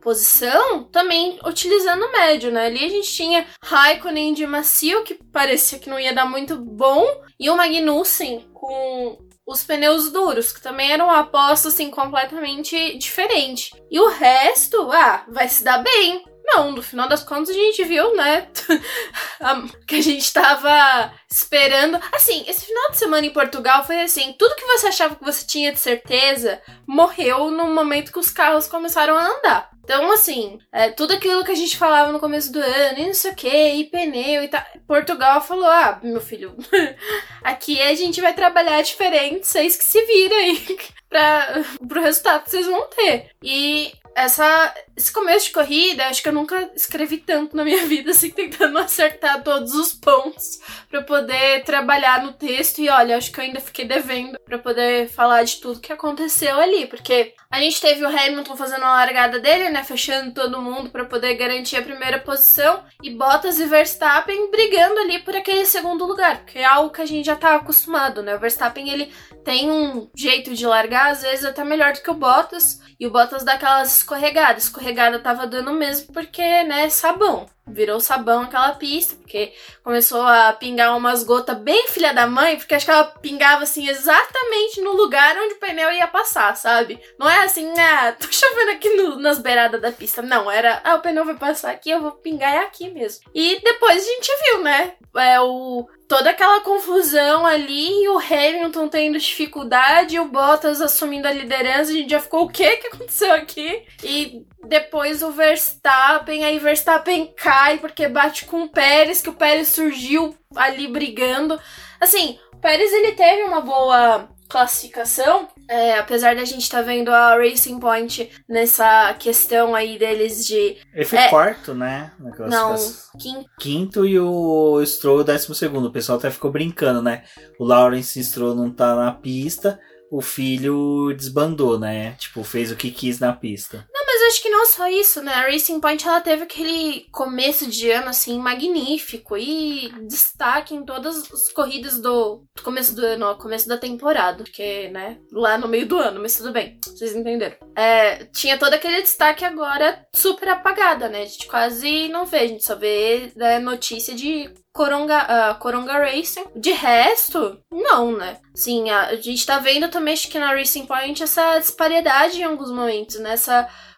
posição, 0.03 0.83
também 0.85 1.39
utilizando 1.47 2.05
o 2.05 2.13
médio, 2.13 2.51
né? 2.51 2.67
Ali 2.67 2.85
a 2.85 2.89
gente 2.89 3.11
tinha 3.13 3.47
Raikkonen 3.65 4.35
de 4.35 4.45
macio, 4.47 5.05
que 5.05 5.15
parecia 5.15 5.79
que 5.79 5.89
não 5.89 5.99
ia 5.99 6.13
dar 6.13 6.27
muito 6.27 6.57
bom, 6.57 7.07
e 7.39 7.49
o 7.49 7.57
Magnussen 7.57 8.45
com 8.53 9.17
os 9.47 9.65
pneus 9.65 10.11
duros, 10.11 10.53
que 10.53 10.61
também 10.61 10.93
eram 10.93 11.07
uma 11.07 11.21
aposta 11.21 11.69
assim 11.69 11.91
completamente 11.91 12.99
diferente. 12.99 13.71
E 13.91 13.99
o 14.01 14.09
resto, 14.09 14.91
ah, 14.93 15.25
vai 15.29 15.49
se 15.49 15.65
dar 15.65 15.79
bem. 15.79 16.25
Não, 16.45 16.73
no 16.73 16.83
final 16.83 17.09
das 17.09 17.23
contas 17.23 17.51
a 17.51 17.53
gente 17.53 17.85
viu, 17.85 18.15
né? 18.17 18.49
que 19.87 19.97
a 19.97 20.03
gente 20.03 20.33
tava 20.33 21.13
esperando. 21.31 21.99
Assim, 22.13 22.45
esse 22.49 22.67
final 22.67 22.91
de 22.91 22.99
semana 22.99 23.27
em 23.27 23.33
Portugal 23.33 23.85
foi 23.85 24.01
assim: 24.01 24.35
tudo 24.39 24.57
que 24.57 24.67
você 24.67 24.89
achava 24.89 25.15
que 25.15 25.25
você 25.25 25.47
tinha 25.47 25.73
de 25.73 25.79
certeza 25.79 26.61
morreu 26.87 27.51
no 27.51 27.69
momento 27.73 28.13
que 28.13 28.19
os 28.19 28.31
carros 28.31 28.67
começaram 28.67 29.17
a 29.17 29.27
andar. 29.27 29.73
Então, 29.85 30.13
assim, 30.13 30.61
é, 30.71 30.91
tudo 30.91 31.13
aquilo 31.13 31.45
que 31.45 31.51
a 31.51 31.57
gente 31.57 31.77
falava 31.77 32.13
no 32.13 32.21
começo 32.21 32.53
do 32.53 32.61
ano, 32.61 32.99
e 32.99 33.07
não 33.07 33.15
sei 33.15 33.33
o 33.33 33.35
que, 33.35 33.49
e 33.49 33.85
pneu 33.85 34.45
e 34.45 34.49
tal. 34.49 34.63
Portugal 34.87 35.41
falou: 35.41 35.67
ah, 35.67 36.01
meu 36.03 36.21
filho, 36.21 36.57
aqui 37.43 37.81
a 37.81 37.95
gente 37.95 38.21
vai 38.21 38.33
trabalhar 38.33 38.81
diferente, 38.83 39.47
vocês 39.47 39.77
que 39.77 39.85
se 39.85 40.01
viram 40.05 40.37
aí 40.37 40.79
para 41.09 41.65
pro 41.89 42.01
resultado 42.01 42.45
que 42.45 42.51
vocês 42.51 42.67
vão 42.67 42.89
ter. 42.89 43.31
E 43.43 43.93
essa, 44.15 44.75
esse 44.97 45.13
começo 45.13 45.47
de 45.47 45.53
corrida, 45.53 46.07
acho 46.07 46.23
que 46.23 46.29
eu 46.29 46.33
nunca 46.33 46.71
escrevi 46.75 47.19
tanto 47.19 47.57
na 47.57 47.65
minha 47.65 47.85
vida, 47.87 48.11
assim, 48.11 48.31
tentando 48.31 48.79
acertar 48.79 49.43
todos 49.43 49.75
os 49.75 49.93
pontos 49.93 50.61
para 50.91 51.03
poder 51.03 51.65
trabalhar 51.65 52.23
no 52.23 52.33
texto. 52.33 52.81
E 52.81 52.89
olha, 52.89 53.17
acho 53.17 53.33
que 53.33 53.41
eu 53.41 53.45
ainda 53.45 53.61
fiquei 53.61 53.85
devendo 53.87 54.39
para 54.45 54.59
poder 54.59 55.09
falar 55.09 55.43
de 55.43 55.57
tudo 55.57 55.81
que 55.81 55.93
aconteceu 55.93 56.57
ali, 56.59 56.87
porque 56.87 57.35
a 57.51 57.59
gente 57.61 57.81
teve 57.81 58.05
o 58.05 58.09
Hamilton 58.09 58.57
fazendo 58.57 58.85
a 58.85 58.95
largada 58.95 59.39
dele, 59.39 59.71
né, 59.71 59.85
fechando 59.85 60.33
todo 60.33 60.63
mundo 60.63 60.91
para 60.91 61.05
poder 61.05 61.35
garantir 61.35 61.77
a 61.77 61.83
primeira 61.83 62.19
posição, 62.19 62.83
e 63.03 63.11
Bottas 63.11 63.59
e 63.59 63.67
Verstappen 63.67 64.51
brigando 64.51 64.99
ali 65.01 65.19
por 65.21 65.37
aquele 65.37 65.65
segundo 65.67 66.07
lugar, 66.07 66.39
porque 66.39 66.59
é 66.59 66.65
algo 66.65 66.91
que 66.91 67.03
a 67.03 67.07
gente 67.07 67.27
já 67.27 67.37
tá 67.37 67.57
acostumado, 67.57 68.23
né? 68.23 68.35
O 68.35 68.39
Verstappen 68.39 68.89
ele 68.89 69.13
tem 69.45 69.71
um 69.71 70.09
jeito 70.15 70.55
de 70.55 70.67
largar, 70.67 71.11
às 71.11 71.23
vezes 71.23 71.45
até 71.45 71.65
melhor 71.65 71.93
do 71.93 72.01
que 72.01 72.11
o 72.11 72.15
Bottas. 72.15 72.81
E 72.99 73.07
o 73.07 73.11
Bottas 73.11 73.45
dá 73.45 73.55
aquelas 73.55 74.02
escorregadas. 74.03 74.65
Escorregada 74.65 75.19
tava 75.19 75.47
dando 75.47 75.73
mesmo 75.73 76.13
porque, 76.13 76.63
né, 76.65 76.89
sabão. 76.91 77.49
Virou 77.65 78.01
sabão 78.01 78.43
aquela 78.43 78.73
pista, 78.73 79.15
porque 79.15 79.55
começou 79.85 80.21
a 80.23 80.53
pingar 80.53 80.97
umas 80.97 81.23
gotas 81.23 81.57
bem 81.59 81.87
filha 81.89 82.13
da 82.13 82.27
mãe, 82.27 82.57
porque 82.57 82.75
acho 82.75 82.85
que 82.85 82.91
ela 82.91 83.05
pingava 83.05 83.63
assim 83.63 83.89
exatamente 83.89 84.81
no 84.81 84.93
lugar 84.93 85.37
onde 85.39 85.55
o 85.55 85.59
pneu 85.59 85.93
ia 85.93 86.09
passar, 86.09 86.57
sabe? 86.57 87.01
Não 87.17 87.31
é 87.31 87.45
assim, 87.45 87.73
ah, 87.79 88.13
tô 88.19 88.27
chovendo 88.33 88.73
aqui 88.73 88.91
no, 88.91 89.17
nas 89.21 89.39
beiradas 89.39 89.81
da 89.81 89.93
pista. 89.93 90.21
Não, 90.21 90.51
era, 90.51 90.81
ah, 90.83 90.97
o 90.97 91.01
pneu 91.01 91.25
vai 91.25 91.37
passar 91.37 91.71
aqui, 91.71 91.91
eu 91.91 92.03
vou 92.03 92.11
pingar 92.13 92.53
é 92.53 92.59
aqui 92.59 92.91
mesmo. 92.91 93.25
E 93.33 93.61
depois 93.63 94.03
a 94.03 94.07
gente 94.07 94.33
viu, 94.45 94.63
né? 94.65 94.95
É 95.17 95.41
o 95.41 95.87
toda 96.09 96.31
aquela 96.31 96.61
confusão 96.61 97.47
ali, 97.47 98.07
o 98.09 98.19
Hamilton 98.19 98.89
tendo 98.89 99.19
dificuldade, 99.19 100.19
o 100.19 100.29
Bottas 100.29 100.81
assumindo 100.81 101.27
a 101.27 101.33
liderança, 101.33 101.91
a 101.91 101.95
gente 101.95 102.11
já 102.11 102.21
ficou 102.21 102.45
o 102.45 102.49
que 102.49 102.77
que 102.77 102.89
aconteceu 102.89 103.33
aqui? 103.33 103.83
E 104.05 104.45
depois 104.67 105.23
o 105.23 105.33
Verstappen, 105.33 106.45
aí 106.45 106.59
Verstappen 106.59 107.33
cai 107.37 107.79
porque 107.79 108.09
bate 108.09 108.45
com 108.45 108.65
o 108.65 108.69
Pérez, 108.69 109.23
que 109.23 109.31
o 109.31 109.35
Pérez 109.35 109.69
surgiu 109.69 110.37
ali 110.55 110.87
brigando. 110.87 111.59
Assim, 112.01 112.39
Pérez 112.63 112.93
ele 112.93 113.13
teve 113.13 113.43
uma 113.43 113.61
boa 113.61 114.29
classificação, 114.53 115.49
é, 115.67 115.99
apesar 115.99 116.37
da 116.37 116.45
gente 116.45 116.61
estar 116.61 116.81
tá 116.81 116.85
vendo 116.85 117.09
a 117.09 117.35
Racing 117.37 117.81
Point 117.81 118.31
nessa 118.47 119.15
questão 119.15 119.75
aí 119.75 119.99
deles 119.99 120.47
de. 120.47 120.77
Ele 120.93 121.05
foi 121.07 121.19
é, 121.19 121.29
quarto, 121.31 121.73
né? 121.73 122.13
Não, 122.19 122.75
quinto. 123.19 123.51
Quinto 123.59 124.07
e 124.07 124.21
o 124.21 124.85
Stroll 124.85 125.25
décimo 125.25 125.55
segundo. 125.55 125.87
O 125.87 125.93
pessoal 125.93 126.19
até 126.19 126.31
ficou 126.31 126.53
brincando, 126.53 127.01
né? 127.01 127.25
O 127.59 127.65
Lawrence 127.65 128.23
Stroll 128.23 128.55
não 128.55 128.71
tá 128.71 128.95
na 128.95 129.11
pista, 129.11 129.81
o 130.13 130.21
filho 130.21 131.15
desbandou, 131.17 131.79
né? 131.79 132.13
Tipo, 132.19 132.45
fez 132.45 132.71
o 132.71 132.77
que 132.77 132.91
quis 132.91 133.19
na 133.19 133.33
pista. 133.33 133.89
Não, 133.91 134.05
mas 134.05 134.23
acho 134.31 134.43
que 134.43 134.51
não 134.51 134.67
só 134.67 134.87
isso, 134.87 135.23
né? 135.23 135.33
A 135.33 135.51
Racing 135.51 135.81
Point 135.81 136.07
ela 136.07 136.21
teve 136.21 136.43
aquele 136.43 137.07
começo 137.11 137.67
de 137.67 137.91
ano 137.91 138.11
assim 138.11 138.39
magnífico 138.39 139.39
e 139.39 139.91
destaque 140.07 140.75
em 140.75 140.85
todas 140.85 141.33
as 141.33 141.51
corridas 141.51 141.99
do, 141.99 142.45
começo 142.63 142.95
do 142.95 143.07
ano, 143.07 143.39
começo 143.39 143.67
da 143.67 143.79
temporada, 143.79 144.45
porque, 144.45 144.89
né, 144.89 145.19
lá 145.33 145.57
no 145.57 145.67
meio 145.67 145.87
do 145.87 145.97
ano, 145.97 146.21
mas 146.21 146.37
tudo 146.37 146.53
bem, 146.53 146.79
vocês 146.85 147.17
entenderam. 147.17 147.57
É, 147.75 148.27
tinha 148.27 148.59
todo 148.59 148.75
aquele 148.75 149.01
destaque 149.01 149.47
agora 149.47 150.07
super 150.15 150.49
apagada, 150.51 151.09
né? 151.09 151.23
A 151.23 151.27
gente 151.27 151.47
quase 151.47 152.09
não 152.09 152.27
vê, 152.27 152.39
a 152.41 152.47
gente 152.47 152.65
só 152.65 152.77
vê 152.77 153.33
né, 153.35 153.59
notícia 153.59 154.15
de 154.15 154.53
Coronga, 154.73 155.27
uh, 155.53 155.59
Coronga 155.59 155.99
Racing. 155.99 156.45
De 156.57 156.73
resto, 156.73 157.59
não, 157.71 158.17
né? 158.17 158.39
Sim, 158.55 158.89
a, 158.91 159.09
a, 159.09 159.17
gente 159.17 159.45
tá 159.45 159.59
vendo 159.59 159.89
também, 159.89 160.15
acho 160.15 160.29
que 160.29 160.39
na 160.39 160.55
Racing 160.55 160.87
Point, 160.87 161.23
essa 161.23 161.59
disparidade 161.59 162.41
em 162.41 162.45
alguns 162.45 162.71
momentos, 162.71 163.19
né? 163.21 163.37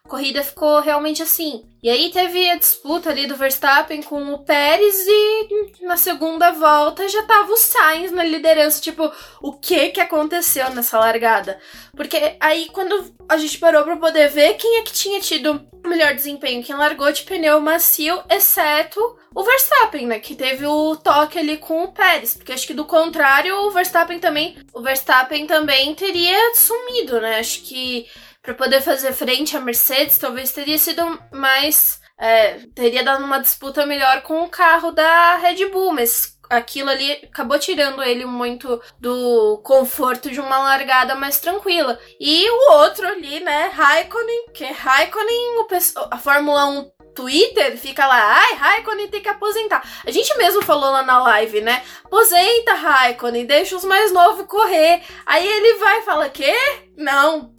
Corrida 0.07 0.45
ficou 0.45 0.81
realmente 0.81 1.23
assim. 1.23 1.65
E 1.83 1.89
aí 1.89 2.11
teve 2.11 2.51
a 2.51 2.57
disputa 2.57 3.11
ali 3.11 3.27
do 3.27 3.37
Verstappen 3.37 4.03
com 4.03 4.35
o 4.35 4.45
Pérez 4.45 5.05
e 5.07 5.85
na 5.85 5.97
segunda 5.97 6.51
volta 6.51 7.09
já 7.09 7.23
tava 7.23 7.51
o 7.51 7.57
Sainz 7.57 8.13
na 8.13 8.23
liderança. 8.23 8.83
Tipo, 8.83 9.11
o 9.41 9.53
que 9.55 9.89
que 9.89 10.01
aconteceu 10.01 10.69
nessa 10.71 10.99
largada? 10.99 11.59
Porque 11.97 12.37
aí 12.39 12.69
quando 12.71 13.15
a 13.29 13.39
gente 13.39 13.59
parou 13.59 13.83
pra 13.83 13.97
poder 13.97 14.29
ver 14.29 14.55
quem 14.55 14.77
é 14.79 14.83
que 14.83 14.93
tinha 14.93 15.21
tido 15.21 15.67
o 15.83 15.89
melhor 15.89 16.15
desempenho, 16.15 16.63
quem 16.63 16.77
largou 16.77 17.11
de 17.11 17.23
pneu 17.23 17.59
macio, 17.61 18.23
exceto 18.31 19.01
o 19.35 19.43
Verstappen, 19.43 20.07
né? 20.07 20.21
Que 20.21 20.35
teve 20.35 20.67
o 20.67 20.97
toque 20.97 21.39
ali 21.39 21.57
com 21.57 21.83
o 21.83 21.93
Pérez. 21.93 22.35
Porque 22.37 22.53
acho 22.53 22.67
que 22.67 22.75
do 22.75 22.85
contrário, 22.85 23.57
o 23.57 23.71
Verstappen 23.71 24.19
também. 24.19 24.57
O 24.73 24.83
Verstappen 24.83 25.47
também 25.47 25.95
teria 25.95 26.55
sumido, 26.55 27.21
né? 27.21 27.39
Acho 27.39 27.63
que 27.63 28.07
para 28.45 28.53
poder 28.53 28.83
fazer 28.83 29.13
frente 29.15 29.57
à 29.57 29.61
Mercedes, 29.61 30.19
talvez 30.19 30.53
teria 30.53 30.77
sido 30.77 31.19
mais. 31.33 31.99
É, 32.21 32.59
teria 32.75 33.03
dado 33.03 33.25
uma 33.25 33.41
disputa 33.41 33.87
melhor 33.87 34.23
com 34.23 34.43
o 34.43 34.49
carro 34.49 34.93
da 34.93 35.37
Red 35.37 35.67
Bull, 35.71 35.95
mas 35.95 36.39
aquilo 36.49 36.91
ali 36.91 37.11
acabou 37.11 37.59
tirando 37.59 38.03
ele 38.03 38.25
muito 38.27 38.81
do 39.01 39.61
conforto 39.65 40.31
de 40.31 40.39
uma 40.39 40.59
largada 40.59 41.15
mais 41.15 41.41
tranquila. 41.41 41.99
E 42.21 42.49
o 42.49 42.73
outro 42.75 43.09
ali, 43.09 43.41
né, 43.41 43.71
Raikkonen, 43.75 44.47
que 44.53 44.65
Raikkonen, 44.65 45.67
a 46.11 46.19
Fórmula 46.19 46.67
1 46.67 46.91
Twitter 47.15 47.77
fica 47.79 48.07
lá, 48.07 48.39
ai, 48.39 48.55
Raikkonen 48.55 49.09
tem 49.09 49.21
que 49.23 49.29
aposentar. 49.29 49.83
A 50.05 50.11
gente 50.11 50.37
mesmo 50.37 50.63
falou 50.63 50.91
lá 50.91 51.03
na 51.03 51.23
live, 51.23 51.61
né? 51.61 51.83
Aposenta, 52.05 52.75
Raikkonen, 52.75 53.47
deixa 53.47 53.77
os 53.77 53.85
mais 53.85 54.13
novos 54.13 54.47
correr. 54.47 55.03
Aí 55.25 55.47
ele 55.47 55.79
vai 55.79 56.01
e 56.01 56.03
fala, 56.03 56.29
quê? 56.29 56.55
Não, 56.97 57.53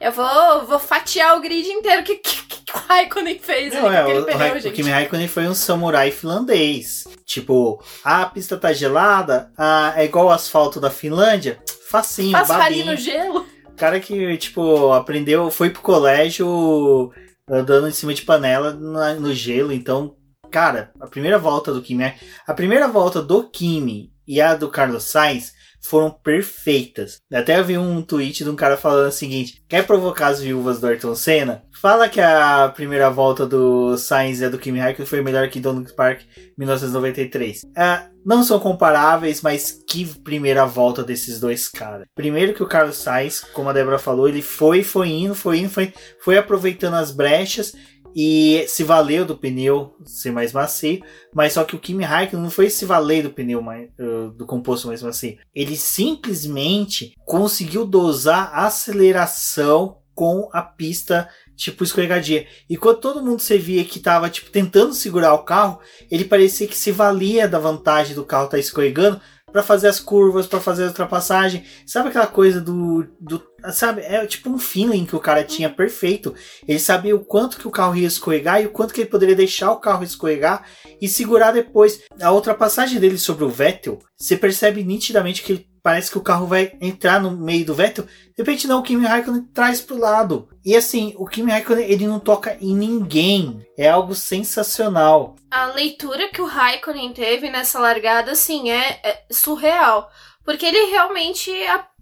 eu 0.00 0.12
vou, 0.12 0.66
vou 0.66 0.78
fatiar 0.78 1.36
o 1.36 1.40
grid 1.40 1.68
inteiro. 1.68 2.00
O 2.02 2.04
que, 2.04 2.16
que, 2.16 2.42
que 2.64 2.72
o 2.72 2.78
Raikkonen 2.88 3.38
fez 3.38 3.74
Não, 3.74 3.92
é, 3.92 4.04
o, 4.04 4.24
pneu, 4.24 4.54
o, 4.54 4.68
o 4.68 4.72
Kimi 4.72 4.90
Raikkonen 4.90 5.28
foi 5.28 5.46
um 5.46 5.54
samurai 5.54 6.10
finlandês. 6.10 7.04
Tipo, 7.24 7.82
ah, 8.04 8.22
a 8.22 8.26
pista 8.26 8.56
tá 8.56 8.72
gelada, 8.72 9.52
ah, 9.56 9.92
é 9.96 10.04
igual 10.04 10.26
o 10.26 10.30
asfalto 10.30 10.80
da 10.80 10.90
Finlândia. 10.90 11.58
Facinho, 11.88 12.32
Faz 12.32 12.48
babinho. 12.48 12.86
no 12.86 12.96
gelo. 12.96 13.46
Cara 13.76 13.98
que, 13.98 14.36
tipo, 14.36 14.92
aprendeu, 14.92 15.50
foi 15.50 15.70
pro 15.70 15.82
colégio 15.82 17.12
andando 17.50 17.88
em 17.88 17.92
cima 17.92 18.14
de 18.14 18.22
panela 18.22 18.72
no 18.72 19.34
gelo. 19.34 19.72
Então, 19.72 20.16
cara, 20.50 20.92
a 21.00 21.06
primeira 21.06 21.38
volta 21.38 21.72
do 21.72 21.82
Kimi, 21.82 22.14
a 22.46 22.54
primeira 22.54 22.86
volta 22.86 23.20
do 23.20 23.48
Kimi 23.50 24.12
e 24.26 24.40
a 24.40 24.54
do 24.54 24.68
Carlos 24.68 25.04
Sainz 25.04 25.52
foram 25.80 26.10
perfeitas. 26.10 27.20
Até 27.32 27.58
eu 27.58 27.64
vi 27.64 27.78
um 27.78 28.02
tweet 28.02 28.44
de 28.44 28.50
um 28.50 28.56
cara 28.56 28.76
falando 28.76 29.08
o 29.08 29.12
seguinte: 29.12 29.62
quer 29.68 29.86
provocar 29.86 30.28
as 30.28 30.40
viúvas 30.40 30.80
do 30.80 30.86
Ayrton 30.86 31.14
Senna? 31.14 31.62
Fala 31.80 32.08
que 32.08 32.20
a 32.20 32.68
primeira 32.74 33.08
volta 33.08 33.46
do 33.46 33.96
Sainz 33.96 34.42
e 34.42 34.48
do 34.48 34.58
Kimi 34.58 34.78
Raikkonen 34.78 35.06
foi 35.06 35.22
melhor 35.22 35.48
que 35.48 35.60
Donald 35.60 35.92
Park 35.94 36.20
1993. 36.58 37.62
É, 37.76 38.02
não 38.24 38.42
são 38.42 38.58
comparáveis, 38.58 39.40
mas 39.40 39.82
que 39.88 40.04
primeira 40.04 40.66
volta 40.66 41.02
desses 41.02 41.40
dois 41.40 41.68
caras. 41.68 42.06
Primeiro 42.14 42.52
que 42.52 42.62
o 42.62 42.68
Carlos 42.68 42.98
Sainz, 42.98 43.40
como 43.40 43.70
a 43.70 43.72
Débora 43.72 43.98
falou, 43.98 44.28
ele 44.28 44.42
foi, 44.42 44.82
foi 44.82 45.08
indo, 45.08 45.34
foi 45.34 45.60
indo, 45.60 45.70
foi, 45.70 45.92
foi 46.22 46.36
aproveitando 46.36 46.94
as 46.94 47.10
brechas 47.10 47.74
e 48.14 48.64
se 48.68 48.82
valeu 48.82 49.24
do 49.24 49.36
pneu 49.36 49.94
ser 50.04 50.30
mais 50.30 50.52
macio, 50.52 51.02
mas 51.34 51.52
só 51.52 51.64
que 51.64 51.76
o 51.76 51.78
Kimi 51.78 52.04
Raikkonen 52.04 52.42
não 52.42 52.50
foi 52.50 52.70
se 52.70 52.84
valer 52.84 53.22
do 53.22 53.30
pneu 53.30 53.62
mais, 53.62 53.88
uh, 53.98 54.30
do 54.30 54.46
composto 54.46 54.88
mais 54.88 55.02
macio. 55.02 55.38
Ele 55.54 55.76
simplesmente 55.76 57.14
conseguiu 57.24 57.84
dosar 57.84 58.50
a 58.52 58.66
aceleração 58.66 59.98
com 60.14 60.48
a 60.52 60.60
pista 60.60 61.28
tipo 61.56 61.84
escorregadia. 61.84 62.46
E 62.68 62.76
quando 62.76 63.00
todo 63.00 63.22
mundo 63.22 63.40
se 63.40 63.56
via 63.58 63.84
que 63.84 64.00
tava 64.00 64.30
tipo 64.30 64.50
tentando 64.50 64.94
segurar 64.94 65.34
o 65.34 65.44
carro, 65.44 65.78
ele 66.10 66.24
parecia 66.24 66.66
que 66.66 66.76
se 66.76 66.90
valia 66.90 67.46
da 67.46 67.58
vantagem 67.58 68.14
do 68.14 68.24
carro 68.24 68.44
estar 68.44 68.56
tá 68.56 68.60
escorregando 68.60 69.20
para 69.52 69.62
fazer 69.62 69.88
as 69.88 70.00
curvas, 70.00 70.46
para 70.46 70.60
fazer 70.60 70.84
a 70.84 70.88
ultrapassagem. 70.88 71.64
Sabe 71.86 72.08
aquela 72.08 72.26
coisa 72.26 72.60
do, 72.60 73.06
do. 73.20 73.42
Sabe? 73.72 74.02
É 74.02 74.24
tipo 74.26 74.50
um 74.50 74.58
feeling 74.58 75.04
que 75.04 75.16
o 75.16 75.20
cara 75.20 75.44
tinha 75.44 75.68
perfeito. 75.68 76.34
Ele 76.66 76.78
sabia 76.78 77.14
o 77.14 77.24
quanto 77.24 77.58
que 77.58 77.68
o 77.68 77.70
carro 77.70 77.96
ia 77.96 78.06
escorregar 78.06 78.62
e 78.62 78.66
o 78.66 78.70
quanto 78.70 78.94
que 78.94 79.02
ele 79.02 79.10
poderia 79.10 79.36
deixar 79.36 79.72
o 79.72 79.80
carro 79.80 80.04
escorregar 80.04 80.64
e 81.00 81.08
segurar 81.08 81.52
depois. 81.52 82.00
A 82.20 82.32
ultrapassagem 82.32 83.00
dele 83.00 83.18
sobre 83.18 83.44
o 83.44 83.48
Vettel, 83.48 83.98
você 84.16 84.36
percebe 84.36 84.84
nitidamente 84.84 85.42
que 85.42 85.52
ele 85.52 85.69
parece 85.82 86.10
que 86.10 86.18
o 86.18 86.22
carro 86.22 86.46
vai 86.46 86.72
entrar 86.80 87.20
no 87.20 87.30
meio 87.30 87.64
do 87.64 87.74
Vettel. 87.74 88.04
De 88.04 88.34
repente 88.38 88.66
não, 88.66 88.80
o 88.80 88.82
Kimi 88.82 89.06
Raikkonen 89.06 89.42
traz 89.54 89.80
pro 89.80 89.98
lado. 89.98 90.48
E 90.64 90.76
assim, 90.76 91.14
o 91.16 91.26
Kimi 91.26 91.50
Raikkonen 91.50 91.90
ele 91.90 92.06
não 92.06 92.20
toca 92.20 92.56
em 92.60 92.74
ninguém. 92.74 93.66
É 93.76 93.88
algo 93.88 94.14
sensacional. 94.14 95.36
A 95.50 95.66
leitura 95.66 96.28
que 96.28 96.40
o 96.40 96.46
Raikkonen 96.46 97.12
teve 97.12 97.50
nessa 97.50 97.78
largada, 97.78 98.32
assim, 98.32 98.70
é, 98.70 99.00
é 99.02 99.24
surreal. 99.30 100.10
Porque 100.44 100.66
ele 100.66 100.90
realmente 100.90 101.50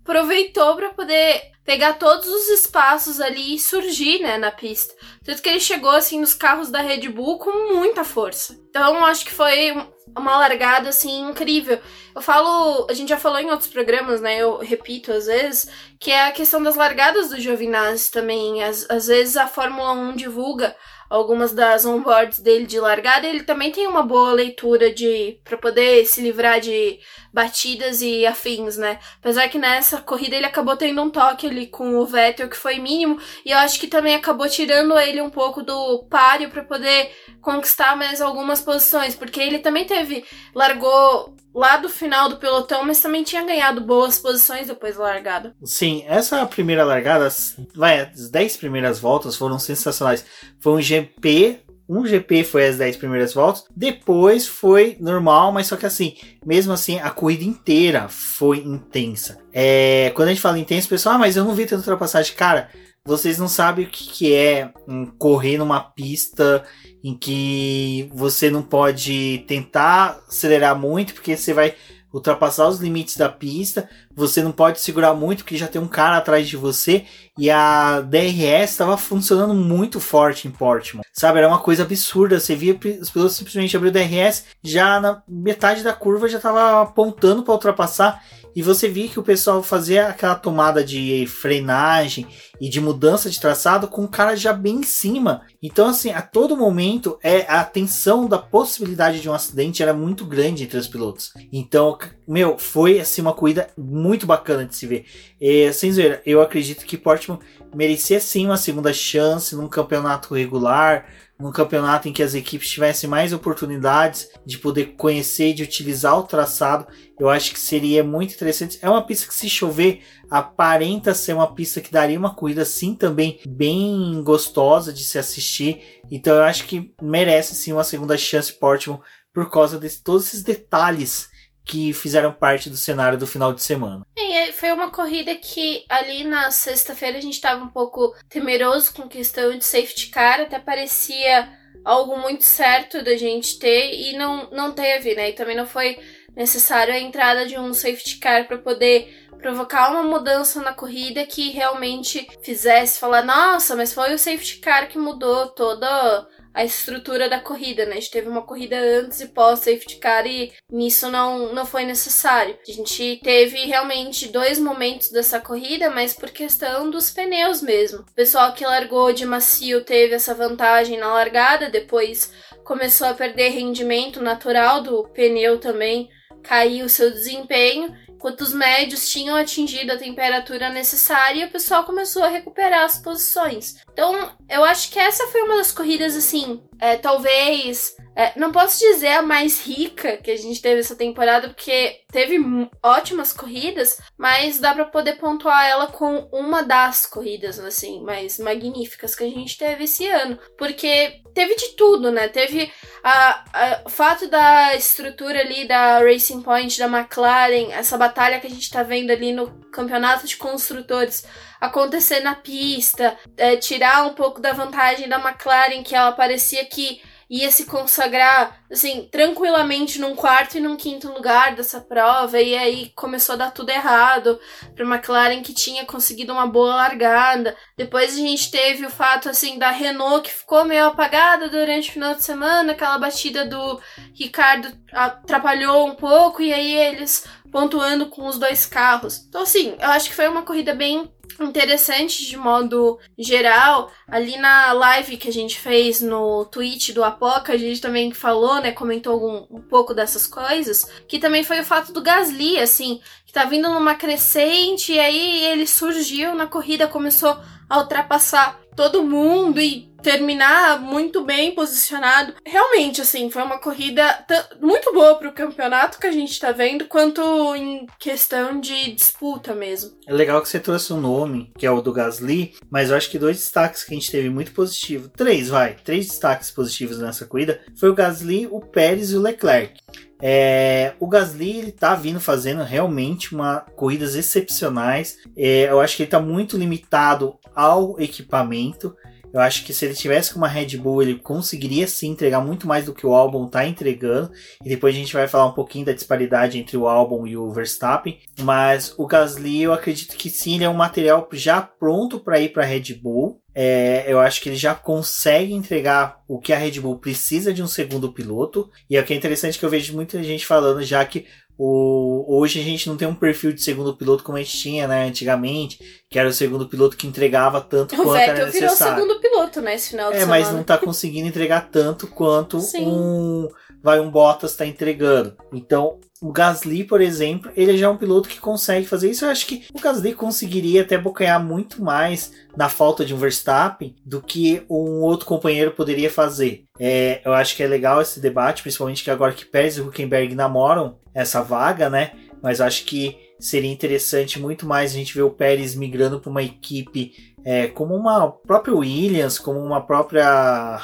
aproveitou 0.09 0.75
para 0.75 0.89
poder 0.89 1.43
pegar 1.67 1.93
todos 1.95 2.27
os 2.27 2.49
espaços 2.49 3.21
ali 3.21 3.55
e 3.55 3.59
surgir, 3.59 4.21
né, 4.21 4.39
na 4.39 4.51
pista. 4.51 4.95
Tanto 5.23 5.43
que 5.43 5.51
ele 5.51 5.61
chegou, 5.61 5.91
assim, 5.91 6.19
nos 6.19 6.33
carros 6.33 6.71
da 6.71 6.81
Red 6.81 7.11
Bull 7.11 7.39
com 7.39 7.75
muita 7.75 8.03
força. 8.05 8.59
Então, 8.71 9.05
acho 9.05 9.27
que 9.27 9.31
foi 9.31 9.77
uma 10.17 10.39
largada, 10.39 10.89
assim, 10.89 11.29
incrível. 11.29 11.79
Eu 12.15 12.23
falo, 12.23 12.87
a 12.89 12.95
gente 12.95 13.11
já 13.11 13.19
falou 13.19 13.39
em 13.39 13.51
outros 13.51 13.69
programas, 13.69 14.23
né? 14.23 14.39
Eu 14.39 14.57
repito 14.57 15.13
às 15.13 15.27
vezes, 15.27 15.69
que 16.01 16.11
é 16.11 16.25
a 16.25 16.33
questão 16.33 16.63
das 16.63 16.75
largadas 16.75 17.29
do 17.29 17.39
Giovinazzi 17.39 18.11
também. 18.11 18.65
Às, 18.65 18.89
às 18.89 19.09
vezes 19.09 19.37
a 19.37 19.47
Fórmula 19.47 19.93
1 19.93 20.17
divulga 20.17 20.75
algumas 21.09 21.53
das 21.53 21.87
onboards 21.87 22.39
dele 22.39 22.67
de 22.67 22.79
largada, 22.79 23.27
ele 23.27 23.43
também 23.43 23.73
tem 23.73 23.87
uma 23.87 24.03
boa 24.03 24.33
leitura 24.33 24.93
de 24.93 25.41
para 25.43 25.57
poder 25.57 26.05
se 26.07 26.21
livrar 26.21 26.61
de 26.61 26.99
batidas 27.33 28.03
e 28.03 28.27
afins, 28.27 28.77
né? 28.77 28.99
Apesar 29.19 29.49
que 29.49 29.59
nessa 29.59 30.01
corrida 30.01 30.37
ele 30.37 30.47
acabou 30.47 30.77
tendo 30.77 31.03
um 31.03 31.11
toque 31.11 31.47
ali 31.47 31.67
com 31.67 31.97
o 31.97 32.07
Vettel 32.07 32.49
que 32.49 32.57
foi 32.57 32.79
mínimo, 32.79 33.19
e 33.45 33.51
eu 33.51 33.59
acho 33.59 33.79
que 33.79 33.87
também 33.87 34.15
acabou 34.15 34.49
tirando 34.49 34.99
ele 34.99 35.21
um 35.21 35.31
pouco 35.31 35.63
do 35.63 36.05
páreo 36.11 36.51
para 36.51 36.63
poder 36.63 37.11
conquistar 37.41 37.97
mais 37.97 38.21
algumas 38.21 38.61
posições, 38.61 39.15
porque 39.15 39.41
ele 39.41 39.59
também 39.59 39.85
teve 39.85 40.25
largou 40.55 41.35
lá 41.55 41.77
do 41.77 41.89
final 41.89 42.29
do 42.29 42.37
pelotão, 42.37 42.85
mas 42.85 43.01
também 43.01 43.25
tinha 43.25 43.45
ganhado 43.45 43.81
boas 43.81 44.19
posições 44.19 44.67
depois 44.67 44.97
da 44.97 45.05
largada. 45.05 45.55
Sim, 45.65 46.05
essa 46.07 46.45
primeira 46.47 46.85
largada, 46.85 47.29
vai, 47.75 48.01
as 48.01 48.31
10 48.31 48.57
primeiras 48.59 49.01
voltas 49.01 49.35
foram 49.35 49.59
sensacionais. 49.59 50.25
Foi 50.61 50.75
um 50.75 50.81
GP 50.81 51.61
um 51.89 52.07
GP 52.07 52.45
foi 52.45 52.67
as 52.67 52.77
10 52.77 52.97
primeiras 52.99 53.33
voltas, 53.33 53.65
depois 53.75 54.47
foi 54.47 54.97
normal, 55.01 55.51
mas 55.51 55.69
só 55.69 55.77
que 55.77 55.87
assim, 55.87 56.17
mesmo 56.45 56.73
assim, 56.73 56.99
a 56.99 57.11
corrida 57.11 57.45
inteira 57.45 58.09
foi 58.09 58.59
intensa. 58.59 59.39
É, 59.53 60.13
quando 60.15 60.29
a 60.29 60.33
gente 60.33 60.43
fala 60.43 60.59
intenso, 60.59 60.87
o 60.87 60.91
pessoal, 60.91 61.15
ah, 61.15 61.19
mas 61.19 61.37
eu 61.37 61.45
não 61.45 61.55
vi 61.55 61.65
tanta 61.65 61.79
ultrapassagem. 61.79 62.35
Cara, 62.35 62.69
vocês 63.05 63.39
não 63.39 63.49
sabem 63.49 63.87
o 63.87 63.89
que, 63.89 64.05
que 64.05 64.35
é 64.35 64.71
um, 64.87 65.07
correr 65.07 65.57
numa 65.57 65.81
pista 65.81 66.63
em 67.03 67.17
que 67.17 68.11
você 68.13 68.51
não 68.51 68.63
pode 68.63 69.45
tentar 69.49 70.21
acelerar 70.29 70.79
muito, 70.79 71.15
porque 71.15 71.37
você 71.37 71.55
vai 71.55 71.75
ultrapassar 72.13 72.69
os 72.69 72.81
limites 72.81 73.17
da 73.17 73.29
pista, 73.29 73.89
você 74.15 74.43
não 74.43 74.53
pode 74.53 74.81
segurar 74.81 75.15
muito 75.15 75.45
porque 75.45 75.57
já 75.57 75.67
tem 75.67 75.81
um 75.81 75.89
cara 75.89 76.17
atrás 76.17 76.49
de 76.49 76.57
você 76.57 77.05
e 77.37 77.51
a 77.51 78.01
DRS 78.01 78.71
estava 78.71 78.97
funcionando 78.97 79.55
muito 79.55 80.01
forte 80.01 80.49
em 80.49 80.51
Portman. 80.51 81.03
Sabe, 81.13 81.39
era 81.39 81.49
uma 81.49 81.59
coisa 81.59 81.83
absurda, 81.83 82.41
você 82.41 82.55
via 82.55 82.79
os 83.01 83.11
pilotos 83.11 83.37
simplesmente 83.37 83.77
abrir 83.77 83.89
o 83.89 83.93
DRS, 83.93 84.45
já 84.63 85.01
na 85.01 85.23
metade 85.29 85.83
da 85.83 85.93
curva 85.93 86.29
já 86.29 86.39
estava 86.39 86.83
apontando 86.83 87.43
para 87.43 87.55
ultrapassar 87.55 88.23
e 88.59 88.63
você 88.63 88.89
via 88.89 89.07
que 89.07 89.21
o 89.21 89.23
pessoal 89.23 89.63
fazia 89.63 90.09
aquela 90.09 90.35
tomada 90.35 90.83
de 90.83 91.25
frenagem 91.29 92.27
e 92.61 92.69
de 92.69 92.81
mudança 92.81 93.31
de 93.31 93.39
traçado 93.39 93.87
com 93.87 94.03
o 94.03 94.09
cara 94.09 94.35
já 94.35 94.53
bem 94.53 94.79
em 94.79 94.83
cima. 94.83 95.43
Então, 95.63 95.87
assim, 95.87 96.11
a 96.11 96.21
todo 96.21 96.57
momento 96.57 97.17
é 97.23 97.43
a 97.43 97.63
tensão 97.63 98.27
da 98.27 98.37
possibilidade 98.37 99.21
de 99.21 99.31
um 99.31 99.33
acidente 99.33 99.81
era 99.81 99.95
muito 99.95 100.27
grande 100.27 100.65
entre 100.65 100.77
os 100.77 100.89
pilotos. 100.89 101.33
Então, 101.53 101.97
meu, 102.27 102.59
foi 102.59 102.99
assim 102.99 103.23
uma 103.23 103.33
corrida 103.33 103.69
muito 103.79 104.27
bacana 104.27 104.65
de 104.65 104.75
se 104.75 104.89
ver. 104.89 105.07
E, 105.41 105.73
sem 105.73 105.93
zoeira, 105.93 106.21
eu 106.27 106.43
acredito 106.43 106.85
que 106.85 106.99
Portman 106.99 107.39
merecia 107.73 108.19
sim 108.19 108.45
uma 108.45 108.57
segunda 108.57 108.93
chance 108.93 109.55
num 109.55 109.69
campeonato 109.69 110.35
regular 110.35 111.07
num 111.41 111.53
campeonato 111.53 112.09
em 112.09 112.13
que 112.13 112.23
as 112.23 112.35
equipes 112.35 112.69
tivessem 112.69 113.09
mais 113.09 113.33
oportunidades 113.33 114.29
de 114.45 114.59
poder 114.59 114.95
conhecer 114.97 115.51
e 115.51 115.55
de 115.55 115.63
utilizar 115.63 116.19
o 116.19 116.25
traçado, 116.25 116.87
eu 117.19 117.29
acho 117.29 117.53
que 117.53 117.61
seria 117.61 118.03
muito 118.03 118.35
interessante. 118.35 118.79
É 118.83 118.91
uma 118.91 119.03
pista 119.03 119.29
que, 119.29 119.35
se 119.35 119.49
chover, 119.49 120.03
aparenta 120.29 121.15
ser 121.15 121.35
uma 121.35 121.55
pista 121.55 121.81
que 121.81 121.93
daria 121.93 122.19
uma 122.19 122.35
corrida 122.35 122.65
sim 122.65 122.95
também 122.95 123.41
bem 123.47 124.21
gostosa 124.25 124.93
de 124.93 125.05
se 125.05 125.19
assistir. 125.19 126.03
Então 126.11 126.35
eu 126.35 126.43
acho 126.43 126.65
que 126.65 126.93
merece 127.01 127.55
sim 127.55 127.73
uma 127.73 127.85
segunda 127.85 128.19
chance 128.19 128.53
Portman 128.53 129.01
por 129.33 129.49
causa 129.51 129.79
de 129.79 129.89
todos 129.91 130.27
esses 130.27 130.43
detalhes 130.43 131.29
que 131.69 131.93
fizeram 131.93 132.33
parte 132.33 132.71
do 132.71 132.77
cenário 132.79 133.19
do 133.19 133.27
final 133.27 133.53
de 133.53 133.63
semana. 133.63 134.07
E 134.17 134.51
foi 134.53 134.73
uma 134.73 134.91
corrida 134.91 135.35
que 135.35 135.85
ali 135.87 136.25
na 136.25 136.51
sexta-feira 136.51 137.19
a 137.19 137.21
gente 137.21 137.35
estava 137.35 137.63
um 137.63 137.69
pouco 137.69 138.17
temeroso 138.31 138.95
com 138.95 139.07
questão 139.07 139.57
de 139.57 139.65
safety 139.65 140.09
car, 140.09 140.41
até 140.41 140.59
parecia 140.59 141.47
algo 141.85 142.17
muito 142.19 142.45
certo 142.45 143.05
da 143.05 143.17
gente 143.17 143.59
ter 143.59 143.93
e 143.93 144.17
não, 144.17 144.51
não 144.51 144.73
teve, 144.73 145.15
né? 145.15 145.29
E 145.29 145.33
também 145.35 145.57
não 145.57 145.67
foi 145.67 145.99
necessário 146.35 146.95
a 146.95 146.99
entrada 146.99 147.45
de 147.45 147.59
um 147.59 147.75
safety 147.75 148.17
car 148.17 148.49
para 148.49 148.59
poder 148.59 149.29
provocar 149.37 149.91
uma 149.91 150.03
mudança 150.03 150.63
na 150.63 150.73
corrida 150.73 151.25
que 151.27 151.51
realmente 151.51 152.27
fizesse 152.43 152.99
falar, 152.99 153.23
nossa, 153.23 153.77
mas 153.77 153.93
foi 153.93 154.15
o 154.15 154.19
safety 154.19 154.59
car 154.59 154.89
que 154.89 154.99
mudou 154.99 155.49
toda 155.49 156.27
a 156.59 156.65
estrutura 156.65 157.29
da 157.29 157.39
corrida, 157.39 157.87
né? 157.87 157.93
A 157.93 158.01
gente 158.01 158.11
teve 158.11 158.29
uma 158.29 158.43
corrida 158.43 158.77
antes 158.77 159.21
e 159.21 159.29
pós 159.29 159.61
safety 159.61 159.99
car 159.99 160.27
e 160.27 160.53
nisso 160.69 161.09
não, 161.09 161.55
não 161.55 161.65
foi 161.65 161.85
necessário. 161.85 162.59
A 162.69 162.73
gente 162.73 163.21
teve 163.23 163.65
realmente 163.65 164.27
dois 164.27 164.59
momentos 164.59 165.13
dessa 165.13 165.39
corrida, 165.39 165.89
mas 165.89 166.15
por 166.15 166.31
questão 166.31 166.91
dos 166.91 167.13
pneus 167.13 167.63
mesmo. 167.63 168.01
O 168.01 168.13
pessoal 168.13 168.53
que 168.55 168.67
largou 168.67 169.13
de 169.13 169.25
macio 169.25 169.85
teve 169.85 170.17
essa 170.17 170.35
vantagem 170.35 170.99
na 170.99 171.15
largada, 171.15 171.71
depois 171.71 172.33
começou 172.65 173.07
a 173.07 173.15
perder 173.15 173.51
rendimento 173.51 174.21
natural 174.21 174.83
do 174.83 175.05
pneu 175.11 175.61
também, 175.61 176.11
caiu 176.43 176.87
o 176.87 176.89
seu 176.89 177.09
desempenho 177.09 177.95
Enquanto 178.19 178.41
os 178.41 178.53
médios 178.53 179.09
tinham 179.09 179.37
atingido 179.37 179.93
a 179.93 179.97
temperatura 179.97 180.71
necessária, 180.71 181.47
o 181.47 181.51
pessoal 181.51 181.85
começou 181.85 182.25
a 182.25 182.29
recuperar 182.29 182.85
as 182.85 182.99
posições. 182.99 183.77
Então, 183.99 184.31
eu 184.49 184.63
acho 184.63 184.93
que 184.93 184.99
essa 185.01 185.27
foi 185.27 185.43
uma 185.43 185.57
das 185.57 185.73
corridas, 185.73 186.15
assim, 186.15 186.63
é, 186.81 186.97
talvez 186.97 187.97
é, 188.15 188.33
não 188.39 188.53
posso 188.53 188.79
dizer 188.79 189.09
a 189.09 189.23
mais 189.23 189.67
rica 189.67 190.17
que 190.19 190.31
a 190.31 190.37
gente 190.37 190.63
teve 190.63 190.79
essa 190.79 190.95
temporada, 190.95 191.49
porque 191.49 192.03
teve 192.13 192.39
ótimas 192.81 193.33
corridas, 193.33 194.01
mas 194.17 194.61
dá 194.61 194.73
para 194.73 194.85
poder 194.85 195.19
pontuar 195.19 195.67
ela 195.67 195.89
com 195.89 196.29
uma 196.33 196.63
das 196.63 197.07
corridas, 197.07 197.59
assim, 197.59 198.01
mais 198.03 198.39
magníficas 198.39 199.17
que 199.17 199.25
a 199.25 199.29
gente 199.29 199.59
teve 199.59 199.83
esse 199.83 200.09
ano. 200.09 200.39
Porque 200.57 201.21
teve 201.35 201.57
de 201.57 201.77
tudo, 201.77 202.13
né? 202.13 202.29
Teve 202.29 202.73
a, 203.03 203.45
a, 203.53 203.83
o 203.85 203.89
fato 203.89 204.29
da 204.29 204.77
estrutura 204.77 205.41
ali 205.41 205.67
da 205.67 205.99
Racing 205.99 206.43
Point, 206.43 206.79
da 206.79 206.87
McLaren, 206.87 207.73
essa 207.73 207.99
batalha 207.99 208.39
que 208.39 208.47
a 208.47 208.51
gente 208.51 208.71
tá 208.71 208.85
vendo 208.85 209.11
ali 209.11 209.33
no 209.33 209.61
campeonato 209.71 210.25
de 210.25 210.37
construtores 210.37 211.25
acontecer 211.61 212.21
na 212.21 212.35
pista, 212.35 213.17
é, 213.37 213.57
tirar 213.57 214.07
um 214.07 214.15
pouco 214.15 214.41
da 214.41 214.53
vantagem 214.53 215.09
da 215.09 215.19
McLaren, 215.19 215.83
que 215.83 215.95
ela 215.95 216.13
parecia 216.13 216.65
que 216.65 217.01
ia 217.31 217.51
se 217.51 217.67
consagrar, 217.67 218.63
assim, 218.73 219.07
tranquilamente 219.13 220.01
num 220.01 220.17
quarto 220.17 220.57
e 220.57 220.61
num 220.61 220.77
quinto 220.77 221.13
lugar 221.13 221.55
dessa 221.55 221.79
prova, 221.79 222.41
e 222.41 222.57
aí 222.57 222.91
começou 222.97 223.35
a 223.35 223.39
dar 223.39 223.51
tudo 223.51 223.69
errado 223.69 224.41
para 224.75 224.87
McLaren 224.87 225.43
que 225.43 225.53
tinha 225.53 225.85
conseguido 225.85 226.33
uma 226.33 226.47
boa 226.47 226.75
largada. 226.75 227.55
Depois 227.77 228.15
a 228.15 228.17
gente 228.17 228.51
teve 228.51 228.87
o 228.87 228.91
fato, 228.91 229.29
assim, 229.29 229.59
da 229.59 229.71
Renault 229.71 230.23
que 230.23 230.35
ficou 230.35 230.65
meio 230.65 230.87
apagada 230.87 231.51
durante 231.51 231.91
o 231.91 231.93
final 231.93 232.15
de 232.15 232.25
semana, 232.25 232.73
aquela 232.73 232.99
batida 232.99 233.45
do 233.45 233.79
Ricardo 234.15 234.73
atrapalhou 234.91 235.87
um 235.87 235.95
pouco, 235.95 236.41
e 236.41 236.53
aí 236.53 236.75
eles 236.75 237.27
pontuando 237.53 238.07
com 238.07 238.27
os 238.27 238.39
dois 238.39 238.65
carros. 238.65 239.19
Então, 239.29 239.43
assim, 239.43 239.77
eu 239.79 239.91
acho 239.91 240.09
que 240.09 240.17
foi 240.17 240.29
uma 240.29 240.43
corrida 240.43 240.75
bem 240.75 241.13
interessante 241.41 242.27
de 242.27 242.37
modo 242.37 242.99
geral. 243.17 243.91
Ali 244.07 244.37
na 244.37 244.73
live 244.73 245.17
que 245.17 245.29
a 245.29 245.33
gente 245.33 245.59
fez 245.59 246.01
no 246.01 246.45
Twitch 246.47 246.91
do 246.91 247.05
Apoca, 247.05 247.53
a 247.53 247.57
gente 247.57 247.81
também 247.81 248.13
falou, 248.13 248.61
né, 248.61 248.73
comentou 248.73 249.47
um 249.51 249.61
pouco 249.61 249.95
dessas 249.95 250.27
coisas, 250.27 250.85
que 251.07 251.19
também 251.19 251.45
foi 251.45 251.61
o 251.61 251.65
fato 251.65 251.93
do 251.93 252.03
Gasly, 252.03 252.59
assim, 252.59 253.01
que 253.27 253.33
tá 253.33 253.45
vindo 253.45 253.69
numa 253.69 253.95
crescente 253.95 254.93
e 254.93 255.01
aí 255.01 255.45
ele 255.45 255.67
surgiu 255.67 256.35
na 256.35 256.47
corrida, 256.47 256.87
começou 256.87 257.37
a 257.69 257.79
ultrapassar 257.79 258.59
todo 258.75 259.03
mundo 259.03 259.61
e 259.61 259.88
terminar 260.03 260.81
muito 260.81 261.25
bem 261.25 261.55
posicionado. 261.55 262.35
Realmente, 262.45 263.01
assim, 263.01 263.31
foi 263.31 263.43
uma 263.43 263.59
corrida 263.59 264.25
muito 264.61 264.93
boa 264.93 265.17
pro 265.17 265.33
campeonato 265.33 265.99
que 265.99 266.07
a 266.07 266.13
gente 266.13 266.39
tá 266.39 266.53
vendo, 266.53 266.87
quanto 266.87 267.21
em 267.57 267.87
questão 267.99 268.61
de 268.61 268.93
disputa 268.93 269.55
mesmo. 269.55 269.91
É 270.07 270.13
legal 270.13 270.41
que 270.41 270.49
você 270.49 270.61
trouxe 270.61 270.93
um 270.93 271.01
nome, 271.01 271.53
que 271.59 271.67
é 271.67 271.71
o 271.71 271.81
do 271.81 271.93
Gasly, 271.93 272.55
mas 272.71 272.91
eu 272.91 272.97
acho 272.97 273.11
que 273.11 273.19
dois 273.19 273.37
destaques 273.37 273.85
que 273.85 273.93
a 273.93 273.97
gente 273.97 274.11
teve 274.11 274.31
muito 274.31 274.53
positivo, 274.53 275.09
três, 275.09 275.49
vai, 275.49 275.77
três 275.85 276.09
destaques 276.09 276.51
positivos 276.51 276.99
nessa 276.99 277.27
corrida, 277.27 277.61
foi 277.77 277.91
o 277.91 277.95
Gasly, 277.95 278.47
o 278.47 278.61
Pérez 278.61 279.11
e 279.11 279.17
o 279.17 279.21
Leclerc. 279.21 279.81
É, 280.21 280.95
o 280.99 281.07
Gasly 281.07 281.59
ele 281.59 281.73
tá 281.73 281.95
vindo 281.95 282.21
fazendo 282.21 282.63
realmente 282.63 283.35
uma 283.35 283.61
corridas 283.77 284.15
excepcionais. 284.15 285.19
É, 285.37 285.71
eu 285.71 285.81
acho 285.81 285.97
que 285.97 286.03
ele 286.03 286.11
tá 286.11 286.21
muito 286.21 286.57
limitado 286.57 287.39
ao 287.55 288.01
equipamento. 288.01 288.97
Eu 289.33 289.41
acho 289.41 289.65
que 289.65 289.73
se 289.73 289.85
ele 289.85 289.95
tivesse 289.95 290.33
com 290.33 290.39
uma 290.39 290.49
Red 290.49 290.77
Bull, 290.79 291.03
ele 291.03 291.17
conseguiria 291.17 291.87
sim 291.87 292.11
entregar 292.11 292.41
muito 292.41 292.67
mais 292.67 292.85
do 292.85 292.95
que 292.95 293.07
o 293.07 293.15
álbum 293.15 293.47
está 293.47 293.67
entregando. 293.67 294.31
E 294.65 294.69
depois 294.69 294.95
a 294.95 294.99
gente 294.99 295.13
vai 295.13 295.29
falar 295.29 295.47
um 295.47 295.53
pouquinho 295.53 295.87
da 295.87 295.93
disparidade 295.93 296.59
entre 296.59 296.77
o 296.77 296.89
álbum 296.89 297.27
e 297.27 297.37
o 297.37 297.51
Verstappen. 297.51 298.19
Mas 298.41 298.95
o 298.97 299.07
Gasly, 299.07 299.63
eu 299.63 299.73
acredito 299.73 300.17
que 300.17 300.31
sim, 300.31 300.55
ele 300.55 300.65
é 300.65 300.69
um 300.69 300.75
material 300.75 301.29
já 301.33 301.61
pronto 301.61 302.21
para 302.21 302.41
ir 302.41 302.51
para 302.51 302.65
a 302.65 302.67
Red 302.67 302.95
Bull. 302.95 303.41
É, 303.55 304.05
eu 304.07 304.21
acho 304.21 304.41
que 304.41 304.49
ele 304.49 304.57
já 304.57 304.75
consegue 304.75 305.53
entregar 305.53 306.23
o 306.29 306.39
que 306.39 306.53
a 306.53 306.57
Red 306.57 306.81
Bull 306.81 306.99
precisa 306.99 307.53
de 307.53 307.63
um 307.63 307.67
segundo 307.67 308.13
piloto. 308.13 308.71
E 308.89 308.97
é 308.97 309.01
o 309.01 309.05
que 309.05 309.13
é 309.13 309.17
interessante 309.17 309.59
que 309.59 309.65
eu 309.65 309.71
vejo 309.71 309.95
muita 309.95 310.23
gente 310.23 310.47
falando 310.47 310.83
já 310.83 311.05
que 311.05 311.27
o, 311.59 312.25
hoje 312.39 312.61
a 312.61 312.63
gente 312.63 312.89
não 312.89 312.97
tem 312.97 313.09
um 313.09 313.15
perfil 313.15 313.53
de 313.53 313.61
segundo 313.61 313.97
piloto 313.97 314.23
como 314.23 314.39
a 314.39 314.41
gente 314.41 314.57
tinha, 314.57 314.87
né, 314.87 315.07
antigamente, 315.09 315.81
que 316.09 316.17
era 316.17 316.29
o 316.29 316.33
segundo 316.33 316.69
piloto 316.69 316.97
que 316.97 317.09
entregava 317.09 317.61
tanto 317.61 317.95
o 317.95 318.05
quanto 318.05 318.13
Vettel 318.13 318.35
era 318.37 318.47
necessário. 318.47 318.95
virou 318.95 319.09
segundo 319.09 319.21
piloto, 319.21 319.61
né, 319.61 319.75
esse 319.75 319.91
final 319.91 320.11
de 320.11 320.19
é, 320.19 320.21
semana. 320.21 320.39
É, 320.39 320.41
mas 320.45 320.53
não 320.55 320.63
tá 320.63 320.79
conseguindo 320.79 321.27
entregar 321.27 321.69
tanto 321.69 322.07
quanto 322.07 322.61
Sim. 322.61 322.87
um 322.87 323.49
vai 323.83 324.01
um 324.01 324.11
Bottas 324.11 324.53
está 324.53 324.67
entregando. 324.67 325.37
Então, 325.53 325.99
o 326.21 326.33
Gasly, 326.33 326.85
por 326.85 327.01
exemplo, 327.01 327.51
ele 327.57 327.77
já 327.77 327.87
é 327.87 327.89
um 327.89 327.97
piloto 327.97 328.29
que 328.29 328.41
consegue 328.41 328.87
fazer 328.87 329.11
isso. 329.11 329.25
Eu 329.25 329.31
acho 329.31 329.47
que 329.47 329.65
o 329.73 329.81
Gasly 329.81 330.15
conseguiria 330.15 330.83
até 330.83 330.99
bocanhar 330.99 331.43
muito 331.43 331.83
mais 331.83 332.33
na 332.57 332.69
falta 332.69 333.05
de 333.05 333.15
um 333.15 333.19
Verstappen 333.19 333.95
do 334.05 334.21
que 334.21 334.63
um 334.69 335.01
outro 335.01 335.27
companheiro 335.27 335.71
poderia 335.71 336.11
fazer. 336.11 336.65
É, 336.79 337.21
eu 337.25 337.33
acho 337.33 337.55
que 337.55 337.63
é 337.63 337.67
legal 337.67 338.03
esse 338.03 338.21
debate, 338.21 338.63
principalmente 338.63 339.05
que 339.05 339.11
agora 339.11 339.33
que 339.33 339.45
Pérez 339.45 339.77
e 339.77 339.81
Huckenberg 339.81 340.35
namoram 340.35 340.99
essa 341.15 341.41
vaga, 341.41 341.89
né? 341.89 342.13
Mas 342.43 342.61
eu 342.61 342.67
acho 342.67 342.85
que 342.85 343.17
seria 343.39 343.71
interessante 343.71 344.41
muito 344.41 344.67
mais 344.67 344.93
a 344.93 344.95
gente 344.95 345.15
ver 345.15 345.23
o 345.23 345.31
Pérez 345.31 345.75
migrando 345.75 346.21
para 346.21 346.31
uma 346.31 346.43
equipe 346.43 347.13
é, 347.45 347.67
como 347.69 347.95
uma 347.95 348.31
própria 348.31 348.75
Williams, 348.75 349.39
como 349.39 349.61
uma 349.61 349.81
própria 349.81 350.27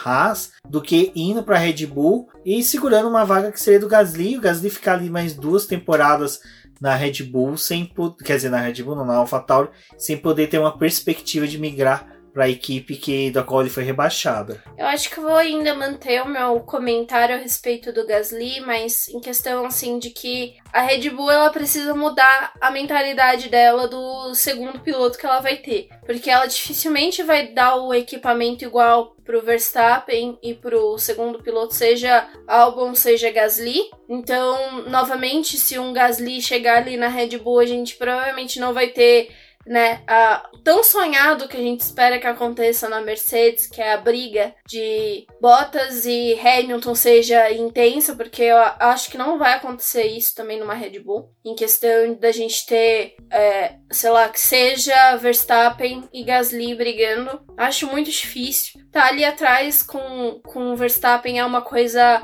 Haas, 0.04 0.52
do 0.68 0.80
que 0.80 1.12
indo 1.14 1.42
para 1.42 1.58
Red 1.58 1.86
Bull 1.86 2.28
e 2.44 2.62
segurando 2.62 3.08
uma 3.08 3.24
vaga 3.24 3.52
que 3.52 3.60
seria 3.60 3.80
do 3.80 3.88
Gasly. 3.88 4.36
O 4.36 4.40
Gasly 4.40 4.70
ficar 4.70 4.94
ali 4.94 5.10
mais 5.10 5.34
duas 5.34 5.66
temporadas 5.66 6.40
na 6.80 6.94
Red 6.94 7.22
Bull, 7.22 7.56
sem 7.56 7.90
quer 8.24 8.36
dizer, 8.36 8.50
na 8.50 8.60
Red 8.60 8.82
Bull, 8.82 8.96
não, 8.96 9.04
na 9.04 9.14
AlphaTauri, 9.16 9.70
sem 9.96 10.16
poder 10.16 10.48
ter 10.48 10.58
uma 10.58 10.76
perspectiva 10.76 11.46
de 11.46 11.58
migrar 11.58 12.13
para 12.34 12.44
a 12.44 12.50
equipe 12.50 12.96
que 12.96 13.30
da 13.30 13.44
qual 13.44 13.60
ele 13.60 13.70
foi 13.70 13.84
rebaixado. 13.84 14.60
Eu 14.76 14.86
acho 14.86 15.08
que 15.08 15.20
vou 15.20 15.36
ainda 15.36 15.72
manter 15.72 16.20
o 16.20 16.28
meu 16.28 16.58
comentário 16.60 17.36
a 17.36 17.38
respeito 17.38 17.92
do 17.92 18.04
Gasly, 18.04 18.60
mas 18.60 19.08
em 19.08 19.20
questão 19.20 19.64
assim 19.64 20.00
de 20.00 20.10
que 20.10 20.56
a 20.72 20.82
Red 20.82 21.10
Bull 21.10 21.30
ela 21.30 21.50
precisa 21.50 21.94
mudar 21.94 22.52
a 22.60 22.72
mentalidade 22.72 23.48
dela 23.48 23.86
do 23.86 24.34
segundo 24.34 24.80
piloto 24.80 25.16
que 25.16 25.24
ela 25.24 25.40
vai 25.40 25.58
ter, 25.58 25.88
porque 26.04 26.28
ela 26.28 26.46
dificilmente 26.46 27.22
vai 27.22 27.46
dar 27.46 27.76
o 27.76 27.94
equipamento 27.94 28.64
igual 28.64 29.14
pro 29.24 29.40
Verstappen 29.40 30.36
e 30.42 30.54
pro 30.54 30.98
segundo 30.98 31.42
piloto, 31.42 31.72
seja 31.72 32.28
Albon, 32.46 32.94
seja 32.94 33.30
Gasly. 33.30 33.80
Então, 34.08 34.82
novamente, 34.82 35.56
se 35.56 35.78
um 35.78 35.92
Gasly 35.92 36.42
chegar 36.42 36.78
ali 36.78 36.96
na 36.96 37.08
Red 37.08 37.38
Bull, 37.38 37.60
a 37.60 37.66
gente 37.66 37.96
provavelmente 37.96 38.60
não 38.60 38.74
vai 38.74 38.88
ter 38.88 39.30
né, 39.66 40.02
a, 40.06 40.48
tão 40.62 40.82
sonhado 40.82 41.48
que 41.48 41.56
a 41.56 41.60
gente 41.60 41.80
espera 41.80 42.18
que 42.18 42.26
aconteça 42.26 42.88
na 42.88 43.00
Mercedes, 43.00 43.66
que 43.66 43.80
é 43.80 43.92
a 43.92 43.98
briga 43.98 44.54
de 44.66 45.26
Bottas 45.40 46.04
e 46.04 46.38
Hamilton 46.38 46.94
seja 46.94 47.50
intensa, 47.50 48.14
porque 48.14 48.42
eu 48.42 48.56
acho 48.58 49.10
que 49.10 49.18
não 49.18 49.38
vai 49.38 49.54
acontecer 49.54 50.04
isso 50.04 50.34
também 50.34 50.58
numa 50.58 50.74
Red 50.74 51.00
Bull, 51.00 51.30
em 51.44 51.54
questão 51.54 52.14
da 52.14 52.30
gente 52.32 52.66
ter, 52.66 53.16
é, 53.30 53.76
sei 53.90 54.10
lá, 54.10 54.28
que 54.28 54.40
seja 54.40 55.16
Verstappen 55.16 56.08
e 56.12 56.24
Gasly 56.24 56.74
brigando. 56.74 57.40
Acho 57.56 57.86
muito 57.86 58.10
difícil. 58.10 58.80
Tá 58.90 59.06
ali 59.06 59.24
atrás 59.24 59.82
com, 59.82 60.40
com 60.44 60.76
Verstappen 60.76 61.38
é 61.38 61.44
uma 61.44 61.62
coisa. 61.62 62.22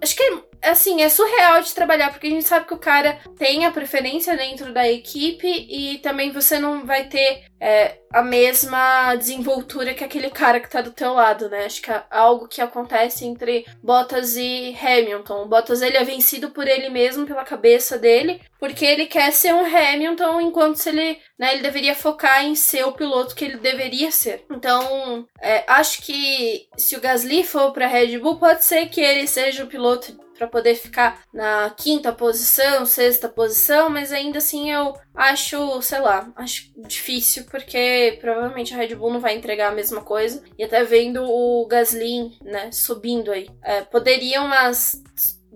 Acho 0.00 0.16
que 0.16 0.22
é 0.22 0.47
assim, 0.62 1.02
é 1.02 1.08
surreal 1.08 1.60
de 1.60 1.74
trabalhar, 1.74 2.10
porque 2.10 2.26
a 2.26 2.30
gente 2.30 2.46
sabe 2.46 2.66
que 2.66 2.74
o 2.74 2.78
cara 2.78 3.18
tem 3.36 3.64
a 3.64 3.70
preferência 3.70 4.36
dentro 4.36 4.72
da 4.72 4.88
equipe 4.88 5.46
e 5.46 5.98
também 5.98 6.30
você 6.30 6.58
não 6.58 6.84
vai 6.84 7.04
ter 7.04 7.44
é, 7.60 7.98
a 8.12 8.22
mesma 8.22 9.14
desenvoltura 9.16 9.92
que 9.92 10.04
aquele 10.04 10.30
cara 10.30 10.60
que 10.60 10.70
tá 10.70 10.80
do 10.80 10.92
teu 10.92 11.12
lado, 11.12 11.48
né? 11.48 11.64
Acho 11.64 11.82
que 11.82 11.90
é 11.90 12.02
algo 12.10 12.48
que 12.48 12.60
acontece 12.60 13.24
entre 13.24 13.66
Bottas 13.82 14.36
e 14.36 14.76
Hamilton. 14.80 15.42
O 15.42 15.48
Bottas 15.48 15.82
ele 15.82 15.96
é 15.96 16.04
vencido 16.04 16.50
por 16.50 16.66
ele 16.66 16.88
mesmo, 16.88 17.26
pela 17.26 17.44
cabeça 17.44 17.98
dele, 17.98 18.40
porque 18.58 18.84
ele 18.84 19.06
quer 19.06 19.32
ser 19.32 19.54
um 19.54 19.64
Hamilton, 19.64 20.40
enquanto 20.40 20.76
se 20.76 20.88
ele, 20.88 21.18
né, 21.38 21.54
ele 21.54 21.62
deveria 21.62 21.94
focar 21.94 22.44
em 22.44 22.54
ser 22.54 22.84
o 22.84 22.92
piloto 22.92 23.34
que 23.34 23.44
ele 23.44 23.56
deveria 23.56 24.10
ser. 24.10 24.44
Então, 24.50 25.26
é, 25.40 25.64
acho 25.66 26.02
que 26.02 26.68
se 26.76 26.96
o 26.96 27.00
Gasly 27.00 27.44
for 27.44 27.72
para 27.72 27.86
Red 27.86 28.18
Bull, 28.18 28.38
pode 28.38 28.64
ser 28.64 28.86
que 28.86 29.00
ele 29.00 29.26
seja 29.26 29.64
o 29.64 29.68
piloto 29.68 30.16
para 30.38 30.46
poder 30.46 30.76
ficar 30.76 31.22
na 31.34 31.68
quinta 31.76 32.12
posição, 32.12 32.86
sexta 32.86 33.28
posição, 33.28 33.90
mas 33.90 34.12
ainda 34.12 34.38
assim 34.38 34.70
eu 34.70 34.94
acho, 35.14 35.82
sei 35.82 35.98
lá, 35.98 36.32
acho 36.36 36.70
difícil 36.86 37.44
porque 37.50 38.16
provavelmente 38.20 38.72
a 38.72 38.76
Red 38.76 38.94
Bull 38.94 39.12
não 39.12 39.20
vai 39.20 39.36
entregar 39.36 39.72
a 39.72 39.74
mesma 39.74 40.00
coisa. 40.00 40.42
E 40.56 40.62
até 40.62 40.84
vendo 40.84 41.24
o 41.24 41.66
Gasly, 41.66 42.38
né, 42.42 42.70
subindo 42.70 43.32
aí, 43.32 43.50
é, 43.62 43.82
poderiam, 43.82 44.46
mas 44.46 45.02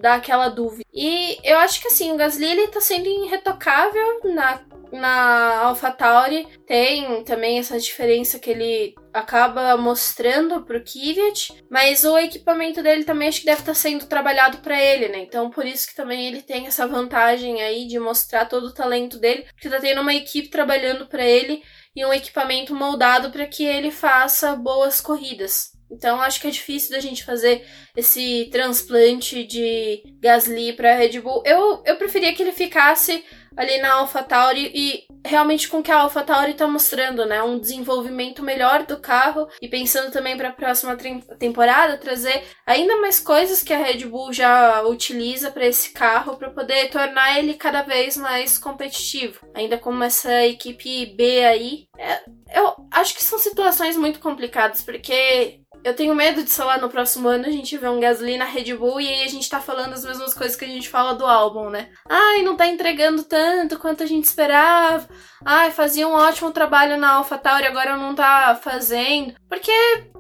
dar 0.03 0.17
aquela 0.17 0.49
dúvida. 0.49 0.83
E 0.93 1.39
eu 1.45 1.57
acho 1.59 1.81
que 1.81 1.89
assim, 1.89 2.13
o 2.13 2.17
Gasly 2.17 2.45
ele 2.45 2.69
tá 2.69 2.81
sendo 2.81 3.07
irretocável 3.07 4.21
na 4.25 4.61
na 4.93 5.63
AlphaTauri 5.63 6.47
tem 6.67 7.25
também 7.25 7.59
essa 7.59 7.81
diferença 7.81 8.39
que 8.39 8.51
ele 8.51 8.95
acaba 9.11 9.75
mostrando 9.77 10.63
pro 10.65 10.85
Kvyat, 10.85 11.65
mas 11.71 12.05
o 12.05 12.19
equipamento 12.19 12.83
dele 12.83 13.03
também 13.03 13.29
acho 13.29 13.41
que 13.41 13.47
deve 13.47 13.61
estar 13.61 13.73
tá 13.73 13.79
sendo 13.79 14.05
trabalhado 14.05 14.59
para 14.59 14.79
ele, 14.79 15.09
né? 15.09 15.21
Então 15.21 15.51
por 15.51 15.65
isso 15.65 15.89
que 15.89 15.97
também 15.97 16.29
ele 16.29 16.43
tem 16.43 16.67
essa 16.67 16.87
vantagem 16.87 17.63
aí 17.63 17.87
de 17.87 17.99
mostrar 17.99 18.45
todo 18.45 18.67
o 18.67 18.75
talento 18.75 19.19
dele, 19.19 19.47
porque 19.55 19.71
tá 19.71 19.81
tendo 19.81 20.03
uma 20.03 20.15
equipe 20.15 20.49
trabalhando 20.49 21.07
para 21.07 21.25
ele 21.25 21.63
e 21.97 22.05
um 22.05 22.13
equipamento 22.13 22.75
moldado 22.75 23.31
para 23.31 23.47
que 23.47 23.65
ele 23.65 23.91
faça 23.91 24.55
boas 24.55 25.01
corridas. 25.01 25.73
Então 25.93 26.21
acho 26.21 26.41
que 26.41 26.49
é 26.49 26.51
difícil 26.51 26.91
da 26.91 27.01
gente 27.01 27.25
fazer 27.25 27.65
esse 27.97 28.49
transplante 28.51 29.45
de 29.45 30.03
Gasly 30.21 30.73
para 30.73 30.95
Red 30.95 31.21
Bull. 31.21 31.43
Eu, 31.45 31.83
eu 31.85 31.97
preferia 31.97 32.33
que 32.35 32.43
ele 32.43 32.53
ficasse 32.53 33.25
ali 33.57 33.79
na 33.79 33.95
AlphaTauri 33.95 34.71
e 34.75 35.05
realmente 35.25 35.69
com 35.69 35.79
o 35.79 35.83
que 35.83 35.91
a 35.91 35.99
AlphaTauri 35.99 36.53
está 36.53 36.67
mostrando, 36.67 37.25
né? 37.25 37.43
Um 37.43 37.59
desenvolvimento 37.59 38.43
melhor 38.43 38.85
do 38.85 38.99
carro 38.99 39.47
e 39.61 39.69
pensando 39.69 40.11
também 40.11 40.37
para 40.37 40.49
a 40.49 40.53
próxima 40.53 40.97
temporada 41.39 41.97
trazer 41.97 42.43
ainda 42.67 42.97
mais 42.97 43.21
coisas 43.21 43.63
que 43.63 43.73
a 43.73 43.79
Red 43.79 44.07
Bull 44.07 44.33
já 44.33 44.83
utiliza 44.83 45.51
para 45.51 45.67
esse 45.67 45.93
carro 45.93 46.37
para 46.37 46.51
poder 46.51 46.91
tornar 46.91 47.39
ele 47.39 47.55
cada 47.55 47.83
vez 47.83 48.17
mais 48.17 48.59
competitivo. 48.59 49.47
Ainda 49.55 49.79
como 49.79 50.03
essa 50.03 50.45
equipe 50.45 51.07
B 51.15 51.45
aí, 51.45 51.87
é, 51.99 52.23
eu 52.55 52.75
acho 52.91 53.15
que 53.15 53.23
são 53.23 53.39
situações 53.39 53.97
muito 53.97 54.19
complicadas 54.19 54.83
porque 54.83 55.62
eu 55.85 55.95
tenho 55.95 56.15
medo 56.15 56.43
de, 56.43 56.51
sei 56.51 56.65
lá, 56.65 56.79
no 56.79 56.89
próximo 56.89 57.29
ano 57.29 57.47
a 57.47 57.51
gente 57.51 57.77
ver 57.77 57.89
um 57.89 58.01
Gasly 58.01 58.37
na 58.37 58.45
Red 58.45 58.75
Bull 58.75 59.01
e 59.01 59.09
aí 59.09 59.25
a 59.25 59.29
gente 59.29 59.49
tá 59.49 59.61
falando 59.61 59.93
as 59.93 60.05
mesmas 60.05 60.35
coisas 60.35 60.57
que 60.57 60.65
a 60.65 60.69
gente 60.69 60.89
fala 60.89 61.15
do 61.15 61.27
álbum, 61.27 61.71
né? 61.71 61.89
Ai, 62.09 62.43
não 62.43 62.57
tá 62.57 62.67
entregando 62.67 63.25
tanto 63.25 63.79
quanto 63.79 64.03
a 64.03 64.07
gente 64.07 64.25
esperava. 64.25 65.09
Ai, 65.45 65.71
fazia 65.71 66.07
um 66.07 66.15
ótimo 66.15 66.53
trabalho 66.53 66.97
na 66.97 67.15
AlphaTauri, 67.15 67.67
agora 67.67 67.97
não 67.97 68.15
tá 68.15 68.59
fazendo. 68.63 69.35
Porque 69.49 69.73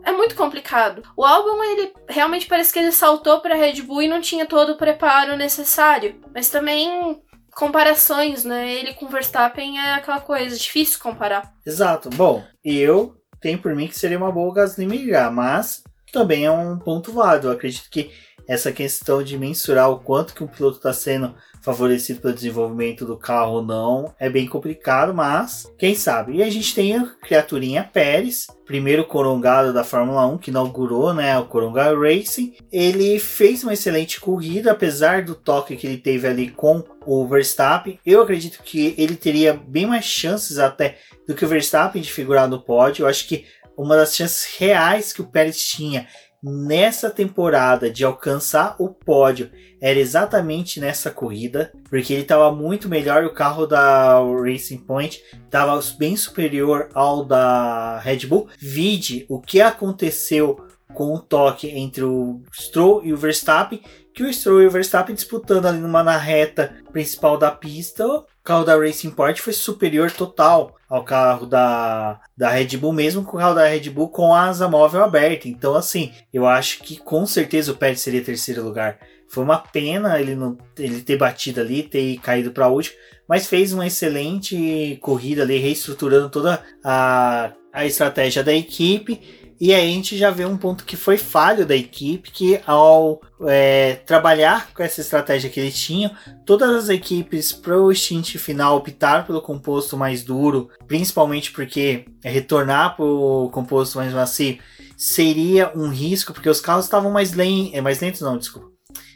é 0.02 0.12
muito 0.12 0.34
complicado. 0.34 1.02
O 1.16 1.24
álbum, 1.24 1.62
ele 1.62 1.92
realmente 2.08 2.46
parece 2.46 2.72
que 2.72 2.78
ele 2.78 2.92
saltou 2.92 3.40
pra 3.40 3.54
Red 3.54 3.82
Bull 3.82 4.02
e 4.02 4.08
não 4.08 4.20
tinha 4.20 4.46
todo 4.46 4.72
o 4.72 4.76
preparo 4.76 5.36
necessário. 5.36 6.20
Mas 6.34 6.48
também 6.48 7.22
comparações, 7.54 8.44
né? 8.44 8.72
Ele 8.74 8.94
com 8.94 9.06
Verstappen 9.06 9.78
é 9.78 9.94
aquela 9.94 10.20
coisa, 10.20 10.56
difícil 10.56 10.98
comparar. 11.00 11.52
Exato. 11.64 12.10
Bom, 12.10 12.42
eu 12.64 13.14
tem 13.42 13.58
por 13.58 13.74
mim 13.74 13.88
que 13.88 13.98
seria 13.98 14.16
uma 14.16 14.30
boa 14.30 14.48
o 14.48 14.52
Gasly 14.52 14.86
migrar, 14.86 15.30
mas 15.32 15.82
também 16.12 16.46
é 16.46 16.50
um 16.50 16.78
ponto 16.78 17.12
válido. 17.12 17.48
Eu 17.48 17.52
acredito 17.52 17.90
que 17.90 18.10
essa 18.52 18.70
questão 18.70 19.22
de 19.22 19.38
mensurar 19.38 19.90
o 19.90 19.98
quanto 19.98 20.34
que 20.34 20.44
um 20.44 20.46
piloto 20.46 20.76
está 20.76 20.92
sendo 20.92 21.34
favorecido 21.62 22.20
pelo 22.20 22.34
desenvolvimento 22.34 23.06
do 23.06 23.16
carro 23.16 23.52
ou 23.52 23.62
não 23.62 24.12
é 24.18 24.28
bem 24.28 24.46
complicado, 24.46 25.14
mas 25.14 25.66
quem 25.78 25.94
sabe. 25.94 26.36
E 26.36 26.42
a 26.42 26.50
gente 26.50 26.74
tem 26.74 26.96
a 26.96 27.06
criaturinha 27.22 27.88
Pérez, 27.90 28.48
primeiro 28.66 29.06
corongado 29.06 29.72
da 29.72 29.84
Fórmula 29.84 30.26
1 30.26 30.38
que 30.38 30.50
inaugurou, 30.50 31.14
né, 31.14 31.38
o 31.38 31.46
Coronga 31.46 31.96
Racing. 31.96 32.54
Ele 32.70 33.18
fez 33.18 33.62
uma 33.62 33.72
excelente 33.72 34.20
corrida, 34.20 34.72
apesar 34.72 35.22
do 35.22 35.34
toque 35.34 35.76
que 35.76 35.86
ele 35.86 35.98
teve 35.98 36.26
ali 36.26 36.50
com 36.50 36.84
o 37.06 37.26
Verstappen. 37.26 37.98
Eu 38.04 38.20
acredito 38.20 38.62
que 38.62 38.94
ele 38.98 39.16
teria 39.16 39.54
bem 39.54 39.86
mais 39.86 40.04
chances 40.04 40.58
até 40.58 40.98
do 41.26 41.34
que 41.34 41.44
o 41.44 41.48
Verstappen 41.48 42.02
de 42.02 42.12
figurar 42.12 42.48
no 42.48 42.60
pódio. 42.60 43.04
Eu 43.04 43.08
acho 43.08 43.26
que 43.26 43.46
uma 43.76 43.96
das 43.96 44.14
chances 44.14 44.56
reais 44.58 45.12
que 45.12 45.22
o 45.22 45.26
Pérez 45.26 45.58
tinha 45.58 46.06
nessa 46.42 47.08
temporada 47.08 47.88
de 47.90 48.04
alcançar 48.04 48.74
o 48.78 48.88
pódio 48.88 49.50
era 49.80 49.98
exatamente 49.98 50.80
nessa 50.80 51.10
corrida, 51.10 51.72
porque 51.88 52.12
ele 52.12 52.22
estava 52.22 52.50
muito 52.52 52.88
melhor. 52.88 53.24
O 53.24 53.34
carro 53.34 53.66
da 53.66 54.18
Racing 54.42 54.78
Point 54.78 55.22
estava 55.44 55.78
bem 55.98 56.16
superior 56.16 56.88
ao 56.94 57.24
da 57.24 57.98
Red 58.00 58.26
Bull. 58.26 58.48
Vide 58.58 59.24
o 59.28 59.40
que 59.40 59.60
aconteceu 59.60 60.66
com 60.92 61.14
o 61.14 61.18
toque 61.18 61.68
entre 61.68 62.04
o 62.04 62.42
Stroll 62.52 63.04
e 63.04 63.12
o 63.12 63.16
Verstappen, 63.16 63.80
que 64.14 64.22
o 64.22 64.32
Stroll 64.32 64.62
e 64.62 64.66
o 64.66 64.70
Verstappen 64.70 65.14
disputando 65.14 65.66
ali 65.66 65.78
numa 65.78 66.02
na 66.02 66.16
reta 66.16 66.74
principal 66.92 67.38
da 67.38 67.50
pista, 67.50 68.04
o 68.42 68.44
carro 68.44 68.64
da 68.64 68.76
Racing 68.76 69.12
Point 69.12 69.40
foi 69.40 69.52
superior 69.52 70.10
total 70.10 70.74
ao 70.88 71.04
carro 71.04 71.46
da, 71.46 72.20
da 72.36 72.50
Red 72.50 72.76
Bull, 72.76 72.92
mesmo 72.92 73.22
com 73.22 73.36
o 73.36 73.40
carro 73.40 73.54
da 73.54 73.68
Red 73.68 73.88
Bull 73.88 74.08
com 74.08 74.34
a 74.34 74.46
asa 74.46 74.68
móvel 74.68 75.04
aberta. 75.04 75.46
Então, 75.46 75.76
assim, 75.76 76.12
eu 76.34 76.44
acho 76.44 76.80
que 76.82 76.96
com 76.96 77.24
certeza 77.24 77.70
o 77.70 77.76
Pérez 77.76 78.00
seria 78.00 78.20
terceiro 78.20 78.64
lugar. 78.64 78.98
Foi 79.28 79.44
uma 79.44 79.58
pena 79.58 80.20
ele 80.20 80.34
não 80.34 80.58
ele 80.76 81.02
ter 81.02 81.16
batido 81.16 81.60
ali, 81.60 81.84
ter 81.84 82.18
caído 82.18 82.50
para 82.50 82.66
último, 82.66 82.96
mas 83.28 83.46
fez 83.46 83.72
uma 83.72 83.86
excelente 83.86 84.98
corrida 85.00 85.42
ali, 85.42 85.58
reestruturando 85.58 86.28
toda 86.28 86.60
a, 86.84 87.52
a 87.72 87.86
estratégia 87.86 88.42
da 88.42 88.52
equipe 88.52 89.20
e 89.64 89.72
aí 89.72 89.92
a 89.92 89.94
gente 89.94 90.18
já 90.18 90.28
vê 90.28 90.44
um 90.44 90.56
ponto 90.56 90.84
que 90.84 90.96
foi 90.96 91.16
falho 91.16 91.64
da 91.64 91.76
equipe, 91.76 92.32
que 92.32 92.60
ao 92.66 93.20
é, 93.46 93.94
trabalhar 94.04 94.74
com 94.74 94.82
essa 94.82 95.00
estratégia 95.00 95.48
que 95.48 95.60
eles 95.60 95.78
tinham, 95.78 96.10
todas 96.44 96.68
as 96.74 96.88
equipes 96.88 97.52
para 97.52 97.80
o 97.80 97.94
stint 97.94 98.38
final 98.38 98.76
optaram 98.76 99.24
pelo 99.24 99.40
composto 99.40 99.96
mais 99.96 100.24
duro, 100.24 100.68
principalmente 100.88 101.52
porque 101.52 102.06
retornar 102.24 102.96
para 102.96 103.04
o 103.04 103.50
composto 103.50 103.98
mais 103.98 104.12
macio 104.12 104.58
seria 104.96 105.70
um 105.76 105.90
risco, 105.90 106.32
porque 106.32 106.50
os 106.50 106.60
carros 106.60 106.86
estavam 106.86 107.12
mais, 107.12 107.32
len 107.32 107.70
é, 107.72 107.80
mais 107.80 108.00
lentos, 108.00 108.20
não, 108.20 108.36
desculpa. 108.36 108.68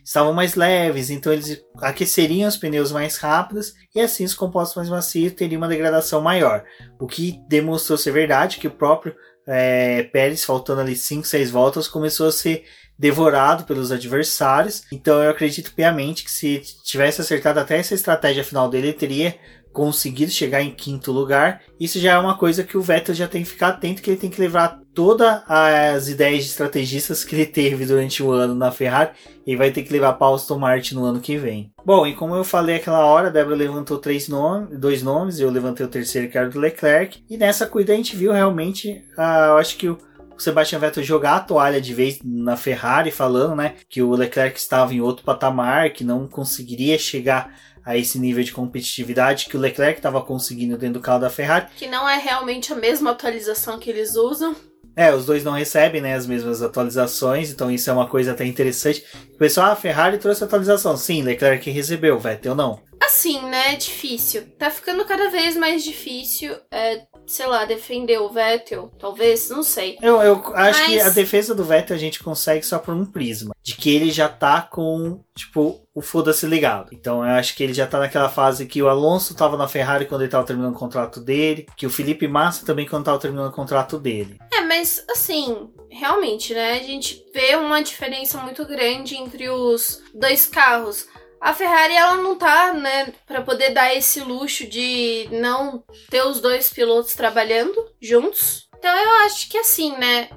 Estavam 0.04 0.32
mais 0.32 0.54
leves, 0.54 1.10
então 1.10 1.32
eles 1.32 1.60
aqueceriam 1.78 2.48
os 2.48 2.56
pneus 2.56 2.92
mais 2.92 3.16
rápidos 3.16 3.74
e 3.92 4.00
assim 4.00 4.24
os 4.24 4.34
compostos 4.34 4.76
mais 4.76 4.88
macios 4.88 5.32
teriam 5.32 5.58
uma 5.60 5.66
degradação 5.66 6.20
maior. 6.20 6.62
O 7.00 7.08
que 7.08 7.40
demonstrou 7.48 7.98
ser 7.98 8.12
verdade, 8.12 8.58
que 8.58 8.68
o 8.68 8.70
próprio 8.70 9.16
é, 9.46 10.02
Pérez, 10.04 10.44
faltando 10.44 10.80
ali 10.80 10.96
5, 10.96 11.26
6 11.26 11.50
voltas, 11.50 11.86
começou 11.88 12.28
a 12.28 12.32
ser 12.32 12.64
devorado 12.98 13.64
pelos 13.64 13.92
adversários. 13.92 14.84
Então 14.90 15.22
eu 15.22 15.30
acredito 15.30 15.72
piamente 15.74 16.24
que 16.24 16.30
se 16.30 16.60
tivesse 16.82 17.20
acertado 17.20 17.60
até 17.60 17.78
essa 17.78 17.94
estratégia 17.94 18.44
final 18.44 18.68
dele, 18.68 18.88
ele 18.88 18.96
teria 18.96 19.36
conseguido 19.76 20.32
chegar 20.32 20.62
em 20.62 20.70
quinto 20.70 21.12
lugar, 21.12 21.60
isso 21.78 22.00
já 22.00 22.12
é 22.12 22.18
uma 22.18 22.38
coisa 22.38 22.64
que 22.64 22.78
o 22.78 22.80
Vettel 22.80 23.14
já 23.14 23.28
tem 23.28 23.42
que 23.42 23.50
ficar 23.50 23.68
atento, 23.68 24.00
que 24.00 24.08
ele 24.08 24.16
tem 24.16 24.30
que 24.30 24.40
levar 24.40 24.80
todas 24.94 25.42
as 25.46 26.08
ideias 26.08 26.44
de 26.44 26.50
estrategistas 26.50 27.22
que 27.22 27.36
ele 27.36 27.44
teve 27.44 27.84
durante 27.84 28.22
o 28.22 28.30
ano 28.30 28.54
na 28.54 28.72
Ferrari 28.72 29.10
e 29.46 29.54
vai 29.54 29.70
ter 29.70 29.82
que 29.82 29.92
levar 29.92 30.14
para 30.14 30.34
Aston 30.34 30.58
Martin 30.58 30.94
no 30.94 31.04
ano 31.04 31.20
que 31.20 31.36
vem. 31.36 31.70
Bom, 31.84 32.06
e 32.06 32.14
como 32.14 32.34
eu 32.34 32.42
falei 32.42 32.76
aquela 32.76 33.04
hora, 33.04 33.28
a 33.28 33.30
Débora 33.30 33.54
levantou 33.54 33.98
três 33.98 34.28
nomes, 34.28 34.78
dois 34.78 35.02
nomes, 35.02 35.38
eu 35.38 35.50
levantei 35.50 35.84
o 35.84 35.90
terceiro, 35.90 36.30
que 36.30 36.38
era 36.38 36.48
do 36.48 36.58
Leclerc, 36.58 37.22
e 37.28 37.36
nessa 37.36 37.66
corrida 37.66 37.92
a 37.92 37.96
gente 37.96 38.16
viu 38.16 38.32
realmente, 38.32 39.04
uh, 39.18 39.50
eu 39.50 39.58
acho 39.58 39.76
que 39.76 39.90
o 39.90 39.98
o 40.36 40.40
Sebastian 40.42 40.78
Vettel 40.78 41.02
jogar 41.02 41.36
a 41.36 41.40
toalha 41.40 41.80
de 41.80 41.94
vez 41.94 42.18
na 42.22 42.58
Ferrari, 42.58 43.10
falando, 43.10 43.56
né, 43.56 43.74
que 43.88 44.02
o 44.02 44.10
Leclerc 44.10 44.58
estava 44.58 44.92
em 44.92 45.00
outro 45.00 45.24
patamar, 45.24 45.90
que 45.94 46.04
não 46.04 46.28
conseguiria 46.28 46.98
chegar 46.98 47.54
a 47.86 47.96
esse 47.96 48.18
nível 48.18 48.42
de 48.42 48.50
competitividade 48.50 49.46
que 49.46 49.56
o 49.56 49.60
Leclerc 49.60 50.00
estava 50.00 50.20
conseguindo 50.20 50.76
dentro 50.76 50.94
do 50.94 51.00
carro 51.00 51.20
da 51.20 51.30
Ferrari. 51.30 51.68
Que 51.76 51.86
não 51.86 52.08
é 52.08 52.18
realmente 52.18 52.72
a 52.72 52.76
mesma 52.76 53.12
atualização 53.12 53.78
que 53.78 53.88
eles 53.88 54.16
usam. 54.16 54.56
É, 54.96 55.14
os 55.14 55.26
dois 55.26 55.44
não 55.44 55.52
recebem 55.52 56.00
né, 56.00 56.14
as 56.14 56.26
mesmas 56.26 56.62
atualizações, 56.62 57.50
então 57.50 57.70
isso 57.70 57.88
é 57.88 57.92
uma 57.92 58.08
coisa 58.08 58.32
até 58.32 58.44
interessante. 58.46 59.04
O 59.34 59.36
pessoal, 59.36 59.66
ah, 59.66 59.72
a 59.72 59.76
Ferrari 59.76 60.18
trouxe 60.18 60.42
atualização. 60.42 60.96
Sim, 60.96 61.22
Leclerc 61.22 61.70
recebeu, 61.70 62.18
Vettel 62.18 62.54
não. 62.54 62.80
Assim, 62.98 63.40
né? 63.42 63.74
É 63.74 63.76
difícil. 63.76 64.42
Tá 64.58 64.70
ficando 64.70 65.04
cada 65.04 65.30
vez 65.30 65.54
mais 65.54 65.84
difícil, 65.84 66.56
é, 66.72 67.02
sei 67.26 67.46
lá, 67.46 67.64
defender 67.64 68.18
o 68.20 68.28
Vettel. 68.28 68.90
Talvez, 68.98 69.50
não 69.50 69.62
sei. 69.62 69.98
Eu, 70.00 70.20
eu 70.22 70.36
acho 70.54 70.80
Mas... 70.80 70.86
que 70.86 71.00
a 71.00 71.10
defesa 71.10 71.54
do 71.54 71.64
Vettel 71.64 71.96
a 71.96 71.98
gente 71.98 72.22
consegue 72.22 72.64
só 72.64 72.78
por 72.78 72.94
um 72.94 73.04
prisma. 73.04 73.54
De 73.62 73.74
que 73.74 73.94
ele 73.94 74.10
já 74.10 74.28
tá 74.28 74.62
com, 74.62 75.20
tipo, 75.34 75.80
o 75.94 76.00
foda-se 76.00 76.46
ligado. 76.46 76.90
Então 76.92 77.24
eu 77.24 77.30
acho 77.30 77.56
que 77.56 77.62
ele 77.62 77.74
já 77.74 77.86
tá 77.86 77.98
naquela 77.98 78.28
fase 78.28 78.66
que 78.66 78.82
o 78.82 78.88
Alonso 78.88 79.34
tava 79.34 79.56
na 79.56 79.66
Ferrari 79.68 80.06
quando 80.06 80.22
ele 80.22 80.30
tava 80.30 80.46
terminando 80.46 80.74
o 80.74 80.78
contrato 80.78 81.20
dele, 81.20 81.66
que 81.76 81.86
o 81.86 81.90
Felipe 81.90 82.28
Massa 82.28 82.64
também 82.64 82.86
quando 82.86 83.04
tava 83.04 83.18
terminando 83.18 83.48
o 83.48 83.54
contrato 83.54 83.98
dele. 83.98 84.38
É, 84.52 84.60
mas 84.60 85.04
assim, 85.10 85.70
realmente, 85.90 86.54
né? 86.54 86.74
A 86.74 86.82
gente 86.82 87.24
vê 87.32 87.56
uma 87.56 87.82
diferença 87.82 88.38
muito 88.38 88.64
grande 88.66 89.16
entre 89.16 89.48
os 89.48 90.02
dois 90.14 90.46
carros. 90.46 91.06
A 91.40 91.52
Ferrari 91.52 91.94
ela 91.94 92.16
não 92.16 92.36
tá, 92.36 92.72
né, 92.72 93.12
para 93.26 93.42
poder 93.42 93.70
dar 93.70 93.94
esse 93.94 94.20
luxo 94.20 94.66
de 94.66 95.28
não 95.30 95.84
ter 96.10 96.22
os 96.22 96.40
dois 96.40 96.70
pilotos 96.70 97.14
trabalhando 97.14 97.74
juntos. 98.00 98.66
Então 98.78 98.94
eu 98.96 99.10
acho 99.26 99.48
que 99.48 99.58
assim, 99.58 99.96
né? 99.96 100.28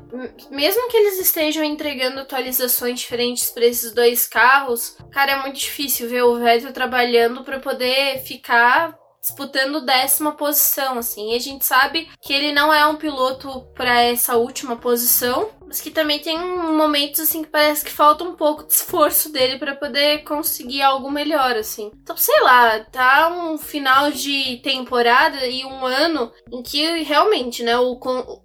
Mesmo 0.50 0.90
que 0.90 0.98
eles 0.98 1.20
estejam 1.20 1.64
entregando 1.64 2.22
atualizações 2.22 3.00
diferentes 3.00 3.50
para 3.52 3.66
esses 3.66 3.94
dois 3.94 4.26
carros, 4.26 4.98
cara, 5.12 5.34
é 5.34 5.42
muito 5.42 5.58
difícil 5.60 6.08
ver 6.10 6.24
o 6.24 6.40
Vettel 6.40 6.74
trabalhando 6.74 7.44
para 7.44 7.60
poder 7.60 8.24
ficar 8.24 8.98
disputando 9.22 9.86
décima 9.86 10.32
posição, 10.32 10.98
assim. 10.98 11.32
E 11.32 11.36
a 11.36 11.40
gente 11.40 11.66
sabe 11.66 12.10
que 12.22 12.34
ele 12.34 12.52
não 12.52 12.74
é 12.74 12.86
um 12.88 12.96
piloto 12.96 13.68
para 13.76 14.02
essa 14.02 14.38
última 14.38 14.78
posição, 14.78 15.50
mas 15.70 15.80
que 15.80 15.92
também 15.92 16.18
tem 16.18 16.36
momentos 16.40 17.20
assim 17.20 17.44
que 17.44 17.50
parece 17.50 17.86
que 17.86 17.92
falta 17.92 18.24
um 18.24 18.34
pouco 18.34 18.66
de 18.66 18.74
esforço 18.74 19.32
dele 19.32 19.60
para 19.60 19.76
poder 19.76 20.24
conseguir 20.24 20.82
algo 20.82 21.12
melhor, 21.12 21.56
assim. 21.56 21.92
Então, 22.02 22.18
sei 22.18 22.42
lá, 22.42 22.80
tá 22.80 23.30
um 23.30 23.56
final 23.56 24.10
de 24.10 24.58
temporada 24.64 25.46
e 25.46 25.64
um 25.64 25.86
ano 25.86 26.34
em 26.52 26.64
que 26.64 27.04
realmente, 27.04 27.62
né, 27.62 27.78
o, 27.78 28.00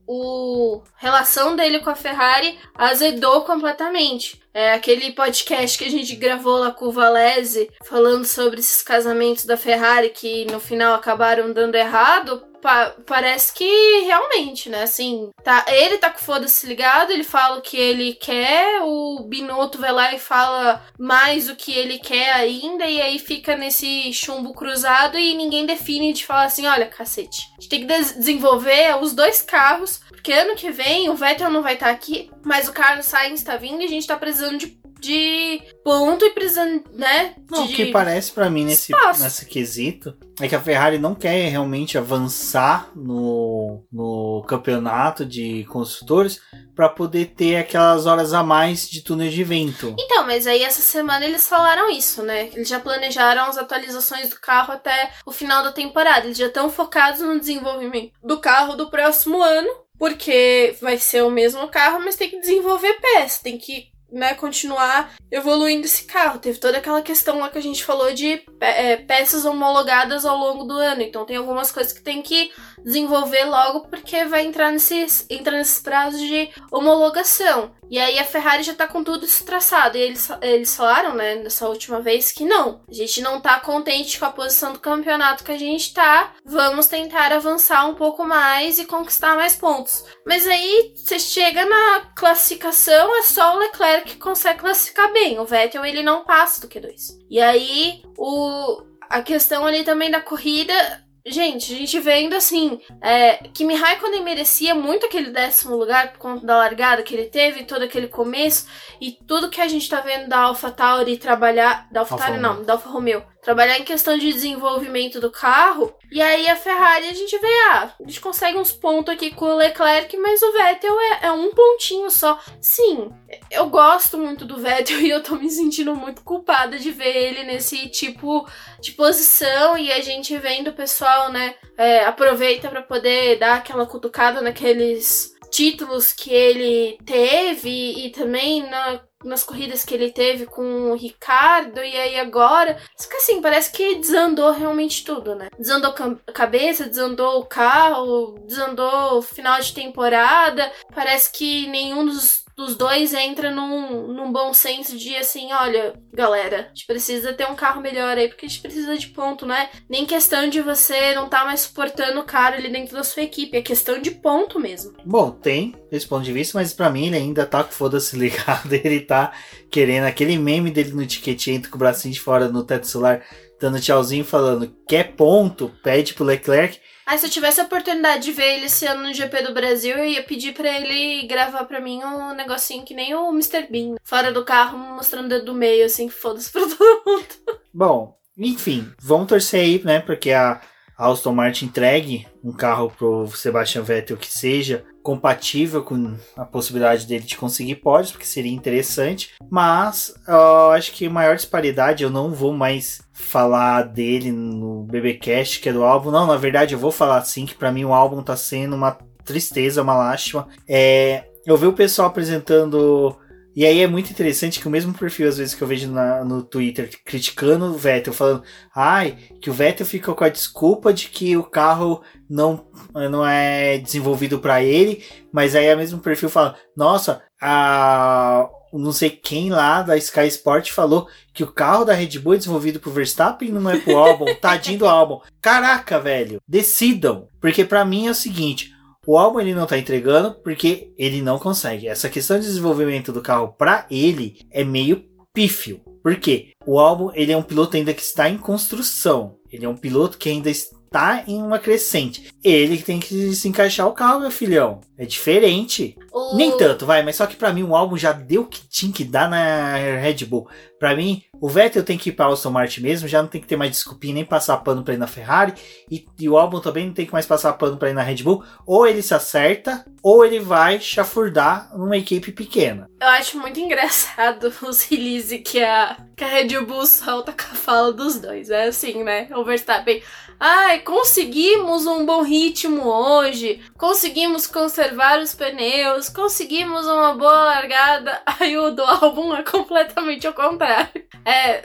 o 0.06 0.82
relação 0.96 1.56
dele 1.56 1.80
com 1.80 1.88
a 1.88 1.94
Ferrari 1.94 2.58
azedou 2.74 3.40
completamente. 3.40 4.42
É 4.52 4.74
aquele 4.74 5.12
podcast 5.12 5.78
que 5.78 5.84
a 5.84 5.90
gente 5.90 6.14
gravou 6.16 6.58
lá 6.58 6.72
com 6.72 6.86
o 6.86 6.92
Valese, 6.92 7.70
falando 7.84 8.26
sobre 8.26 8.60
esses 8.60 8.82
casamentos 8.82 9.46
da 9.46 9.56
Ferrari 9.56 10.10
que 10.10 10.44
no 10.44 10.60
final 10.60 10.94
acabaram 10.94 11.52
dando 11.54 11.74
errado 11.74 12.53
pa 12.64 12.94
parece 13.04 13.52
que 13.52 14.00
realmente, 14.06 14.70
né? 14.70 14.84
Assim, 14.84 15.30
tá, 15.44 15.66
ele 15.68 15.98
tá 15.98 16.08
com 16.08 16.18
foda-se 16.18 16.66
ligado, 16.66 17.10
ele 17.10 17.22
fala 17.22 17.58
o 17.58 17.60
que 17.60 17.76
ele 17.76 18.14
quer, 18.14 18.80
o 18.82 19.22
Binotto 19.28 19.78
vai 19.78 19.92
lá 19.92 20.14
e 20.14 20.18
fala 20.18 20.82
mais 20.98 21.50
o 21.50 21.56
que 21.56 21.72
ele 21.72 21.98
quer 21.98 22.32
ainda, 22.32 22.86
e 22.86 23.02
aí 23.02 23.18
fica 23.18 23.54
nesse 23.54 24.10
chumbo 24.14 24.54
cruzado 24.54 25.18
e 25.18 25.34
ninguém 25.34 25.66
define 25.66 26.14
de 26.14 26.24
falar 26.24 26.44
assim: 26.44 26.66
olha, 26.66 26.86
cacete, 26.86 27.50
a 27.58 27.60
gente 27.60 27.68
tem 27.68 27.80
que 27.80 27.86
des 27.86 28.14
desenvolver 28.14 28.96
os 29.02 29.12
dois 29.12 29.42
carros, 29.42 30.00
porque 30.08 30.32
ano 30.32 30.56
que 30.56 30.70
vem 30.70 31.10
o 31.10 31.14
Vettel 31.14 31.50
não 31.50 31.60
vai 31.60 31.74
estar 31.74 31.86
tá 31.86 31.92
aqui, 31.92 32.30
mas 32.42 32.66
o 32.66 32.72
Carlos 32.72 33.04
Sainz 33.04 33.42
tá 33.42 33.56
vindo 33.58 33.82
e 33.82 33.84
a 33.84 33.88
gente 33.88 34.06
tá 34.06 34.16
precisando 34.16 34.56
de 34.56 34.83
de 35.00 35.62
ponto 35.82 36.24
e 36.24 36.30
precisando, 36.30 36.82
né? 36.92 37.34
Não, 37.50 37.64
o 37.64 37.68
que 37.68 37.86
parece 37.86 38.32
para 38.32 38.48
mim 38.48 38.64
nesse, 38.64 38.92
nesse 39.20 39.46
quesito 39.46 40.16
é 40.40 40.48
que 40.48 40.54
a 40.54 40.60
Ferrari 40.60 40.98
não 40.98 41.14
quer 41.14 41.48
realmente 41.48 41.96
avançar 41.96 42.90
no, 42.94 43.84
no 43.92 44.44
campeonato 44.48 45.24
de 45.24 45.64
construtores 45.64 46.40
para 46.74 46.88
poder 46.88 47.26
ter 47.36 47.56
aquelas 47.56 48.06
horas 48.06 48.32
a 48.32 48.42
mais 48.42 48.88
de 48.88 49.02
túnel 49.02 49.30
de 49.30 49.44
vento. 49.44 49.94
Então, 49.98 50.26
mas 50.26 50.46
aí 50.46 50.62
essa 50.62 50.82
semana 50.82 51.24
eles 51.24 51.46
falaram 51.46 51.90
isso, 51.90 52.22
né? 52.22 52.48
Eles 52.52 52.68
já 52.68 52.80
planejaram 52.80 53.44
as 53.44 53.58
atualizações 53.58 54.30
do 54.30 54.40
carro 54.40 54.72
até 54.72 55.12
o 55.24 55.30
final 55.30 55.62
da 55.62 55.70
temporada. 55.70 56.26
Eles 56.26 56.38
já 56.38 56.46
estão 56.46 56.68
focados 56.68 57.20
no 57.20 57.38
desenvolvimento 57.38 58.12
do 58.22 58.40
carro 58.40 58.74
do 58.74 58.90
próximo 58.90 59.40
ano. 59.42 59.84
Porque 59.96 60.76
vai 60.82 60.98
ser 60.98 61.22
o 61.22 61.30
mesmo 61.30 61.68
carro, 61.68 62.00
mas 62.00 62.16
tem 62.16 62.28
que 62.28 62.40
desenvolver 62.40 62.94
peças, 63.00 63.38
tem 63.38 63.56
que 63.56 63.93
né, 64.14 64.34
continuar 64.34 65.14
evoluindo 65.30 65.86
esse 65.86 66.04
carro. 66.04 66.38
Teve 66.38 66.58
toda 66.58 66.78
aquela 66.78 67.02
questão 67.02 67.40
lá 67.40 67.50
que 67.50 67.58
a 67.58 67.62
gente 67.62 67.84
falou 67.84 68.12
de 68.14 68.42
é, 68.60 68.96
peças 68.96 69.44
homologadas 69.44 70.24
ao 70.24 70.38
longo 70.38 70.64
do 70.64 70.74
ano. 70.74 71.02
Então 71.02 71.26
tem 71.26 71.36
algumas 71.36 71.70
coisas 71.70 71.92
que 71.92 72.02
tem 72.02 72.22
que 72.22 72.50
desenvolver 72.82 73.44
logo 73.44 73.88
porque 73.88 74.24
vai 74.24 74.44
entrar 74.44 74.70
nesses, 74.70 75.26
entrar 75.28 75.52
nesses 75.52 75.80
prazos 75.80 76.20
de 76.20 76.50
homologação. 76.70 77.72
E 77.90 77.98
aí 77.98 78.18
a 78.18 78.24
Ferrari 78.24 78.62
já 78.62 78.74
tá 78.74 78.86
com 78.86 79.04
tudo 79.04 79.24
isso 79.24 79.44
traçado. 79.44 79.96
E 79.96 80.00
eles, 80.00 80.28
eles 80.40 80.74
falaram, 80.74 81.14
né, 81.14 81.36
nessa 81.36 81.68
última 81.68 82.00
vez, 82.00 82.32
que 82.32 82.44
não. 82.44 82.82
A 82.88 82.92
gente 82.92 83.20
não 83.20 83.40
tá 83.40 83.60
contente 83.60 84.18
com 84.18 84.24
a 84.24 84.32
posição 84.32 84.72
do 84.72 84.80
campeonato 84.80 85.44
que 85.44 85.52
a 85.52 85.58
gente 85.58 85.92
tá. 85.92 86.32
Vamos 86.44 86.86
tentar 86.86 87.32
avançar 87.32 87.86
um 87.86 87.94
pouco 87.94 88.24
mais 88.24 88.78
e 88.78 88.84
conquistar 88.84 89.36
mais 89.36 89.54
pontos. 89.54 90.04
Mas 90.26 90.46
aí 90.46 90.92
você 90.96 91.18
chega 91.18 91.64
na 91.64 92.00
classificação, 92.16 93.16
é 93.16 93.22
só 93.22 93.54
o 93.54 93.58
Leclerc 93.58 94.12
que 94.12 94.16
consegue 94.16 94.60
classificar 94.60 95.12
bem. 95.12 95.38
O 95.38 95.44
Vettel 95.44 95.84
ele 95.84 96.02
não 96.02 96.24
passa 96.24 96.60
do 96.60 96.68
Q2. 96.68 97.18
E 97.30 97.40
aí 97.40 98.02
o 98.16 98.82
a 99.08 99.22
questão 99.22 99.64
ali 99.64 99.84
também 99.84 100.10
da 100.10 100.20
corrida 100.20 101.03
Gente, 101.26 101.72
a 101.72 101.78
gente 101.78 101.98
vendo 102.00 102.34
assim, 102.34 102.78
é, 103.00 103.36
Kimi 103.54 103.74
Raikkonen 103.74 104.22
merecia 104.22 104.74
muito 104.74 105.06
aquele 105.06 105.30
décimo 105.30 105.74
lugar 105.74 106.12
por 106.12 106.18
conta 106.18 106.44
da 106.44 106.58
largada 106.58 107.02
que 107.02 107.14
ele 107.14 107.30
teve, 107.30 107.64
todo 107.64 107.82
aquele 107.82 108.08
começo 108.08 108.66
e 109.00 109.10
tudo 109.10 109.48
que 109.48 109.60
a 109.60 109.66
gente 109.66 109.88
tá 109.88 110.02
vendo 110.02 110.28
da 110.28 110.40
AlphaTauri 110.40 111.16
trabalhar, 111.16 111.88
da 111.90 112.00
AlphaTauri 112.00 112.38
não, 112.38 112.62
da 112.62 112.74
Alfa 112.74 112.90
Romeo, 112.90 113.24
trabalhar 113.40 113.78
em 113.78 113.84
questão 113.84 114.18
de 114.18 114.30
desenvolvimento 114.30 115.18
do 115.18 115.30
carro. 115.30 115.94
E 116.14 116.22
aí 116.22 116.48
a 116.48 116.54
Ferrari 116.54 117.08
a 117.08 117.12
gente 117.12 117.36
vê, 117.38 117.60
ah, 117.72 117.92
a 117.98 118.06
gente 118.06 118.20
consegue 118.20 118.56
uns 118.56 118.70
pontos 118.70 119.12
aqui 119.12 119.32
com 119.32 119.46
o 119.46 119.56
Leclerc, 119.56 120.16
mas 120.16 120.40
o 120.42 120.52
Vettel 120.52 121.00
é, 121.00 121.26
é, 121.26 121.32
um 121.32 121.50
pontinho 121.50 122.08
só. 122.08 122.38
Sim, 122.60 123.10
eu 123.50 123.68
gosto 123.68 124.16
muito 124.16 124.44
do 124.44 124.56
Vettel 124.56 125.00
e 125.02 125.10
eu 125.10 125.24
tô 125.24 125.34
me 125.34 125.50
sentindo 125.50 125.92
muito 125.96 126.22
culpada 126.22 126.78
de 126.78 126.92
ver 126.92 127.16
ele 127.16 127.42
nesse 127.42 127.88
tipo 127.88 128.48
de 128.80 128.92
posição 128.92 129.76
e 129.76 129.90
a 129.90 130.00
gente 130.00 130.38
vendo 130.38 130.68
o 130.68 130.74
pessoal, 130.74 131.32
né, 131.32 131.56
é, 131.76 132.04
aproveita 132.04 132.68
para 132.68 132.82
poder 132.82 133.40
dar 133.40 133.56
aquela 133.56 133.84
cutucada 133.84 134.40
naqueles 134.40 135.34
títulos 135.50 136.12
que 136.12 136.32
ele 136.32 136.96
teve 137.04 138.06
e 138.06 138.10
também 138.10 138.62
na 138.70 139.00
nas 139.24 139.42
corridas 139.42 139.84
que 139.84 139.94
ele 139.94 140.10
teve 140.10 140.46
com 140.46 140.90
o 140.90 140.94
Ricardo 140.94 141.78
e 141.82 141.96
aí 141.96 142.18
agora. 142.18 142.78
Assim, 143.16 143.40
parece 143.40 143.72
que 143.72 143.96
desandou 143.96 144.52
realmente 144.52 145.04
tudo, 145.04 145.34
né? 145.34 145.48
Desandou 145.58 145.94
a 146.26 146.32
cabeça, 146.32 146.88
desandou 146.88 147.40
o 147.40 147.46
carro, 147.46 148.38
desandou 148.46 149.18
o 149.18 149.22
final 149.22 149.60
de 149.60 149.74
temporada. 149.74 150.70
Parece 150.94 151.32
que 151.32 151.66
nenhum 151.68 152.04
dos 152.04 152.43
dos 152.56 152.76
dois 152.76 153.12
entra 153.12 153.50
num, 153.50 154.08
num 154.12 154.32
bom 154.32 154.54
senso 154.54 154.96
de 154.96 155.16
assim, 155.16 155.52
olha, 155.52 155.94
galera, 156.12 156.66
a 156.66 156.68
gente 156.68 156.86
precisa 156.86 157.32
ter 157.32 157.46
um 157.46 157.54
carro 157.54 157.80
melhor 157.80 158.16
aí, 158.16 158.28
porque 158.28 158.46
a 158.46 158.48
gente 158.48 158.60
precisa 158.60 158.96
de 158.96 159.08
ponto, 159.08 159.44
né? 159.44 159.68
Nem 159.88 160.06
questão 160.06 160.48
de 160.48 160.60
você 160.60 161.14
não 161.14 161.28
tá 161.28 161.44
mais 161.44 161.60
suportando 161.60 162.20
o 162.20 162.24
cara 162.24 162.56
ali 162.56 162.70
dentro 162.70 162.94
da 162.94 163.02
sua 163.02 163.22
equipe, 163.22 163.56
é 163.56 163.62
questão 163.62 164.00
de 164.00 164.12
ponto 164.12 164.60
mesmo. 164.60 164.92
Bom, 165.04 165.30
tem 165.30 165.74
esse 165.90 166.06
ponto 166.06 166.24
de 166.24 166.32
vista, 166.32 166.58
mas 166.58 166.72
para 166.72 166.90
mim 166.90 167.06
ele 167.06 167.16
ainda 167.16 167.44
tá 167.44 167.64
com 167.64 167.72
foda-se 167.72 168.14
ligado, 168.16 168.72
ele 168.72 169.00
tá 169.00 169.32
querendo 169.70 170.04
aquele 170.04 170.38
meme 170.38 170.70
dele 170.70 170.92
no 170.92 171.02
etiquetinho 171.02 171.68
com 171.68 171.76
o 171.76 171.78
bracinho 171.78 172.14
de 172.14 172.20
fora 172.20 172.48
no 172.48 172.62
teto 172.62 172.86
solar, 172.86 173.24
dando 173.60 173.80
tchauzinho 173.80 174.24
falando, 174.24 174.72
quer 174.88 175.14
ponto, 175.16 175.70
pede 175.82 176.14
pro 176.14 176.24
Leclerc. 176.24 176.78
Ah, 177.06 177.18
se 177.18 177.26
eu 177.26 177.30
tivesse 177.30 177.60
a 177.60 177.64
oportunidade 177.64 178.24
de 178.24 178.32
ver 178.32 178.56
ele 178.56 178.66
esse 178.66 178.86
ano 178.86 179.02
no 179.02 179.12
GP 179.12 179.42
do 179.42 179.52
Brasil, 179.52 179.96
eu 179.96 180.06
ia 180.06 180.22
pedir 180.22 180.54
para 180.54 180.68
ele 180.68 181.26
gravar 181.26 181.64
para 181.64 181.80
mim 181.80 182.02
um 182.02 182.34
negocinho 182.34 182.84
que 182.84 182.94
nem 182.94 183.14
o 183.14 183.28
Mr. 183.30 183.66
Bean, 183.70 183.96
fora 184.02 184.32
do 184.32 184.44
carro, 184.44 184.78
mostrando 184.78 185.26
o 185.26 185.28
dedo 185.28 185.46
do 185.46 185.54
meio, 185.54 185.84
assim, 185.84 186.08
foda-se 186.08 186.50
pra 186.50 186.62
todo 186.66 187.02
mundo. 187.06 187.60
Bom, 187.72 188.18
enfim, 188.38 188.90
vamos 189.00 189.28
torcer 189.28 189.60
aí, 189.60 189.82
né? 189.84 190.00
Porque 190.00 190.30
a, 190.32 190.60
a 190.96 191.10
Aston 191.10 191.32
Martin 191.32 191.66
entregue 191.66 192.26
um 192.42 192.52
carro 192.52 192.90
pro 192.96 193.26
Sebastian 193.28 193.82
Vettel 193.82 194.16
que 194.16 194.32
seja 194.32 194.84
compatível 195.02 195.82
com 195.82 196.16
a 196.36 196.44
possibilidade 196.44 197.06
dele 197.06 197.24
de 197.24 197.36
conseguir 197.36 197.76
pódios, 197.76 198.10
porque 198.10 198.26
seria 198.26 198.52
interessante. 198.52 199.32
Mas 199.50 200.14
eu 200.26 200.70
acho 200.70 200.92
que 200.92 201.08
maior 201.08 201.36
disparidade, 201.36 202.02
eu 202.02 202.10
não 202.10 202.30
vou 202.32 202.52
mais 202.52 203.02
falar 203.12 203.82
dele 203.82 204.32
no 204.32 204.84
BBcast, 204.84 205.60
que 205.60 205.68
é 205.68 205.72
do 205.72 205.84
álbum. 205.84 206.10
Não, 206.10 206.26
na 206.26 206.36
verdade 206.36 206.74
eu 206.74 206.78
vou 206.78 206.90
falar 206.90 207.18
assim, 207.18 207.44
que 207.44 207.54
para 207.54 207.70
mim 207.70 207.84
o 207.84 207.92
álbum 207.92 208.22
tá 208.22 208.36
sendo 208.36 208.74
uma 208.74 208.96
tristeza, 209.24 209.82
uma 209.82 209.94
lástima. 209.94 210.48
É, 210.66 211.24
eu 211.44 211.56
vi 211.56 211.66
o 211.66 211.72
pessoal 211.72 212.08
apresentando 212.08 213.16
e 213.56 213.64
aí 213.64 213.80
é 213.80 213.86
muito 213.86 214.10
interessante 214.10 214.58
que 214.58 214.66
o 214.66 214.70
mesmo 214.70 214.92
perfil, 214.92 215.28
às 215.28 215.38
vezes, 215.38 215.54
que 215.54 215.62
eu 215.62 215.68
vejo 215.68 215.90
na, 215.90 216.24
no 216.24 216.42
Twitter 216.42 216.90
criticando 217.04 217.66
o 217.66 217.78
Vettel, 217.78 218.12
falando, 218.12 218.42
ai, 218.74 219.16
que 219.40 219.48
o 219.48 219.52
Vettel 219.52 219.86
fica 219.86 220.12
com 220.12 220.24
a 220.24 220.28
desculpa 220.28 220.92
de 220.92 221.08
que 221.08 221.36
o 221.36 221.44
carro 221.44 222.02
não, 222.28 222.66
não 222.92 223.26
é 223.26 223.78
desenvolvido 223.78 224.38
para 224.40 224.62
ele, 224.62 225.04
mas 225.32 225.54
aí 225.54 225.66
é 225.66 225.74
o 225.74 225.78
mesmo 225.78 226.00
perfil 226.00 226.28
fala, 226.28 226.56
nossa, 226.76 227.22
a 227.40 228.48
não 228.78 228.92
sei 228.92 229.10
quem 229.10 229.50
lá 229.50 229.82
da 229.82 229.96
Sky 229.96 230.26
Sport 230.26 230.72
falou 230.72 231.08
que 231.32 231.44
o 231.44 231.52
carro 231.52 231.84
da 231.84 231.94
Red 231.94 232.18
Bull 232.18 232.34
é 232.34 232.38
desenvolvido 232.38 232.80
pro 232.80 232.90
Verstappen 232.90 233.50
não 233.50 233.70
é 233.70 233.78
pro 233.78 233.96
álbum, 233.96 234.26
tadinho 234.40 234.80
do 234.80 234.86
álbum. 234.86 235.20
Caraca, 235.40 236.00
velho, 236.00 236.40
decidam, 236.46 237.28
porque 237.40 237.64
para 237.64 237.84
mim 237.84 238.08
é 238.08 238.10
o 238.10 238.14
seguinte, 238.14 238.73
o 239.06 239.18
álbum 239.18 239.40
ele 239.40 239.54
não 239.54 239.66
tá 239.66 239.78
entregando 239.78 240.34
porque 240.42 240.92
ele 240.98 241.22
não 241.22 241.38
consegue. 241.38 241.88
Essa 241.88 242.08
questão 242.08 242.38
de 242.38 242.46
desenvolvimento 242.46 243.12
do 243.12 243.22
carro 243.22 243.54
para 243.56 243.86
ele 243.90 244.38
é 244.50 244.64
meio 244.64 245.04
pífio. 245.32 245.80
Por 246.02 246.16
quê? 246.16 246.52
O 246.66 246.78
álbum 246.78 247.10
ele 247.14 247.32
é 247.32 247.36
um 247.36 247.42
piloto 247.42 247.76
ainda 247.76 247.94
que 247.94 248.02
está 248.02 248.28
em 248.28 248.38
construção. 248.38 249.36
Ele 249.50 249.64
é 249.64 249.68
um 249.68 249.76
piloto 249.76 250.18
que 250.18 250.28
ainda 250.28 250.50
está 250.50 251.24
em 251.26 251.42
uma 251.42 251.58
crescente. 251.58 252.28
Ele 252.42 252.78
tem 252.78 253.00
que 253.00 253.34
se 253.34 253.48
encaixar 253.48 253.88
o 253.88 253.92
carro, 253.92 254.20
meu 254.20 254.30
filhão. 254.30 254.80
É 254.96 255.04
diferente. 255.04 255.96
O- 256.14 256.36
Nem 256.36 256.56
tanto, 256.56 256.86
vai, 256.86 257.02
mas 257.02 257.16
só 257.16 257.26
que 257.26 257.34
pra 257.34 257.52
mim 257.52 257.64
o 257.64 257.74
álbum 257.74 257.96
já 257.98 258.12
deu 258.12 258.42
o 258.42 258.46
que 258.46 258.60
tinha 258.68 258.92
que 258.92 259.02
dar 259.04 259.28
na 259.28 259.74
Red 259.76 260.24
Bull. 260.24 260.48
Pra 260.78 260.94
mim, 260.94 261.22
o 261.40 261.48
Vettel 261.48 261.82
tem 261.82 261.96
que 261.98 262.10
ir 262.10 262.12
pra 262.12 262.26
Aston 262.26 262.50
Martin 262.50 262.82
mesmo, 262.82 263.08
já 263.08 263.20
não 263.22 263.28
tem 263.28 263.40
que 263.40 263.46
ter 263.46 263.56
mais 263.56 263.70
desculpinha 263.70 264.14
nem 264.14 264.24
passar 264.24 264.58
pano 264.58 264.84
pra 264.84 264.94
ir 264.94 264.98
na 264.98 265.06
Ferrari. 265.06 265.54
E, 265.90 266.04
e 266.18 266.28
o 266.28 266.36
álbum 266.36 266.60
também 266.60 266.86
não 266.86 266.92
tem 266.92 267.06
que 267.06 267.12
mais 267.12 267.24
passar 267.26 267.52
pano 267.54 267.76
pra 267.78 267.88
ir 267.90 267.94
na 267.94 268.02
Red 268.02 268.22
Bull. 268.22 268.44
Ou 268.66 268.86
ele 268.86 269.00
se 269.02 269.14
acerta, 269.14 269.84
ou 270.02 270.24
ele 270.24 270.40
vai 270.40 270.78
chafurdar 270.80 271.70
numa 271.76 271.96
equipe 271.96 272.30
pequena. 272.32 272.88
Eu 273.00 273.08
acho 273.08 273.38
muito 273.38 273.58
engraçado 273.58 274.52
os 274.62 274.82
release 274.84 275.38
que 275.38 275.62
a, 275.62 275.96
que 276.16 276.22
a 276.22 276.28
Red 276.28 276.60
Bull 276.60 276.86
solta 276.86 277.32
com 277.32 277.52
a 277.52 277.56
fala 277.56 277.92
dos 277.92 278.18
dois. 278.20 278.50
É 278.50 278.66
assim, 278.66 279.02
né? 279.02 279.28
O 279.34 279.42
Verstappen. 279.44 280.02
Ai, 280.38 280.80
conseguimos 280.80 281.86
um 281.86 282.04
bom 282.04 282.22
ritmo 282.22 282.82
hoje. 282.86 283.60
Conseguimos 283.78 284.46
conservar 284.46 285.20
os 285.20 285.34
pneus. 285.34 286.03
Conseguimos 286.08 286.86
uma 286.86 287.14
boa 287.14 287.44
largada. 287.44 288.22
Aí 288.40 288.56
o 288.58 288.70
do 288.70 288.82
álbum 288.82 289.34
é 289.34 289.42
completamente 289.42 290.26
ao 290.26 290.32
contrário. 290.32 291.04
É. 291.24 291.62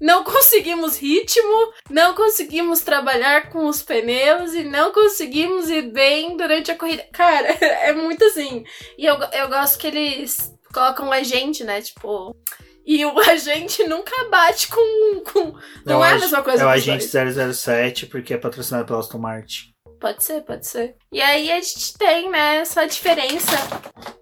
Não 0.00 0.24
conseguimos 0.24 0.98
ritmo, 0.98 1.72
não 1.88 2.12
conseguimos 2.14 2.80
trabalhar 2.80 3.50
com 3.50 3.66
os 3.66 3.82
pneus 3.82 4.52
e 4.52 4.64
não 4.64 4.92
conseguimos 4.92 5.70
ir 5.70 5.92
bem 5.92 6.36
durante 6.36 6.72
a 6.72 6.76
corrida. 6.76 7.06
Cara, 7.12 7.46
é 7.62 7.92
muito 7.92 8.24
assim. 8.24 8.64
E 8.98 9.06
eu, 9.06 9.16
eu 9.32 9.48
gosto 9.48 9.78
que 9.78 9.86
eles 9.86 10.52
colocam 10.72 11.12
a 11.12 11.22
gente, 11.22 11.62
né? 11.62 11.80
Tipo. 11.80 12.36
E 12.84 13.04
o 13.04 13.16
agente 13.30 13.84
nunca 13.84 14.28
bate 14.28 14.68
com. 14.68 15.20
com 15.20 15.54
não 15.86 16.04
é 16.04 16.12
a 16.12 16.18
mesma 16.18 16.42
coisa 16.42 16.62
É 16.62 16.66
o 16.66 16.68
Agente 16.68 17.06
dois. 17.08 17.56
007, 17.56 18.06
porque 18.06 18.34
é 18.34 18.38
patrocinado 18.38 18.86
pela 18.86 18.98
Aston 18.98 19.18
Martin. 19.18 19.71
Pode 20.02 20.24
ser, 20.24 20.42
pode 20.42 20.66
ser. 20.66 20.96
E 21.12 21.22
aí 21.22 21.48
a 21.52 21.60
gente 21.60 21.96
tem, 21.96 22.28
né, 22.28 22.56
essa 22.56 22.84
diferença. 22.86 23.52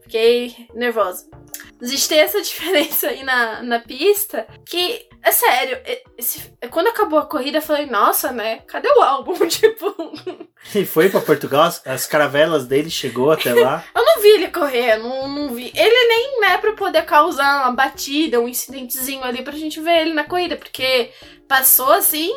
Fiquei 0.03 0.55
nervosa. 0.75 1.27
A 1.81 1.87
gente 1.87 2.07
tem 2.07 2.19
essa 2.19 2.39
diferença 2.43 3.09
aí 3.09 3.23
na, 3.23 3.63
na 3.63 3.79
pista 3.81 4.47
que, 4.69 5.09
é 5.23 5.33
sério, 5.33 5.79
e- 5.87 6.03
esse- 6.19 6.53
quando 6.71 6.89
acabou 6.89 7.19
a 7.19 7.25
corrida 7.25 7.57
eu 7.59 7.63
falei, 7.63 7.87
nossa, 7.87 8.31
né? 8.31 8.59
Cadê 8.67 8.89
o 8.91 9.01
álbum? 9.01 9.33
Tipo, 9.49 9.87
Ele 10.75 10.85
foi 10.85 11.09
pra 11.09 11.23
Portugal, 11.23 11.63
as, 11.63 11.81
as 11.87 12.07
caravelas 12.07 12.67
dele 12.67 12.91
chegou 12.91 13.31
até 13.31 13.55
lá. 13.55 13.83
eu 13.97 14.05
não 14.05 14.21
vi 14.21 14.29
ele 14.29 14.49
correr, 14.49 14.99
não, 14.99 15.27
não 15.29 15.55
vi. 15.55 15.73
Ele 15.75 16.09
nem 16.09 16.45
é 16.51 16.59
pra 16.59 16.75
poder 16.75 17.07
causar 17.07 17.63
uma 17.63 17.73
batida, 17.73 18.39
um 18.39 18.47
incidentezinho 18.47 19.25
ali 19.25 19.43
pra 19.43 19.55
gente 19.57 19.81
ver 19.81 20.01
ele 20.03 20.13
na 20.13 20.25
corrida, 20.25 20.57
porque 20.57 21.11
passou 21.49 21.91
assim, 21.95 22.31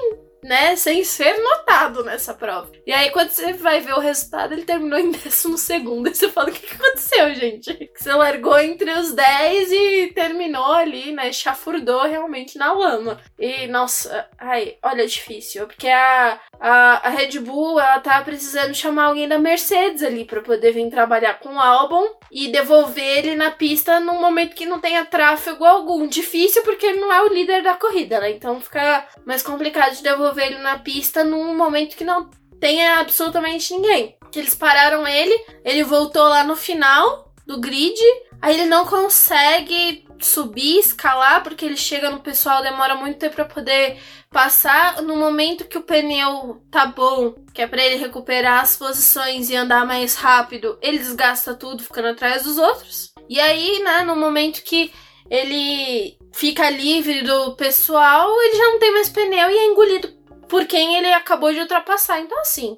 né, 0.43 0.75
sem 0.75 1.03
ser 1.03 1.37
notado 1.41 2.03
nessa 2.03 2.33
prova. 2.33 2.71
E 2.85 2.91
aí, 2.91 3.09
quando 3.11 3.29
você 3.29 3.53
vai 3.53 3.79
ver 3.79 3.93
o 3.93 3.99
resultado, 3.99 4.53
ele 4.53 4.65
terminou 4.65 4.99
em 4.99 5.11
décimo 5.11 5.57
segundo. 5.57 6.07
Aí 6.07 6.13
você 6.13 6.29
fala, 6.29 6.49
o 6.49 6.51
que, 6.51 6.73
aconteceu, 6.73 7.33
gente? 7.33 7.73
Que 7.73 8.03
você 8.03 8.13
largou 8.13 8.59
entre 8.59 8.91
os 8.91 9.13
10 9.13 9.71
e 9.71 10.11
terminou 10.13 10.73
ali, 10.73 11.11
né, 11.11 11.31
chafurdou 11.31 12.03
realmente 12.03 12.57
na 12.57 12.73
lama. 12.73 13.19
E, 13.39 13.67
nossa, 13.67 14.27
ai, 14.37 14.77
olha, 14.83 15.07
difícil, 15.07 15.65
porque 15.65 15.87
a, 15.87 16.39
a, 16.59 17.07
a 17.07 17.09
Red 17.09 17.39
Bull, 17.39 17.79
ela 17.79 17.99
tá 17.99 18.21
precisando 18.21 18.73
chamar 18.73 19.05
alguém 19.05 19.27
da 19.27 19.39
Mercedes 19.39 20.03
ali 20.03 20.25
pra 20.25 20.41
poder 20.41 20.71
vir 20.71 20.89
trabalhar 20.89 21.39
com 21.39 21.55
o 21.55 21.59
álbum 21.59 22.05
e 22.31 22.49
devolver 22.49 23.19
ele 23.19 23.35
na 23.35 23.51
pista 23.51 23.99
num 23.99 24.19
momento 24.19 24.55
que 24.55 24.65
não 24.65 24.79
tenha 24.79 25.05
tráfego 25.05 25.63
algum. 25.63 26.07
Difícil 26.07 26.63
porque 26.63 26.85
ele 26.85 26.99
não 26.99 27.11
é 27.11 27.21
o 27.21 27.33
líder 27.33 27.61
da 27.61 27.75
corrida, 27.75 28.19
né? 28.19 28.31
Então 28.31 28.59
fica 28.59 29.07
mais 29.25 29.41
complicado 29.41 29.95
de 29.95 30.03
devolver 30.03 30.32
ele 30.39 30.57
na 30.59 30.79
pista 30.79 31.23
num 31.23 31.55
momento 31.55 31.95
que 31.95 32.03
não 32.03 32.29
tenha 32.59 32.99
absolutamente 32.99 33.73
ninguém. 33.73 34.15
Eles 34.35 34.55
pararam 34.55 35.07
ele, 35.07 35.37
ele 35.63 35.83
voltou 35.83 36.23
lá 36.23 36.43
no 36.43 36.55
final 36.55 37.33
do 37.45 37.59
grid, 37.59 37.99
aí 38.41 38.55
ele 38.55 38.65
não 38.65 38.85
consegue 38.85 40.05
subir, 40.19 40.79
escalar, 40.79 41.43
porque 41.43 41.65
ele 41.65 41.77
chega 41.77 42.09
no 42.09 42.21
pessoal, 42.21 42.63
demora 42.63 42.95
muito 42.95 43.19
tempo 43.19 43.35
pra 43.35 43.45
poder 43.45 43.97
passar. 44.31 45.01
No 45.01 45.15
momento 45.17 45.65
que 45.65 45.77
o 45.77 45.83
pneu 45.83 46.63
tá 46.71 46.85
bom, 46.85 47.35
que 47.53 47.61
é 47.61 47.67
pra 47.67 47.83
ele 47.83 47.95
recuperar 47.95 48.61
as 48.61 48.75
posições 48.75 49.49
e 49.49 49.55
andar 49.55 49.85
mais 49.85 50.15
rápido, 50.15 50.77
ele 50.81 50.97
desgasta 50.97 51.53
tudo, 51.53 51.83
ficando 51.83 52.07
atrás 52.09 52.43
dos 52.43 52.57
outros. 52.57 53.13
E 53.29 53.39
aí, 53.39 53.79
né, 53.83 54.03
no 54.03 54.15
momento 54.15 54.63
que 54.63 54.91
ele 55.29 56.17
fica 56.31 56.69
livre 56.69 57.21
do 57.21 57.55
pessoal, 57.55 58.29
ele 58.41 58.57
já 58.57 58.65
não 58.65 58.79
tem 58.79 58.91
mais 58.91 59.09
pneu 59.09 59.49
e 59.49 59.57
é 59.57 59.65
engolido 59.65 60.22
por 60.53 60.67
quem 60.67 60.95
ele 60.95 61.11
acabou 61.11 61.51
de 61.51 61.59
ultrapassar. 61.59 62.19
Então, 62.19 62.39
assim, 62.39 62.77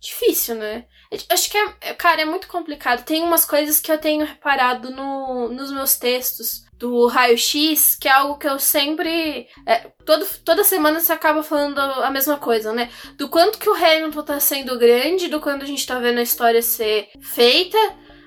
difícil, 0.00 0.54
né? 0.54 0.86
Acho 1.28 1.50
que 1.50 1.58
é, 1.58 1.92
cara, 1.92 2.22
é 2.22 2.24
muito 2.24 2.48
complicado. 2.48 3.04
Tem 3.04 3.22
umas 3.22 3.44
coisas 3.44 3.80
que 3.80 3.92
eu 3.92 3.98
tenho 3.98 4.24
reparado 4.24 4.90
no, 4.90 5.50
nos 5.50 5.70
meus 5.70 5.94
textos 5.96 6.64
do 6.72 7.06
raio-x, 7.06 7.96
que 8.00 8.08
é 8.08 8.12
algo 8.12 8.38
que 8.38 8.48
eu 8.48 8.58
sempre. 8.58 9.46
é, 9.66 9.90
todo, 10.06 10.26
toda 10.42 10.64
semana 10.64 11.00
você 11.00 11.12
acaba 11.12 11.42
falando 11.42 11.78
a 11.78 12.10
mesma 12.10 12.38
coisa, 12.38 12.72
né? 12.72 12.90
Do 13.18 13.28
quanto 13.28 13.58
que 13.58 13.68
o 13.68 13.74
Hamilton 13.74 14.22
tá 14.22 14.40
sendo 14.40 14.78
grande, 14.78 15.28
do 15.28 15.38
quanto 15.38 15.64
a 15.64 15.68
gente 15.68 15.86
tá 15.86 15.98
vendo 15.98 16.16
a 16.16 16.22
história 16.22 16.62
ser 16.62 17.10
feita. 17.20 17.76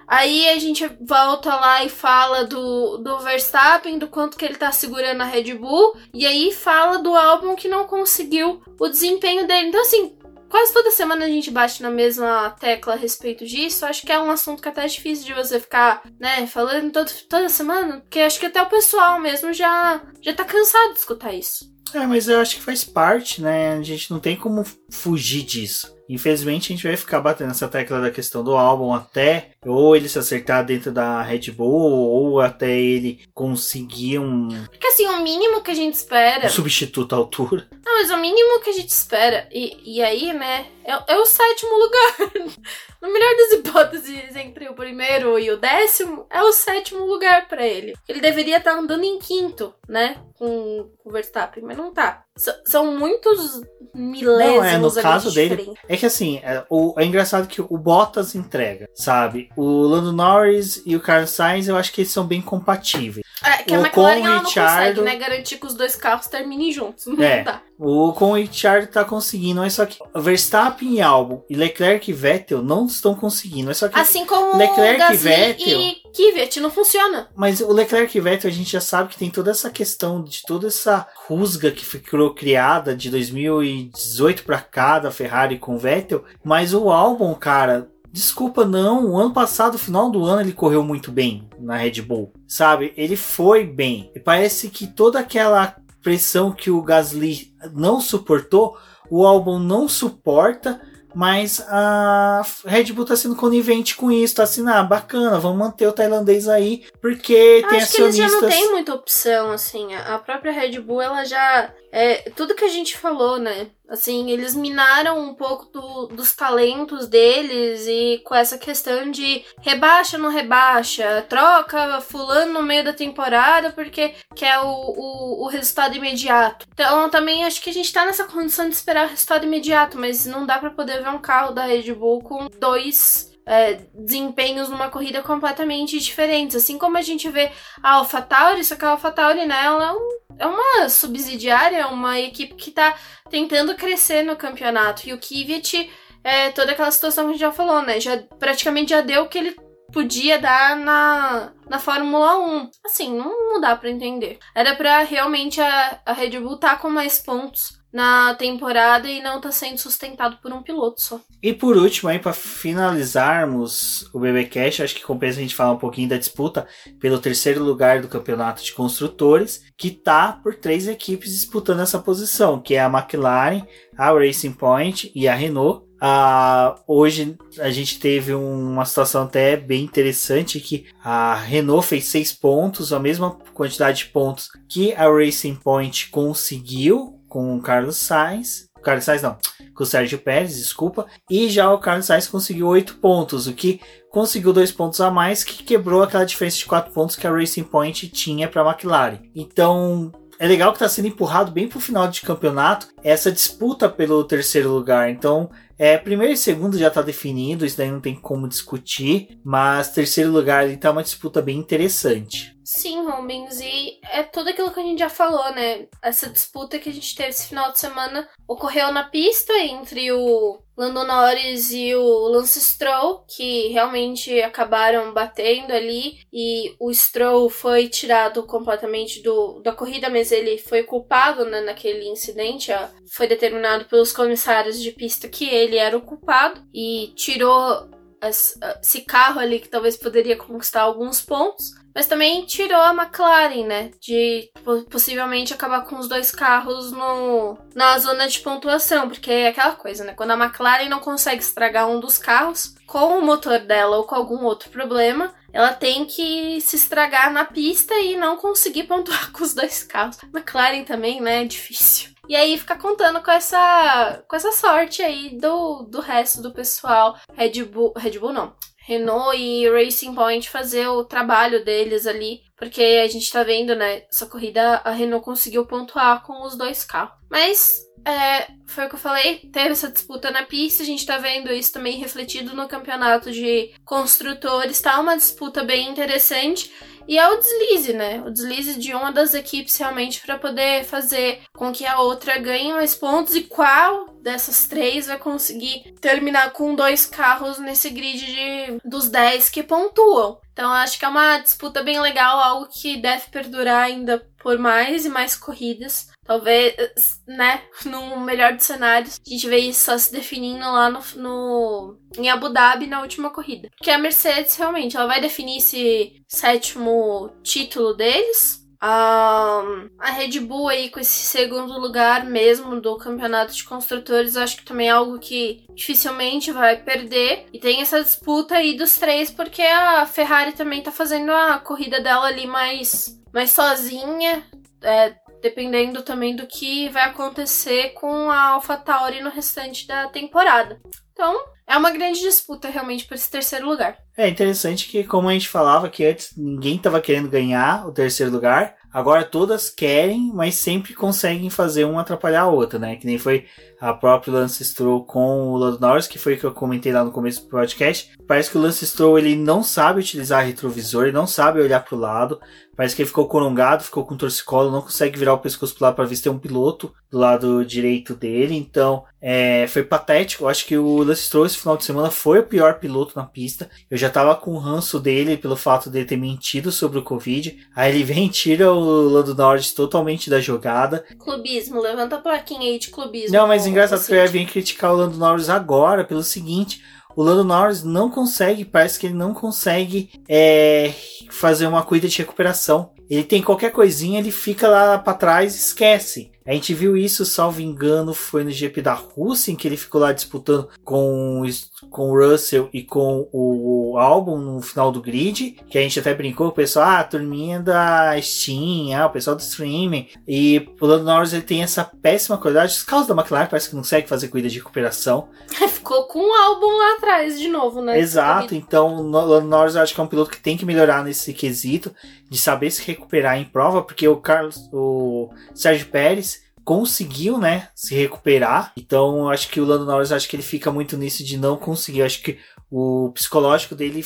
Aí 0.08 0.49
a 0.49 0.60
gente 0.60 0.88
volta 1.01 1.56
lá 1.56 1.84
e 1.84 1.89
fala 1.89 2.45
do, 2.45 2.97
do 2.97 3.20
Verstappen, 3.20 3.97
do 3.97 4.08
quanto 4.08 4.38
que 4.38 4.45
ele 4.45 4.56
tá 4.56 4.72
segurando 4.72 5.22
a 5.22 5.26
Red 5.26 5.53
Bull. 5.56 5.97
E 6.14 6.26
aí 6.26 6.51
fala 6.51 6.99
do 6.99 7.16
álbum 7.16 7.56
que 7.56 7.68
não 7.68 7.86
conseguiu 7.86 8.62
o 8.80 8.88
desempenho 8.88 9.47
dele. 9.47 9.70
Então, 9.70 9.82
assim, 9.82 10.16
quase 10.49 10.72
toda 10.72 10.91
semana 10.91 11.26
a 11.26 11.30
gente 11.30 11.49
bate 11.49 11.82
na 11.82 11.89
mesma 11.89 12.51
tecla 12.51 12.93
a 12.93 12.97
respeito 12.97 13.45
disso. 13.45 13.86
Acho 13.86 14.06
que 14.06 14.12
é 14.12 14.20
um 14.20 14.30
assunto 14.30 14.62
que 14.62 14.70
até 14.70 14.86
é 14.86 14.88
difícil 14.88 15.26
de 15.26 15.34
você 15.34 15.60
ficar, 15.60 16.03
né, 16.20 16.45
falando 16.47 16.91
todo, 16.91 17.12
toda 17.28 17.49
semana. 17.49 18.01
Porque 18.01 18.20
acho 18.20 18.39
que 18.39 18.45
até 18.45 18.62
o 18.62 18.70
pessoal 18.70 19.20
mesmo 19.20 19.51
já, 19.53 20.01
já 20.22 20.34
tá 20.34 20.45
cansado 20.45 20.93
de 20.93 20.99
escutar 20.99 21.34
isso. 21.34 21.74
É, 21.93 22.05
mas 22.05 22.27
eu 22.27 22.39
acho 22.39 22.55
que 22.55 22.61
faz 22.61 22.83
parte, 22.83 23.41
né? 23.41 23.73
A 23.73 23.81
gente 23.81 24.11
não 24.11 24.19
tem 24.19 24.36
como 24.36 24.63
fugir 24.89 25.43
disso. 25.43 25.95
Infelizmente, 26.07 26.71
a 26.71 26.75
gente 26.75 26.88
vai 26.88 26.95
ficar 26.95 27.19
batendo 27.19 27.51
essa 27.51 27.67
tecla 27.67 27.99
da 27.99 28.11
questão 28.11 28.43
do 28.43 28.55
álbum 28.55 28.93
até 28.93 29.51
ou 29.65 29.95
ele 29.95 30.07
se 30.07 30.19
acertar 30.19 30.63
dentro 30.63 30.91
da 30.91 31.21
Red 31.21 31.51
Bull 31.51 31.71
ou 31.71 32.39
até 32.41 32.77
ele 32.79 33.21
conseguir 33.33 34.19
um, 34.19 34.49
Porque 34.69 34.86
assim, 34.88 35.07
o 35.07 35.23
mínimo 35.23 35.61
que 35.61 35.71
a 35.71 35.75
gente 35.75 35.95
espera. 35.95 36.45
um 36.45 36.49
substituto 36.49 37.13
à 37.13 37.17
altura. 37.17 37.67
Não, 37.83 37.93
mas 37.97 38.11
o 38.11 38.17
mínimo 38.17 38.59
que 38.61 38.69
a 38.69 38.73
gente 38.73 38.89
espera, 38.89 39.47
e, 39.51 39.95
e 39.97 40.01
aí, 40.03 40.31
né, 40.31 40.67
é, 40.83 41.13
é 41.13 41.17
o 41.17 41.25
sétimo 41.25 41.71
lugar. 41.75 42.15
No 43.01 43.13
melhor 43.13 43.36
das 43.36 43.51
hipóteses, 43.51 44.36
entre 44.36 44.67
o 44.67 44.73
primeiro 44.73 45.38
e 45.38 45.51
o 45.51 45.57
décimo, 45.57 46.25
é 46.27 46.41
o 46.41 46.51
sétimo 46.51 47.05
lugar 47.05 47.47
pra 47.47 47.63
ele. 47.63 47.93
Ele 48.09 48.19
deveria 48.19 48.57
estar 48.57 48.71
andando 48.71 49.03
em 49.03 49.19
quinto, 49.19 49.75
né, 49.88 50.17
com 50.39 50.89
o 51.03 51.11
Verstappen, 51.11 51.63
mas 51.63 51.74
não 51.76 51.93
tá. 51.93 52.23
S- 52.38 52.53
são 52.65 52.97
muitos 52.97 53.61
milésimos 53.93 54.57
Não, 54.57 54.63
é, 54.65 54.78
no 54.78 54.86
ali 54.88 54.95
de 54.95 55.01
caso 55.01 55.32
dele. 55.34 55.73
É 55.88 55.95
que 55.95 56.05
assim, 56.05 56.38
é, 56.43 56.63
o, 56.69 56.93
é 56.97 57.05
engraçado 57.05 57.47
que 57.47 57.61
o 57.61 57.78
Bottas 57.78 58.36
entrega, 58.36 58.89
sabe? 58.93 59.49
O 59.55 59.63
Lando 59.84 60.11
Norris 60.11 60.82
e 60.86 60.95
o 60.95 60.99
Carlos 60.99 61.30
Sainz, 61.30 61.67
eu 61.67 61.78
acho 61.78 61.93
que 61.93 62.01
eles 62.01 62.11
são 62.11 62.26
bem 62.26 62.41
compatíveis. 62.41 63.26
É, 63.43 63.63
que 63.63 63.73
a 63.73 63.80
o 63.80 63.82
McLaren 63.86 64.19
com 64.21 64.26
ela 64.28 64.36
não 64.38 64.43
Ricciardo- 64.43 65.01
consegue, 65.01 65.01
né, 65.01 65.15
garantir 65.15 65.57
que 65.57 65.65
os 65.65 65.73
dois 65.76 65.95
carros 65.95 66.28
terminem 66.28 66.71
juntos. 66.71 67.05
Não 67.15 67.23
É. 67.23 67.43
dá. 67.43 67.61
O 67.78 68.13
com 68.13 68.32
o 68.32 68.34
Richard 68.36 68.88
tá 68.88 69.03
conseguindo, 69.03 69.61
é 69.63 69.69
só 69.69 69.86
que 69.86 69.97
Verstappen 70.15 70.93
e 70.95 71.01
Albon 71.01 71.43
e 71.49 71.55
Leclerc 71.55 72.09
e 72.09 72.13
Vettel 72.13 72.61
não 72.63 72.86
estão 72.86 73.13
conseguindo. 73.13 73.69
É 73.69 73.73
só 73.73 73.88
que 73.89 73.99
Assim 73.99 74.26
como 74.26 74.57
Leclerc 74.57 75.13
e 75.13 75.17
Vettel. 75.17 75.80
Kvyat, 76.16 76.59
não 76.61 76.72
funciona. 76.72 77.28
Mas 77.36 77.59
o 77.59 77.74
Leclerc 77.74 78.18
e 78.18 78.22
Vettel 78.22 78.49
a 78.49 78.53
gente 78.53 78.72
já 78.72 78.80
sabe 78.80 79.09
que 79.09 79.18
tem 79.18 79.30
toda 79.30 79.51
essa 79.51 79.70
questão 79.70 80.24
de 80.24 80.43
toda 80.43 80.68
essa 80.68 81.05
rusga 81.28 81.72
que 81.72 81.86
ficou 81.86 82.34
criada 82.34 82.95
de 82.95 83.09
2018 83.09 84.43
pra 84.43 84.61
cá 84.61 84.97
da 84.99 85.11
Ferrari 85.11 85.59
com 85.59 85.76
o 85.76 85.80
Vettel. 85.80 86.24
Mas 86.43 86.74
o 86.74 86.89
Albon, 86.89 87.36
cara, 87.36 87.89
desculpa 88.11 88.63
não, 88.63 89.11
o 89.11 89.18
ano 89.18 89.34
passado, 89.34 89.78
final 89.78 90.09
do 90.09 90.24
ano 90.24 90.41
ele 90.41 90.53
correu 90.53 90.82
muito 90.82 91.11
bem 91.11 91.49
na 91.59 91.76
Red 91.76 92.01
Bull, 92.01 92.32
sabe? 92.47 92.93
Ele 92.95 93.18
foi 93.18 93.66
bem. 93.66 94.09
E 94.16 94.20
parece 94.20 94.70
que 94.70 94.88
toda 94.88 95.20
aquela 95.20 95.76
pressão 96.01 96.51
que 96.51 96.72
o 96.72 96.82
Gasly 96.82 97.51
não 97.74 97.99
suportou, 97.99 98.78
o 99.09 99.26
Albon 99.26 99.59
não 99.59 99.89
suporta. 99.89 100.82
Mas 101.16 101.61
a 101.70 102.41
Red 102.66 102.91
Bull 102.91 103.05
tá 103.05 103.16
sendo 103.16 103.36
conivente 103.38 103.95
com 103.95 104.11
isso, 104.11 104.36
tá 104.36 104.43
assim, 104.43 104.68
ah, 104.68 104.84
bacana, 104.84 105.39
vamos 105.39 105.57
manter 105.57 105.88
o 105.88 105.93
tailandês 105.93 106.47
aí, 106.49 106.84
porque 107.01 107.66
tem 107.70 107.80
Acho 107.80 107.93
que 107.93 108.01
eles 108.01 108.20
acionistas. 108.20 108.32
já 108.32 108.41
não 108.41 108.49
têm 108.49 108.72
muita 108.72 108.93
opção, 108.93 109.51
assim. 109.51 109.93
A 109.95 110.20
própria 110.20 110.51
Red 110.51 110.80
Bull, 110.82 111.01
ela 111.01 111.24
já. 111.24 111.72
É, 111.97 112.29
tudo 112.31 112.55
que 112.55 112.65
a 112.65 112.67
gente 112.69 112.97
falou, 112.97 113.39
né? 113.39 113.67
Assim, 113.87 114.29
eles 114.29 114.53
minaram 114.53 115.17
um 115.17 115.33
pouco 115.33 115.67
do- 115.71 116.07
dos 116.07 116.35
talentos 116.35 117.07
deles 117.07 117.85
e 117.87 118.21
com 118.25 118.35
essa 118.35 118.57
questão 118.57 119.09
de 119.09 119.45
rebaixa, 119.61 120.17
não 120.17 120.29
rebaixa, 120.29 121.25
troca 121.29 122.01
fulano 122.01 122.51
no 122.51 122.61
meio 122.63 122.83
da 122.83 122.91
temporada 122.91 123.71
porque 123.71 124.13
quer 124.35 124.59
o, 124.59 124.65
o, 124.67 125.43
o 125.45 125.47
resultado 125.47 125.95
imediato. 125.95 126.65
Então, 126.73 127.09
também 127.09 127.45
acho 127.45 127.61
que 127.61 127.69
a 127.69 127.73
gente 127.73 127.93
tá 127.93 128.05
nessa 128.05 128.25
condição 128.25 128.67
de 128.67 128.75
esperar 128.75 129.05
o 129.07 129.09
resultado 129.11 129.45
imediato, 129.45 129.97
mas 129.97 130.25
não 130.25 130.45
dá 130.45 130.57
pra 130.57 130.71
poder 130.71 131.01
ver 131.01 131.09
um 131.09 131.19
carro 131.19 131.53
da 131.53 131.63
Red 131.63 131.93
Bull 131.93 132.21
com 132.21 132.49
dois 132.59 133.31
é, 133.47 133.75
desempenhos 133.93 134.67
numa 134.69 134.89
corrida 134.89 135.21
completamente 135.21 135.97
diferentes. 135.99 136.55
Assim 136.57 136.77
como 136.77 136.97
a 136.97 137.01
gente 137.01 137.29
vê 137.29 137.51
a 137.81 137.91
AlphaTauri, 137.93 138.65
só 138.65 138.75
que 138.75 138.83
a 138.83 138.89
AlphaTauri, 138.89 139.45
né, 139.45 139.63
ela 139.65 139.89
é, 139.89 139.91
um- 139.93 140.24
é 140.38 140.45
uma 140.45 140.89
subsidiária, 140.89 141.77
é 141.77 141.86
uma 141.86 142.19
equipe 142.19 142.55
que 142.55 142.71
tá 142.71 142.95
tentando 143.29 143.75
crescer 143.75 144.23
no 144.23 144.36
campeonato. 144.36 145.07
E 145.07 145.13
o 145.13 145.17
Kvyat, 145.17 145.89
é 146.23 146.51
toda 146.51 146.71
aquela 146.71 146.91
situação 146.91 147.25
que 147.25 147.29
a 147.29 147.33
gente 147.33 147.41
já 147.41 147.51
falou, 147.51 147.81
né, 147.83 147.99
já 147.99 148.17
praticamente 148.39 148.89
já 148.89 149.01
deu 149.01 149.23
o 149.23 149.29
que 149.29 149.38
ele 149.38 149.55
podia 149.93 150.39
dar 150.39 150.75
na, 150.75 151.53
na 151.69 151.79
Fórmula 151.79 152.38
1. 152.39 152.71
Assim, 152.83 153.15
não, 153.15 153.53
não 153.53 153.61
dá 153.61 153.75
pra 153.75 153.89
entender. 153.89 154.39
Era 154.53 154.75
pra 154.75 155.03
realmente 155.03 155.61
a, 155.61 156.01
a 156.05 156.13
Red 156.13 156.39
Bull 156.39 156.57
tá 156.57 156.75
com 156.75 156.89
mais 156.89 157.19
pontos 157.19 157.74
na 157.95 158.35
temporada 158.35 159.09
e 159.09 159.21
não 159.21 159.39
tá 159.39 159.53
sendo 159.53 159.77
sustentado 159.77 160.37
por 160.41 160.51
um 160.51 160.61
piloto 160.61 160.99
só. 161.01 161.21
E 161.41 161.53
por 161.53 161.77
último, 161.77 162.09
aí, 162.09 162.19
para 162.19 162.33
finalizarmos 162.33 164.09
o 164.13 164.19
BBcast, 164.19 164.83
acho 164.83 164.95
que 164.95 165.01
compensa 165.01 165.39
a 165.39 165.41
gente 165.41 165.55
falar 165.55 165.71
um 165.71 165.77
pouquinho 165.77 166.09
da 166.09 166.17
disputa 166.17 166.67
pelo 166.99 167.19
terceiro 167.19 167.63
lugar 167.63 168.01
do 168.01 168.09
campeonato 168.09 168.61
de 168.61 168.73
construtores, 168.73 169.63
que 169.77 169.91
tá 169.91 170.33
por 170.43 170.55
três 170.55 170.89
equipes 170.89 171.31
disputando 171.31 171.79
essa 171.79 171.97
posição, 171.97 172.59
que 172.59 172.75
é 172.75 172.81
a 172.81 172.89
McLaren, 172.89 173.65
a 173.97 174.11
Racing 174.11 174.51
Point 174.51 175.09
e 175.15 175.25
a 175.25 175.33
Renault. 175.33 175.85
Ah, 176.01 176.75
hoje 176.85 177.37
a 177.59 177.69
gente 177.69 177.97
teve 177.97 178.33
uma 178.33 178.83
situação 178.83 179.23
até 179.23 179.55
bem 179.55 179.85
interessante 179.85 180.59
que 180.59 180.85
a 181.01 181.35
Renault 181.35 181.87
fez 181.87 182.03
seis 182.05 182.33
pontos, 182.33 182.91
a 182.91 182.99
mesma 182.99 183.31
quantidade 183.53 183.99
de 183.99 184.05
pontos 184.07 184.49
que 184.67 184.93
a 184.95 185.09
Racing 185.09 185.55
Point 185.55 186.09
conseguiu 186.09 187.15
com 187.36 187.57
o 187.57 187.61
Carlos 187.61 187.97
Sainz. 187.97 188.69
Carlos 188.81 189.03
Sainz 189.03 189.21
não, 189.21 189.36
com 189.73 189.83
o 189.83 189.86
Sérgio 189.86 190.17
Pérez, 190.19 190.55
desculpa. 190.55 191.05
E 191.29 191.49
já 191.49 191.69
o 191.69 191.79
Carlos 191.79 192.05
Sainz 192.05 192.29
conseguiu 192.29 192.67
8 192.67 192.95
pontos, 192.95 193.45
o 193.45 193.51
que 193.51 193.81
conseguiu 194.09 194.53
dois 194.53 194.71
pontos 194.71 195.01
a 195.01 195.11
mais, 195.11 195.43
que 195.43 195.61
quebrou 195.61 196.01
aquela 196.01 196.23
diferença 196.23 196.55
de 196.55 196.65
4 196.65 196.93
pontos 196.93 197.17
que 197.17 197.27
a 197.27 197.31
Racing 197.31 197.63
Point 197.63 198.07
tinha 198.07 198.47
para 198.47 198.61
a 198.61 198.69
McLaren. 198.69 199.19
Então, 199.36 200.13
é 200.39 200.47
legal 200.47 200.71
que 200.71 200.77
está 200.77 200.88
sendo 200.88 201.09
empurrado 201.09 201.51
bem 201.51 201.67
para 201.67 201.77
o 201.77 201.81
final 201.81 202.07
de 202.07 202.21
campeonato 202.21 202.88
essa 203.03 203.29
disputa 203.29 203.89
pelo 203.89 204.23
terceiro 204.23 204.71
lugar. 204.71 205.09
Então, 205.09 205.49
é, 205.77 205.97
primeiro 205.97 206.31
e 206.31 206.38
segundo 206.38 206.77
já 206.77 206.88
está 206.88 207.01
definido, 207.01 207.65
isso 207.65 207.77
daí 207.77 207.91
não 207.91 207.99
tem 207.99 208.15
como 208.15 208.47
discutir, 208.47 209.38
mas 209.43 209.89
terceiro 209.89 210.31
lugar 210.31 210.63
ali 210.63 210.77
tá 210.77 210.89
uma 210.89 211.03
disputa 211.03 211.41
bem 211.41 211.57
interessante. 211.57 212.55
Sim, 212.66 213.05
Rubens, 213.05 213.61
e 213.61 213.99
é 214.11 214.24
tudo 214.24 214.49
aquilo 214.49 214.74
que 214.74 214.80
a 214.80 214.84
gente 214.84 214.97
já 214.97 215.09
falou, 215.09 215.53
né? 215.53 215.88
Essa 216.01 216.28
disputa 216.28 216.80
que 216.80 216.89
a 216.89 216.91
gente 216.91 217.16
teve 217.16 217.30
esse 217.30 217.49
final 217.49 217.72
de 217.72 217.78
semana 217.78 218.28
ocorreu 218.47 218.91
na 218.91 219.03
pista 219.03 219.53
entre 219.59 220.11
o 220.11 220.59
Lando 220.76 221.03
Norris 221.03 221.72
e 221.72 221.93
o 221.93 222.28
Lance 222.28 222.59
Stroll, 222.59 223.24
que 223.28 223.68
realmente 223.68 224.41
acabaram 224.41 225.13
batendo 225.13 225.74
ali, 225.74 226.18
e 226.34 226.76
o 226.80 226.91
Stroll 226.91 227.51
foi 227.51 227.88
tirado 227.88 228.41
completamente 228.47 229.22
do, 229.22 229.61
da 229.61 229.72
corrida, 229.72 230.09
mas 230.09 230.32
ele 230.32 230.57
foi 230.57 230.82
culpado 230.82 231.45
né, 231.45 231.61
naquele 231.61 232.09
incidente. 232.09 232.72
ó. 232.72 232.88
Foi 233.11 233.28
determinado 233.28 233.86
pelos 233.86 234.11
comissários 234.11 234.82
de 234.82 234.91
pista 234.91 235.30
que 235.30 235.45
ele 235.47 235.78
era 235.78 235.95
o 235.95 236.01
culpado 236.01 236.68
e 236.74 237.13
tirou 237.16 237.88
esse 238.24 239.01
carro 239.01 239.39
ali 239.39 239.59
que 239.59 239.70
talvez 239.70 239.95
poderia 239.95 240.36
conquistar 240.36 240.82
alguns 240.82 241.22
pontos. 241.22 241.84
Mas 241.95 242.07
também 242.07 242.45
tirou 242.45 242.79
a 242.81 242.93
McLaren, 242.93 243.65
né? 243.65 243.91
De 244.01 244.51
po- 244.65 244.83
possivelmente 244.83 245.53
acabar 245.53 245.85
com 245.85 245.95
os 245.97 246.09
dois 246.09 246.29
carros 246.29 246.91
no, 246.91 247.57
na 247.73 247.97
zona 247.99 248.27
de 248.27 248.39
pontuação. 248.39 249.07
Porque 249.07 249.31
é 249.31 249.47
aquela 249.47 249.75
coisa, 249.75 250.03
né? 250.03 250.13
Quando 250.13 250.31
a 250.31 250.37
McLaren 250.37 250.89
não 250.89 250.99
consegue 250.99 251.41
estragar 251.41 251.87
um 251.87 252.01
dos 252.01 252.17
carros 252.17 252.75
com 252.85 253.17
o 253.17 253.21
motor 253.25 253.59
dela 253.59 253.95
ou 253.97 254.03
com 254.03 254.13
algum 254.15 254.43
outro 254.43 254.69
problema, 254.69 255.33
ela 255.53 255.71
tem 255.73 256.03
que 256.05 256.59
se 256.59 256.75
estragar 256.75 257.31
na 257.31 257.45
pista 257.45 257.93
e 257.95 258.17
não 258.17 258.35
conseguir 258.35 258.83
pontuar 258.89 259.31
com 259.31 259.41
os 259.43 259.53
dois 259.53 259.81
carros. 259.83 260.17
A 260.21 260.37
McLaren 260.37 260.83
também, 260.83 261.21
né? 261.21 261.43
É 261.43 261.45
difícil. 261.45 262.09
E 262.27 262.35
aí 262.35 262.57
fica 262.57 262.75
contando 262.75 263.21
com 263.21 263.31
essa, 263.31 264.23
com 264.27 264.35
essa 264.35 264.51
sorte 264.51 265.01
aí 265.03 265.37
do, 265.37 265.83
do 265.83 266.01
resto 266.01 266.41
do 266.41 266.51
pessoal. 266.51 267.15
Red 267.33 267.63
Bull, 267.63 267.93
Red 267.95 268.17
Bull 268.19 268.33
não. 268.33 268.53
Renault 268.88 269.36
e 269.36 269.67
Racing 269.67 270.13
Point 270.13 270.47
fazer 270.49 270.88
o 270.88 271.03
trabalho 271.03 271.65
deles 271.65 272.05
ali, 272.05 272.41
porque 272.55 273.01
a 273.03 273.07
gente 273.07 273.31
tá 273.31 273.41
vendo, 273.43 273.75
né? 273.75 274.03
Essa 274.09 274.27
corrida 274.27 274.81
a 274.83 274.91
Renault 274.91 275.25
conseguiu 275.25 275.65
pontuar 275.65 276.23
com 276.23 276.45
os 276.45 276.55
dois 276.55 276.86
carros. 276.86 277.17
Mas 277.29 277.83
é, 278.05 278.47
foi 278.67 278.86
o 278.86 278.89
que 278.89 278.93
eu 278.93 278.99
falei, 278.99 279.38
teve 279.51 279.69
essa 279.69 279.91
disputa 279.91 280.29
na 280.29 280.43
pista, 280.43 280.83
a 280.83 280.86
gente 280.86 281.03
tá 281.03 281.17
vendo 281.17 281.51
isso 281.51 281.73
também 281.73 281.97
refletido 281.97 282.55
no 282.55 282.67
campeonato 282.67 283.31
de 283.31 283.73
construtores, 283.83 284.79
tá 284.79 284.99
uma 284.99 285.17
disputa 285.17 285.63
bem 285.63 285.89
interessante. 285.89 286.71
E 287.08 287.18
é 287.18 287.30
o 287.30 287.38
deslize, 287.38 287.93
né? 287.93 288.22
O 288.26 288.32
deslize 288.32 288.80
de 288.80 288.93
uma 288.93 289.12
das 289.12 289.34
equipes 289.34 289.78
realmente 289.78 290.22
para 290.22 290.38
poder 290.38 290.84
fazer 290.86 291.41
com 291.53 291.72
que 291.72 291.86
a 291.86 291.99
outra 291.99 292.38
ganhe 292.38 292.74
mais 292.74 292.95
pontos 292.95 293.36
e 293.36 293.43
qual 293.43 294.08
dessas 294.22 294.66
três 294.66 295.06
vai 295.06 295.20
conseguir 295.20 295.93
terminar 296.01 296.51
com 296.51 296.74
dois 296.74 297.06
carros 297.06 297.60
nesse 297.60 297.91
grid 297.91 298.26
de, 298.26 298.80
dos 298.84 299.08
10 299.08 299.49
que 299.49 299.62
pontuam. 299.62 300.39
Então 300.51 300.72
acho 300.72 300.97
que 300.97 301.06
é 301.06 301.08
uma 301.08 301.38
disputa 301.38 301.84
bem 301.84 301.99
legal, 301.99 302.39
algo 302.39 302.68
que 302.68 302.97
deve 302.97 303.30
perdurar 303.30 303.84
ainda 303.84 304.26
por 304.41 304.58
mais 304.58 305.06
e 305.06 305.10
mais 305.10 305.36
corridas. 305.36 306.08
Talvez, 306.26 307.21
né, 307.28 307.61
no 307.86 308.19
melhor 308.19 308.53
dos 308.53 308.65
cenários, 308.65 309.19
a 309.26 309.30
gente 309.30 309.47
vê 309.47 309.57
isso 309.57 309.86
só 309.86 309.97
se 309.97 310.11
definindo 310.11 310.59
lá 310.59 310.89
no, 310.89 310.99
no 311.17 311.97
em 312.17 312.30
Abu 312.30 312.49
Dhabi 312.49 312.88
na 312.88 313.01
última 313.01 313.30
corrida. 313.30 313.69
Porque 313.78 313.91
a 313.91 313.97
Mercedes 313.99 314.55
realmente 314.55 314.97
ela 314.97 315.05
vai 315.05 315.21
definir 315.21 315.57
esse 315.57 316.23
sétimo 316.28 317.32
título 317.43 317.93
deles. 317.93 318.65
Ahn, 318.82 319.89
a 319.97 320.11
Red 320.11 320.39
Bull 320.41 320.69
aí 320.69 320.89
com 320.89 320.99
esse 320.99 321.30
segundo 321.30 321.80
lugar 321.80 322.26
mesmo 322.26 322.80
do 322.80 322.97
campeonato 322.97 323.53
de 323.53 323.63
construtores, 323.63 324.36
acho 324.36 324.57
que 324.57 324.65
também 324.65 324.89
é 324.89 324.91
algo 324.91 325.17
que 325.17 325.65
dificilmente 325.73 326.51
vai 326.51 326.78
perder. 326.78 327.45
E 327.53 327.59
tem 327.59 327.82
essa 327.82 328.03
disputa 328.03 328.55
aí 328.55 328.76
dos 328.76 328.95
três, 328.95 329.32
porque 329.32 329.61
a 329.61 330.05
Ferrari 330.05 330.51
também 330.51 330.82
tá 330.82 330.91
fazendo 330.91 331.32
a 331.32 331.57
corrida 331.59 331.99
dela 332.01 332.28
ali 332.28 332.45
mais, 332.45 333.19
mais 333.34 333.51
sozinha. 333.51 334.43
É, 334.84 335.15
dependendo 335.45 336.01
também 336.01 336.35
do 336.35 336.47
que 336.47 336.89
vai 336.89 337.03
acontecer 337.03 337.89
com 337.91 338.31
a 338.31 338.53
AlphaTauri 338.53 339.21
no 339.21 339.29
restante 339.29 339.85
da 339.85 340.07
temporada. 340.07 340.81
Então, 341.13 341.39
é 341.67 341.77
uma 341.77 341.91
grande 341.91 342.19
disputa 342.19 342.67
realmente 342.67 343.05
por 343.05 343.13
esse 343.13 343.29
terceiro 343.29 343.67
lugar. 343.69 343.95
É 344.17 344.27
interessante 344.27 344.87
que, 344.87 345.03
como 345.03 345.29
a 345.29 345.33
gente 345.33 345.47
falava 345.47 345.87
que 345.87 346.03
antes 346.03 346.35
ninguém 346.35 346.77
estava 346.77 346.99
querendo 346.99 347.29
ganhar 347.29 347.87
o 347.87 347.91
terceiro 347.91 348.31
lugar, 348.31 348.75
Agora 348.95 349.25
todas 349.25 349.69
querem, 349.69 350.31
mas 350.33 350.55
sempre 350.55 350.93
conseguem 350.93 351.49
fazer 351.49 351.83
uma 351.83 351.99
atrapalhar 351.99 352.43
a 352.43 352.47
outra, 352.47 352.79
né? 352.79 352.95
Que 352.95 353.05
nem 353.05 353.17
foi 353.17 353.45
a 353.86 353.93
própria 353.93 354.33
Lance 354.33 354.65
Stroll 354.65 355.05
com 355.05 355.51
o 355.51 355.57
Lando 355.57 355.79
Norris, 355.79 356.07
que 356.07 356.17
foi 356.17 356.33
o 356.33 356.39
que 356.39 356.43
eu 356.43 356.51
comentei 356.51 356.91
lá 356.91 357.03
no 357.03 357.11
começo 357.11 357.43
do 357.43 357.49
podcast. 357.49 358.11
Parece 358.27 358.49
que 358.49 358.57
o 358.57 358.61
Lance 358.61 358.86
Stroll 358.88 359.19
ele 359.19 359.36
não 359.36 359.61
sabe 359.61 359.99
utilizar 359.99 360.43
retrovisor, 360.43 361.03
ele 361.03 361.11
não 361.11 361.27
sabe 361.27 361.61
olhar 361.61 361.86
para 361.86 361.95
o 361.95 361.99
lado. 361.99 362.39
Parece 362.75 362.95
que 362.95 363.03
ele 363.03 363.07
ficou 363.07 363.27
corongado, 363.27 363.83
ficou 363.83 364.05
com 364.05 364.17
torcicolo, 364.17 364.71
não 364.71 364.81
consegue 364.81 365.17
virar 365.17 365.33
o 365.33 365.39
pescoço 365.39 365.73
pro 365.75 365.86
lado 365.86 365.95
para 365.95 366.05
ver 366.05 366.15
se 366.15 366.23
tem 366.23 366.31
um 366.31 366.39
piloto 366.39 366.93
do 367.09 367.17
lado 367.17 367.63
direito 367.63 368.13
dele. 368.13 368.55
Então, 368.55 369.05
é, 369.21 369.65
foi 369.67 369.81
patético. 369.83 370.43
Eu 370.43 370.49
acho 370.49 370.65
que 370.65 370.77
o 370.77 370.97
Lance 370.97 371.23
Stroll 371.23 371.45
esse 371.45 371.57
final 371.57 371.77
de 371.77 371.86
semana 371.86 372.11
foi 372.11 372.39
o 372.39 372.43
pior 372.43 372.77
piloto 372.79 373.13
na 373.15 373.25
pista. 373.25 373.69
Eu 373.89 373.97
já 373.97 374.09
tava 374.09 374.36
com 374.36 374.51
o 374.51 374.57
ranço 374.57 374.99
dele 374.99 375.38
pelo 375.38 375.55
fato 375.55 375.89
de 375.89 375.99
ele 375.99 376.05
ter 376.05 376.17
mentido 376.17 376.71
sobre 376.71 376.99
o 376.99 377.03
Covid. 377.03 377.57
Aí 377.73 377.93
ele 377.93 378.03
vem 378.03 378.25
e 378.25 378.29
tira 378.29 378.73
o 378.73 378.79
Lando 378.79 379.33
Norris 379.33 379.71
totalmente 379.71 380.29
da 380.29 380.41
jogada. 380.41 381.05
Clubismo, 381.17 381.79
levanta 381.79 382.17
a 382.17 382.21
plaquinha 382.21 382.71
aí 382.71 382.77
de 382.77 382.89
clubismo. 382.89 383.36
Não, 383.36 383.47
mas 383.47 383.65
engraçado 383.76 384.05
que 384.05 384.13
eu 384.13 384.28
vir 384.28 384.45
criticar 384.47 384.93
o 384.93 384.97
Lando 384.97 385.17
Norris 385.17 385.49
agora 385.49 386.03
pelo 386.03 386.23
seguinte 386.23 386.82
o 387.15 387.23
Lando 387.23 387.45
Norris 387.45 387.82
não 387.82 388.11
consegue, 388.11 388.65
parece 388.65 388.99
que 388.99 389.07
ele 389.07 389.15
não 389.15 389.34
consegue 389.34 390.09
é, 390.28 390.91
fazer 391.30 391.65
uma 391.65 391.82
corrida 391.82 392.09
de 392.09 392.17
recuperação. 392.17 392.91
Ele 393.09 393.23
tem 393.23 393.41
qualquer 393.41 393.71
coisinha, 393.71 394.19
ele 394.19 394.32
fica 394.32 394.67
lá 394.67 394.97
para 394.97 395.13
trás 395.13 395.55
e 395.55 395.57
esquece. 395.57 396.32
A 396.45 396.53
gente 396.53 396.75
viu 396.75 396.95
isso, 396.95 397.25
salvo 397.25 397.59
engano, 397.59 398.13
foi 398.13 398.43
no 398.43 398.51
GP 398.51 398.79
da 398.79 398.93
Rússia, 398.93 399.51
em 399.51 399.55
que 399.55 399.67
ele 399.67 399.75
ficou 399.75 399.99
lá 399.99 400.11
disputando 400.11 400.69
com, 400.83 401.41
com 401.89 402.11
o 402.11 402.15
Russell 402.15 402.69
e 402.71 402.83
com 402.83 403.27
o 403.31 403.97
álbum 403.97 404.37
no 404.37 404.61
final 404.61 404.91
do 404.91 405.01
grid, 405.01 405.57
que 405.67 405.77
a 405.79 405.81
gente 405.81 405.99
até 405.99 406.13
brincou, 406.13 406.49
o 406.49 406.51
pessoal, 406.51 406.85
ah, 406.85 406.99
a 406.99 407.03
turminha 407.03 407.59
da 407.59 408.15
Steam, 408.21 408.95
ah, 408.95 409.07
o 409.07 409.09
pessoal 409.09 409.35
do 409.35 409.39
streaming. 409.39 410.07
E 410.27 410.69
o 410.79 410.85
Lando 410.85 411.05
Norris 411.05 411.33
ele 411.33 411.41
tem 411.41 411.63
essa 411.63 411.83
péssima 411.83 412.37
qualidade. 412.37 412.73
Os 412.73 412.83
carros 412.83 413.07
da 413.07 413.15
McLaren 413.15 413.47
parece 413.47 413.69
que 413.69 413.75
não 413.75 413.81
consegue 413.81 414.07
fazer 414.07 414.27
corrida 414.27 414.49
de 414.49 414.59
recuperação. 414.59 415.29
Ficou 415.49 416.03
com 416.03 416.19
o 416.19 416.33
álbum 416.33 416.77
lá 416.77 416.95
atrás 416.97 417.39
de 417.39 417.47
novo, 417.47 417.81
né? 417.81 417.99
Exato, 417.99 418.53
então 418.53 418.95
o 418.97 419.09
Lando 419.09 419.47
Norris 419.47 419.73
eu 419.73 419.81
acho 419.81 419.95
que 419.95 419.99
é 419.99 420.03
um 420.03 420.07
piloto 420.07 420.29
que 420.29 420.39
tem 420.39 420.57
que 420.57 420.65
melhorar 420.65 421.03
nesse 421.03 421.33
quesito, 421.33 421.91
de 422.29 422.37
saber 422.37 422.69
se 422.69 422.83
recuperar 422.83 423.37
em 423.39 423.45
prova, 423.45 423.81
porque 423.81 424.07
o 424.07 424.17
Carlos, 424.17 424.69
o 424.71 425.29
Sérgio 425.53 425.87
Pérez 425.87 426.34
conseguiu, 426.66 427.38
né, 427.38 427.70
se 427.76 427.95
recuperar. 427.95 428.74
Então, 428.76 429.30
acho 429.30 429.49
que 429.49 429.61
o 429.61 429.66
Lando 429.66 429.86
Norris, 429.86 430.11
acho 430.11 430.28
que 430.28 430.36
ele 430.36 430.43
fica 430.43 430.72
muito 430.72 430.97
nisso 430.97 431.24
de 431.24 431.38
não 431.38 431.55
conseguir. 431.55 432.01
acho 432.01 432.22
que 432.24 432.39
o 432.70 433.11
psicológico 433.13 433.76
dele, 433.76 434.03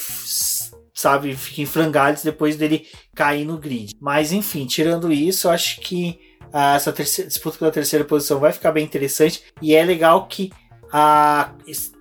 sabe, 0.93 1.33
fica 1.35 1.61
em 1.61 1.65
frangalhos 1.65 2.21
depois 2.21 2.57
dele 2.57 2.85
cair 3.15 3.45
no 3.45 3.57
grid. 3.57 3.95
Mas, 3.99 4.33
enfim, 4.33 4.65
tirando 4.65 5.11
isso, 5.11 5.47
acho 5.49 5.79
que 5.79 6.19
ah, 6.51 6.75
essa 6.75 6.91
terceira, 6.91 7.29
disputa 7.29 7.57
pela 7.57 7.71
terceira 7.71 8.03
posição 8.03 8.39
vai 8.39 8.51
ficar 8.51 8.73
bem 8.73 8.83
interessante. 8.83 9.41
E 9.61 9.73
é 9.73 9.83
legal 9.83 10.27
que 10.27 10.51
a 10.91 11.53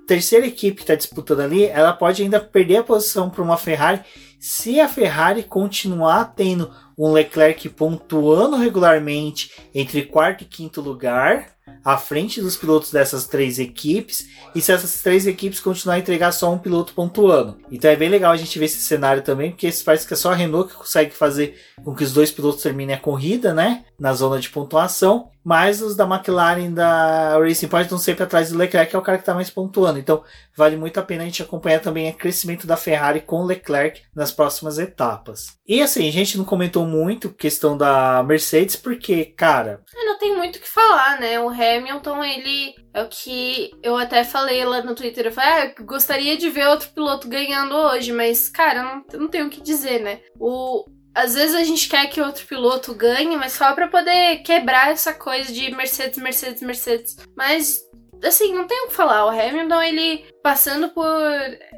terceira 0.06 0.46
equipe 0.46 0.76
que 0.76 0.82
está 0.82 0.94
disputando 0.96 1.40
ali, 1.40 1.66
ela 1.66 1.92
pode 1.92 2.22
ainda 2.22 2.40
perder 2.40 2.78
a 2.78 2.84
posição 2.84 3.30
para 3.30 3.42
uma 3.42 3.56
Ferrari 3.56 4.00
se 4.40 4.80
a 4.80 4.88
Ferrari 4.88 5.42
continuar 5.42 6.32
tendo 6.34 6.70
um 6.98 7.12
Leclerc 7.12 7.68
pontuando 7.68 8.56
regularmente 8.56 9.52
entre 9.72 10.02
quarto 10.02 10.42
e 10.42 10.44
quinto 10.44 10.80
lugar, 10.80 11.56
à 11.84 11.96
frente 11.96 12.40
dos 12.40 12.56
pilotos 12.56 12.90
dessas 12.90 13.26
três 13.26 13.58
equipes, 13.58 14.28
e 14.54 14.60
se 14.60 14.72
essas 14.72 15.00
três 15.00 15.26
equipes 15.26 15.60
continuarem 15.60 16.00
a 16.00 16.02
entregar 16.02 16.32
só 16.32 16.52
um 16.52 16.58
piloto 16.58 16.92
pontuando. 16.92 17.58
Então 17.70 17.90
é 17.90 17.96
bem 17.96 18.08
legal 18.08 18.32
a 18.32 18.36
gente 18.36 18.58
ver 18.58 18.64
esse 18.64 18.80
cenário 18.80 19.22
também, 19.22 19.50
porque 19.50 19.70
parece 19.84 20.06
que 20.06 20.14
é 20.14 20.16
só 20.16 20.32
a 20.32 20.34
Renault 20.34 20.70
que 20.70 20.78
consegue 20.78 21.14
fazer 21.14 21.56
com 21.84 21.94
que 21.94 22.02
os 22.02 22.12
dois 22.12 22.32
pilotos 22.32 22.62
terminem 22.62 22.96
a 22.96 23.00
corrida, 23.00 23.54
né? 23.54 23.84
Na 23.98 24.12
zona 24.12 24.40
de 24.40 24.50
pontuação 24.50 25.30
mas 25.44 25.80
os 25.80 25.96
da 25.96 26.04
McLaren 26.04 26.72
da 26.72 27.38
Racing 27.38 27.68
Point 27.68 27.84
estão 27.84 27.98
sempre 27.98 28.24
atrás 28.24 28.50
do 28.50 28.58
Leclerc, 28.58 28.90
que 28.90 28.96
é 28.96 28.98
o 28.98 29.02
cara 29.02 29.18
que 29.18 29.22
está 29.22 29.34
mais 29.34 29.50
pontuando. 29.50 29.98
Então, 29.98 30.22
vale 30.56 30.76
muito 30.76 30.98
a 30.98 31.02
pena 31.02 31.22
a 31.22 31.26
gente 31.26 31.42
acompanhar 31.42 31.80
também 31.80 32.10
o 32.10 32.14
crescimento 32.14 32.66
da 32.66 32.76
Ferrari 32.76 33.20
com 33.20 33.40
o 33.40 33.46
Leclerc 33.46 34.02
nas 34.14 34.30
próximas 34.30 34.78
etapas. 34.78 35.56
E 35.66 35.80
assim, 35.80 36.08
a 36.08 36.12
gente 36.12 36.36
não 36.36 36.44
comentou 36.44 36.84
muito 36.86 37.32
questão 37.32 37.76
da 37.76 38.22
Mercedes, 38.22 38.76
porque, 38.76 39.24
cara. 39.24 39.82
Não 39.94 40.18
tem 40.18 40.36
muito 40.36 40.56
o 40.56 40.60
que 40.60 40.68
falar, 40.68 41.20
né? 41.20 41.40
O 41.40 41.48
Hamilton, 41.48 42.24
ele 42.24 42.74
é 42.92 43.02
o 43.02 43.08
que 43.08 43.70
eu 43.82 43.96
até 43.96 44.24
falei 44.24 44.64
lá 44.64 44.82
no 44.82 44.94
Twitter. 44.94 45.26
Eu 45.26 45.32
falei, 45.32 45.50
ah, 45.50 45.82
gostaria 45.82 46.36
de 46.36 46.50
ver 46.50 46.66
outro 46.66 46.90
piloto 46.90 47.28
ganhando 47.28 47.74
hoje, 47.74 48.12
mas, 48.12 48.48
cara, 48.48 48.82
não, 48.82 49.20
não 49.20 49.28
tenho 49.28 49.46
o 49.46 49.50
que 49.50 49.62
dizer, 49.62 50.00
né? 50.00 50.20
O, 50.38 50.84
às 51.14 51.34
vezes 51.34 51.54
a 51.54 51.64
gente 51.64 51.88
quer 51.88 52.06
que 52.08 52.20
outro 52.20 52.46
piloto 52.46 52.94
ganhe, 52.94 53.36
mas 53.36 53.52
só 53.52 53.72
para 53.72 53.88
poder 53.88 54.38
quebrar 54.38 54.92
essa 54.92 55.12
coisa 55.12 55.52
de 55.52 55.70
Mercedes, 55.74 56.18
Mercedes, 56.18 56.62
Mercedes. 56.62 57.16
Mas 57.36 57.82
assim, 58.22 58.54
não 58.54 58.66
tem 58.66 58.84
o 58.84 58.88
que 58.88 58.94
falar. 58.94 59.26
O 59.26 59.30
Hamilton, 59.30 59.82
ele 59.82 60.24
passando 60.48 60.88
por 60.88 61.04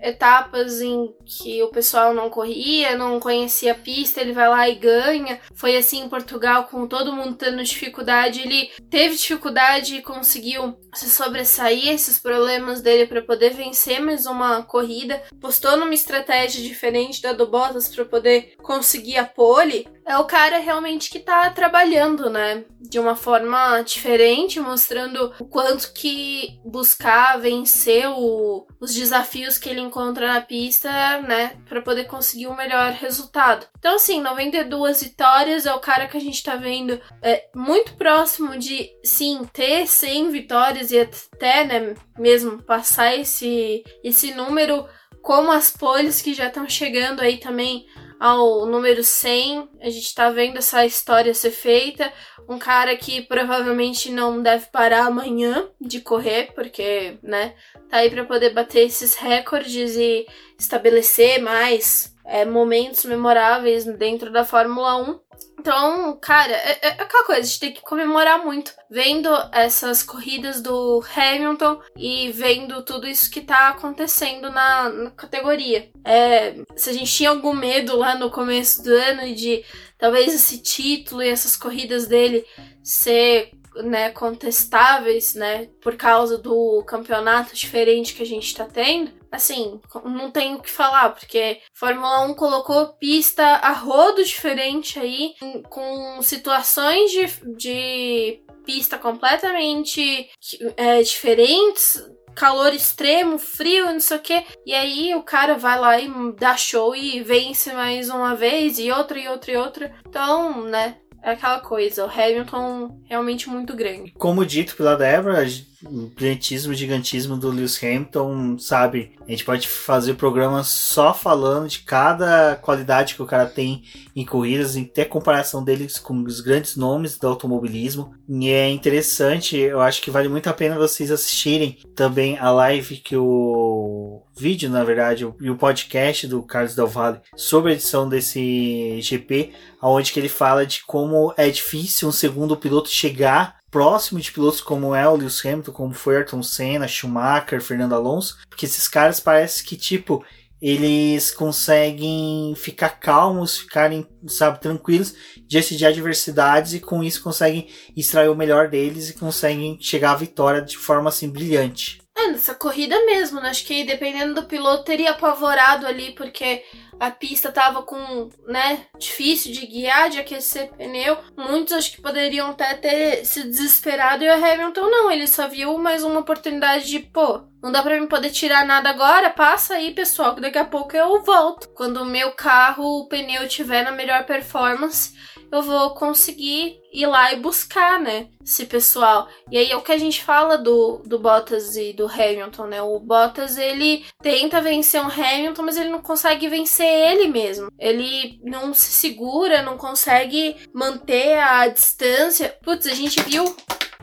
etapas 0.00 0.80
em 0.80 1.12
que 1.26 1.60
o 1.60 1.70
pessoal 1.70 2.14
não 2.14 2.30
corria, 2.30 2.96
não 2.96 3.18
conhecia 3.18 3.72
a 3.72 3.74
pista, 3.74 4.20
ele 4.20 4.32
vai 4.32 4.48
lá 4.48 4.68
e 4.68 4.76
ganha. 4.76 5.40
Foi 5.56 5.76
assim 5.76 6.04
em 6.04 6.08
Portugal, 6.08 6.68
com 6.70 6.86
todo 6.86 7.12
mundo 7.12 7.34
tendo 7.34 7.64
dificuldade. 7.64 8.42
Ele 8.42 8.70
teve 8.88 9.16
dificuldade 9.16 9.96
e 9.96 10.02
conseguiu 10.02 10.78
se 10.94 11.10
sobressair 11.10 11.88
esses 11.88 12.16
problemas 12.16 12.80
dele 12.80 13.08
para 13.08 13.22
poder 13.22 13.50
vencer 13.54 14.00
mais 14.00 14.24
uma 14.24 14.62
corrida. 14.62 15.20
Postou 15.40 15.76
numa 15.76 15.92
estratégia 15.92 16.62
diferente 16.62 17.20
da 17.20 17.32
do 17.32 17.48
Bottas 17.48 17.88
para 17.88 18.04
poder 18.04 18.54
conseguir 18.62 19.16
a 19.16 19.24
pole. 19.24 19.88
É 20.06 20.16
o 20.18 20.24
cara 20.24 20.58
realmente 20.58 21.10
que 21.10 21.20
tá 21.20 21.50
trabalhando, 21.50 22.28
né? 22.28 22.64
De 22.80 22.98
uma 22.98 23.14
forma 23.14 23.82
diferente, 23.82 24.58
mostrando 24.58 25.32
o 25.38 25.44
quanto 25.44 25.92
que 25.92 26.58
buscar 26.64 27.38
vencer 27.38 28.08
o 28.08 28.59
os 28.80 28.94
desafios 28.94 29.58
que 29.58 29.68
ele 29.68 29.80
encontra 29.80 30.26
na 30.26 30.40
pista, 30.40 30.90
né, 31.22 31.56
para 31.68 31.82
poder 31.82 32.04
conseguir 32.04 32.46
um 32.46 32.56
melhor 32.56 32.92
resultado. 32.92 33.66
Então, 33.78 33.96
assim, 33.96 34.20
92 34.20 35.02
vitórias 35.02 35.66
é 35.66 35.74
o 35.74 35.80
cara 35.80 36.06
que 36.06 36.16
a 36.16 36.20
gente 36.20 36.42
tá 36.42 36.56
vendo 36.56 37.00
é, 37.22 37.48
muito 37.54 37.94
próximo 37.94 38.58
de, 38.58 38.90
sim, 39.04 39.48
ter 39.52 39.86
100 39.86 40.30
vitórias 40.30 40.90
e 40.90 40.98
até, 40.98 41.64
né, 41.64 41.94
mesmo 42.18 42.62
passar 42.62 43.16
esse, 43.16 43.84
esse 44.02 44.32
número, 44.34 44.86
como 45.22 45.50
as 45.50 45.70
poles 45.70 46.22
que 46.22 46.34
já 46.34 46.48
estão 46.48 46.68
chegando 46.68 47.20
aí 47.20 47.38
também 47.38 47.86
ao 48.20 48.66
número 48.66 49.02
100. 49.02 49.70
A 49.80 49.88
gente 49.88 50.14
tá 50.14 50.28
vendo 50.28 50.58
essa 50.58 50.84
história 50.84 51.32
ser 51.32 51.50
feita. 51.50 52.12
Um 52.46 52.58
cara 52.58 52.94
que 52.94 53.22
provavelmente 53.22 54.10
não 54.10 54.42
deve 54.42 54.66
parar 54.66 55.06
amanhã 55.06 55.70
de 55.80 56.00
correr, 56.00 56.52
porque, 56.54 57.16
né, 57.22 57.54
tá 57.88 57.98
aí 57.98 58.10
para 58.10 58.24
poder 58.24 58.50
bater 58.50 58.86
esses 58.86 59.14
recordes 59.14 59.96
e 59.96 60.26
estabelecer 60.58 61.40
mais 61.40 62.09
é, 62.30 62.44
momentos 62.44 63.04
memoráveis 63.04 63.84
dentro 63.84 64.30
da 64.30 64.44
Fórmula 64.44 64.96
1. 65.02 65.18
Então, 65.58 66.16
cara, 66.22 66.52
é, 66.52 66.78
é, 66.80 66.88
aquela 66.90 67.24
coisa, 67.24 67.40
a 67.40 67.44
gente 67.44 67.60
tem 67.60 67.72
que 67.72 67.82
comemorar 67.82 68.44
muito. 68.44 68.72
Vendo 68.88 69.28
essas 69.52 70.02
corridas 70.04 70.62
do 70.62 71.04
Hamilton 71.14 71.80
e 71.96 72.30
vendo 72.30 72.82
tudo 72.82 73.08
isso 73.08 73.30
que 73.30 73.40
tá 73.40 73.70
acontecendo 73.70 74.48
na, 74.48 74.88
na 74.88 75.10
categoria. 75.10 75.90
É, 76.04 76.54
se 76.76 76.90
a 76.90 76.92
gente 76.92 77.12
tinha 77.12 77.30
algum 77.30 77.52
medo 77.52 77.96
lá 77.96 78.14
no 78.14 78.30
começo 78.30 78.82
do 78.84 78.94
ano 78.94 79.34
de 79.34 79.64
talvez 79.98 80.32
esse 80.32 80.62
título 80.62 81.22
e 81.22 81.28
essas 81.28 81.56
corridas 81.56 82.06
dele 82.06 82.46
ser 82.82 83.50
né, 83.74 84.10
contestáveis, 84.10 85.34
né, 85.34 85.68
por 85.80 85.96
causa 85.96 86.38
do 86.38 86.82
campeonato 86.86 87.54
diferente 87.54 88.14
que 88.14 88.22
a 88.22 88.26
gente 88.26 88.54
tá 88.54 88.64
tendo, 88.64 89.19
assim, 89.30 89.80
não 90.04 90.30
tenho 90.30 90.56
o 90.58 90.62
que 90.62 90.70
falar, 90.70 91.10
porque 91.10 91.60
Fórmula 91.72 92.22
1 92.22 92.34
colocou 92.34 92.94
pista 92.94 93.44
a 93.44 93.72
rodo 93.72 94.24
diferente 94.24 94.98
aí, 94.98 95.34
com 95.68 96.20
situações 96.22 97.10
de, 97.10 97.26
de 97.56 98.42
pista 98.64 98.98
completamente 98.98 100.28
é, 100.76 101.02
diferentes, 101.02 102.02
calor 102.34 102.72
extremo, 102.72 103.38
frio, 103.38 103.86
não 103.86 104.00
sei 104.00 104.16
o 104.16 104.20
que. 104.20 104.44
E 104.64 104.74
aí 104.74 105.14
o 105.14 105.22
cara 105.22 105.56
vai 105.56 105.78
lá 105.78 106.00
e 106.00 106.10
dá 106.38 106.56
show 106.56 106.94
e 106.94 107.22
vence 107.22 107.72
mais 107.72 108.08
uma 108.08 108.34
vez, 108.34 108.78
e 108.78 108.90
outra, 108.90 109.18
e 109.18 109.28
outra, 109.28 109.52
e 109.52 109.56
outra. 109.56 109.94
Então, 110.06 110.62
né, 110.62 110.96
é 111.22 111.32
aquela 111.32 111.60
coisa, 111.60 112.04
o 112.04 112.10
Hamilton 112.10 113.00
realmente 113.04 113.48
muito 113.48 113.74
grande. 113.74 114.12
Como 114.12 114.46
dito 114.46 114.76
pela 114.76 114.96
Débora, 114.96 115.44
o 115.84 116.06
brilhantismo, 116.08 116.74
gigantismo 116.74 117.36
do 117.36 117.50
Lewis 117.50 117.82
Hamilton, 117.82 118.58
sabe? 118.58 119.12
A 119.26 119.30
gente 119.30 119.44
pode 119.44 119.68
fazer 119.68 120.12
o 120.12 120.16
programa 120.16 120.62
só 120.62 121.14
falando 121.14 121.68
de 121.68 121.80
cada 121.80 122.56
qualidade 122.56 123.14
que 123.14 123.22
o 123.22 123.26
cara 123.26 123.46
tem 123.46 123.82
em 124.14 124.24
corridas, 124.24 124.76
em 124.76 124.84
ter 124.84 125.06
comparação 125.06 125.64
deles 125.64 125.98
com 125.98 126.22
os 126.22 126.40
grandes 126.40 126.76
nomes 126.76 127.18
do 127.18 127.26
automobilismo. 127.26 128.14
E 128.28 128.50
é 128.50 128.68
interessante, 128.68 129.56
eu 129.56 129.80
acho 129.80 130.02
que 130.02 130.10
vale 130.10 130.28
muito 130.28 130.48
a 130.48 130.52
pena 130.52 130.78
vocês 130.78 131.10
assistirem 131.10 131.78
também 131.94 132.38
a 132.38 132.50
live 132.50 132.98
que 132.98 133.16
o 133.16 134.22
vídeo, 134.36 134.70
na 134.70 134.82
verdade, 134.84 135.28
e 135.40 135.50
o 135.50 135.56
podcast 135.56 136.26
do 136.26 136.42
Carlos 136.42 136.74
Del 136.74 136.86
Valle 136.86 137.20
sobre 137.36 137.72
a 137.72 137.74
edição 137.74 138.08
desse 138.08 139.00
GP, 139.00 139.52
onde 139.82 140.12
que 140.12 140.18
ele 140.18 140.28
fala 140.28 140.66
de 140.66 140.82
como 140.84 141.32
é 141.36 141.48
difícil 141.50 142.08
um 142.08 142.12
segundo 142.12 142.56
piloto 142.56 142.88
chegar 142.88 143.59
próximo 143.70 144.20
de 144.20 144.32
pilotos 144.32 144.60
como 144.60 144.94
é 144.94 145.08
o 145.08 145.16
Lewis 145.16 145.44
Hamilton, 145.44 145.72
como 145.72 145.94
foi 145.94 146.16
Ayrton 146.16 146.42
Senna, 146.42 146.88
Schumacher, 146.88 147.62
Fernando 147.62 147.94
Alonso, 147.94 148.38
porque 148.48 148.66
esses 148.66 148.88
caras 148.88 149.20
parece 149.20 149.62
que 149.64 149.76
tipo 149.76 150.24
eles 150.60 151.30
conseguem 151.30 152.54
ficar 152.54 152.90
calmos, 153.00 153.56
ficarem, 153.56 154.06
sabe, 154.26 154.60
tranquilos 154.60 155.14
diante 155.48 155.74
de 155.74 155.86
adversidades 155.86 156.74
e 156.74 156.80
com 156.80 157.02
isso 157.02 157.22
conseguem 157.22 157.68
extrair 157.96 158.28
o 158.28 158.34
melhor 158.34 158.68
deles 158.68 159.08
e 159.08 159.14
conseguem 159.14 159.78
chegar 159.80 160.12
à 160.12 160.16
vitória 160.16 160.60
de 160.60 160.76
forma 160.76 161.08
assim 161.08 161.30
brilhante. 161.30 161.99
É, 162.20 162.28
nessa 162.28 162.54
corrida 162.54 162.94
mesmo, 163.06 163.40
né? 163.40 163.50
Acho 163.50 163.64
que 163.64 163.84
dependendo 163.84 164.34
do 164.34 164.46
piloto 164.46 164.84
teria 164.84 165.10
apavorado 165.10 165.86
ali, 165.86 166.12
porque 166.12 166.62
a 167.00 167.10
pista 167.10 167.50
tava 167.50 167.82
com, 167.82 168.28
né, 168.46 168.86
difícil 168.98 169.52
de 169.52 169.66
guiar, 169.66 170.10
de 170.10 170.18
aquecer 170.18 170.70
pneu. 170.72 171.16
Muitos 171.34 171.72
acho 171.72 171.92
que 171.92 172.02
poderiam 172.02 172.50
até 172.50 172.74
ter 172.74 173.24
se 173.24 173.42
desesperado 173.44 174.22
e 174.22 174.28
o 174.28 174.34
Hamilton 174.34 174.90
não, 174.90 175.10
ele 175.10 175.26
só 175.26 175.48
viu 175.48 175.78
mais 175.78 176.04
uma 176.04 176.20
oportunidade 176.20 176.86
de, 176.86 176.98
pô, 176.98 177.40
não 177.62 177.72
dá 177.72 177.82
pra 177.82 177.98
mim 177.98 178.06
poder 178.06 178.30
tirar 178.30 178.66
nada 178.66 178.90
agora, 178.90 179.30
passa 179.30 179.74
aí, 179.74 179.94
pessoal, 179.94 180.34
que 180.34 180.42
daqui 180.42 180.58
a 180.58 180.64
pouco 180.64 180.94
eu 180.94 181.22
volto. 181.22 181.68
Quando 181.70 182.02
o 182.02 182.06
meu 182.06 182.32
carro, 182.32 182.84
o 182.84 183.08
pneu 183.08 183.48
tiver 183.48 183.82
na 183.82 183.92
melhor 183.92 184.24
performance, 184.24 185.14
eu 185.52 185.62
vou 185.62 185.90
conseguir 185.90 186.80
ir 186.92 187.06
lá 187.06 187.32
e 187.32 187.40
buscar, 187.40 188.00
né, 188.00 188.28
esse 188.44 188.66
pessoal. 188.66 189.28
E 189.50 189.58
aí 189.58 189.70
é 189.70 189.76
o 189.76 189.82
que 189.82 189.92
a 189.92 189.98
gente 189.98 190.22
fala 190.22 190.56
do, 190.56 191.02
do 191.04 191.18
Bottas 191.18 191.76
e 191.76 191.92
do 191.92 192.06
Hamilton, 192.06 192.66
né? 192.66 192.82
O 192.82 192.98
Bottas, 192.98 193.58
ele 193.58 194.04
tenta 194.22 194.60
vencer 194.60 195.00
um 195.00 195.08
Hamilton, 195.08 195.62
mas 195.62 195.76
ele 195.76 195.90
não 195.90 196.02
consegue 196.02 196.48
vencer 196.48 196.86
ele 196.86 197.28
mesmo. 197.28 197.68
Ele 197.78 198.40
não 198.42 198.74
se 198.74 198.92
segura, 198.92 199.62
não 199.62 199.76
consegue 199.76 200.56
manter 200.74 201.38
a 201.38 201.68
distância. 201.68 202.56
Putz, 202.62 202.86
a 202.86 202.94
gente 202.94 203.22
viu 203.22 203.44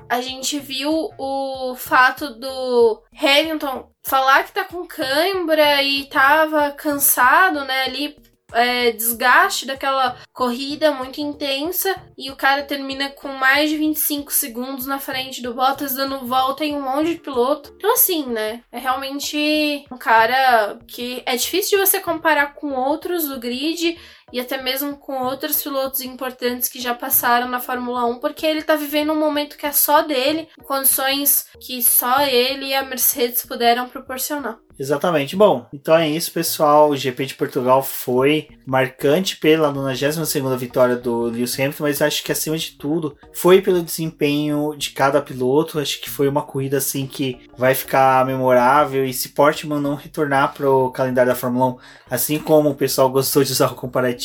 a 0.10 0.22
gente 0.22 0.58
viu 0.58 1.10
o 1.18 1.76
fato 1.76 2.34
do 2.40 3.04
Hamilton 3.14 3.90
falar 4.06 4.44
que 4.44 4.54
tá 4.54 4.64
com 4.64 4.88
cãibra 4.88 5.84
e 5.84 6.06
tava 6.06 6.72
cansado, 6.72 7.66
né, 7.66 7.84
ali 7.84 8.16
é, 8.54 8.92
desgaste 8.92 9.66
daquela 9.66 10.18
corrida 10.34 10.92
muito 10.92 11.20
intensa 11.20 11.96
e 12.18 12.32
o 12.32 12.36
cara 12.36 12.64
termina 12.64 13.10
com 13.10 13.28
mais 13.30 13.70
de 13.70 13.78
25 13.78 14.32
segundos 14.32 14.86
na 14.86 15.00
frente 15.00 15.42
do 15.42 15.54
Bottas, 15.54 15.96
dando 15.96 16.26
volta 16.26 16.64
em 16.64 16.76
um 16.76 16.82
monte 16.82 17.14
de 17.14 17.20
piloto. 17.20 17.74
Então, 17.78 17.94
assim, 17.94 18.26
né? 18.26 18.62
É 18.72 18.80
realmente 18.80 19.86
um 19.92 19.98
cara 19.98 20.80
que 20.88 21.22
é 21.26 21.36
difícil 21.36 21.78
de 21.78 21.86
você 21.86 22.00
comparar 22.00 22.54
com 22.56 22.74
outros 22.74 23.28
do 23.28 23.40
grid 23.40 23.98
e 24.32 24.40
até 24.40 24.62
mesmo 24.62 24.98
com 24.98 25.24
outros 25.24 25.62
pilotos 25.62 26.02
importantes 26.02 26.70
que 26.70 26.82
já 26.82 26.94
passaram 26.94 27.48
na 27.48 27.60
Fórmula 27.60 28.06
1, 28.06 28.20
porque 28.20 28.46
ele 28.46 28.62
tá 28.62 28.76
vivendo 28.76 29.14
um 29.14 29.20
momento 29.20 29.58
que 29.58 29.66
é 29.66 29.72
só 29.72 30.02
dele, 30.02 30.48
condições 30.64 31.48
que 31.60 31.82
só 31.82 32.22
ele 32.22 32.68
e 32.68 32.76
a 32.76 32.84
Mercedes 32.84 33.46
puderam 33.46 33.88
proporcionar. 33.88 34.60
Exatamente. 34.80 35.36
Bom, 35.36 35.66
então 35.74 35.98
é 35.98 36.08
isso, 36.08 36.32
pessoal. 36.32 36.92
O 36.92 36.96
GP 36.96 37.26
de 37.26 37.34
Portugal 37.34 37.82
foi 37.82 38.48
marcante 38.64 39.36
pela 39.38 39.72
92 39.72 40.60
vitória 40.60 40.96
do 40.96 41.24
Lewis 41.24 41.60
Hamilton, 41.60 41.84
mas 41.84 42.00
acho 42.00 42.24
que 42.24 42.32
acima 42.32 42.56
de 42.56 42.74
tudo 42.74 43.18
foi 43.34 43.60
pelo 43.60 43.82
desempenho 43.82 44.76
de 44.78 44.92
cada 44.92 45.20
piloto. 45.20 45.80
Acho 45.80 46.00
que 46.00 46.12
foi 46.12 46.28
uma 46.28 46.44
corrida 46.44 46.78
assim 46.78 47.08
que 47.08 47.40
vai 47.58 47.74
ficar 47.74 48.24
memorável. 48.24 49.04
E 49.04 49.14
se 49.14 49.30
Portman 49.30 49.82
não 49.82 49.96
retornar 49.96 50.54
para 50.54 50.70
o 50.70 50.92
calendário 50.92 51.32
da 51.32 51.36
Fórmula 51.36 51.74
1, 51.74 51.78
assim 52.12 52.38
como 52.38 52.70
o 52.70 52.76
pessoal 52.76 53.10
gostou 53.10 53.44
de 53.44 53.52
usar 53.52 53.72
o 53.72 53.76
comparativo 53.76 54.17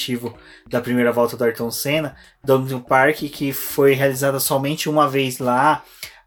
da 0.68 0.80
primeira 0.80 1.12
volta 1.12 1.36
do 1.36 1.45
Ayrton 1.45 1.70
Senna, 1.70 2.16
Donington 2.45 2.80
Park, 2.80 3.16
que 3.16 3.53
foi 3.53 3.93
realizada 3.93 4.40
somente 4.40 4.88
uma 4.88 5.09
vez 5.09 5.38
lá 5.38 5.82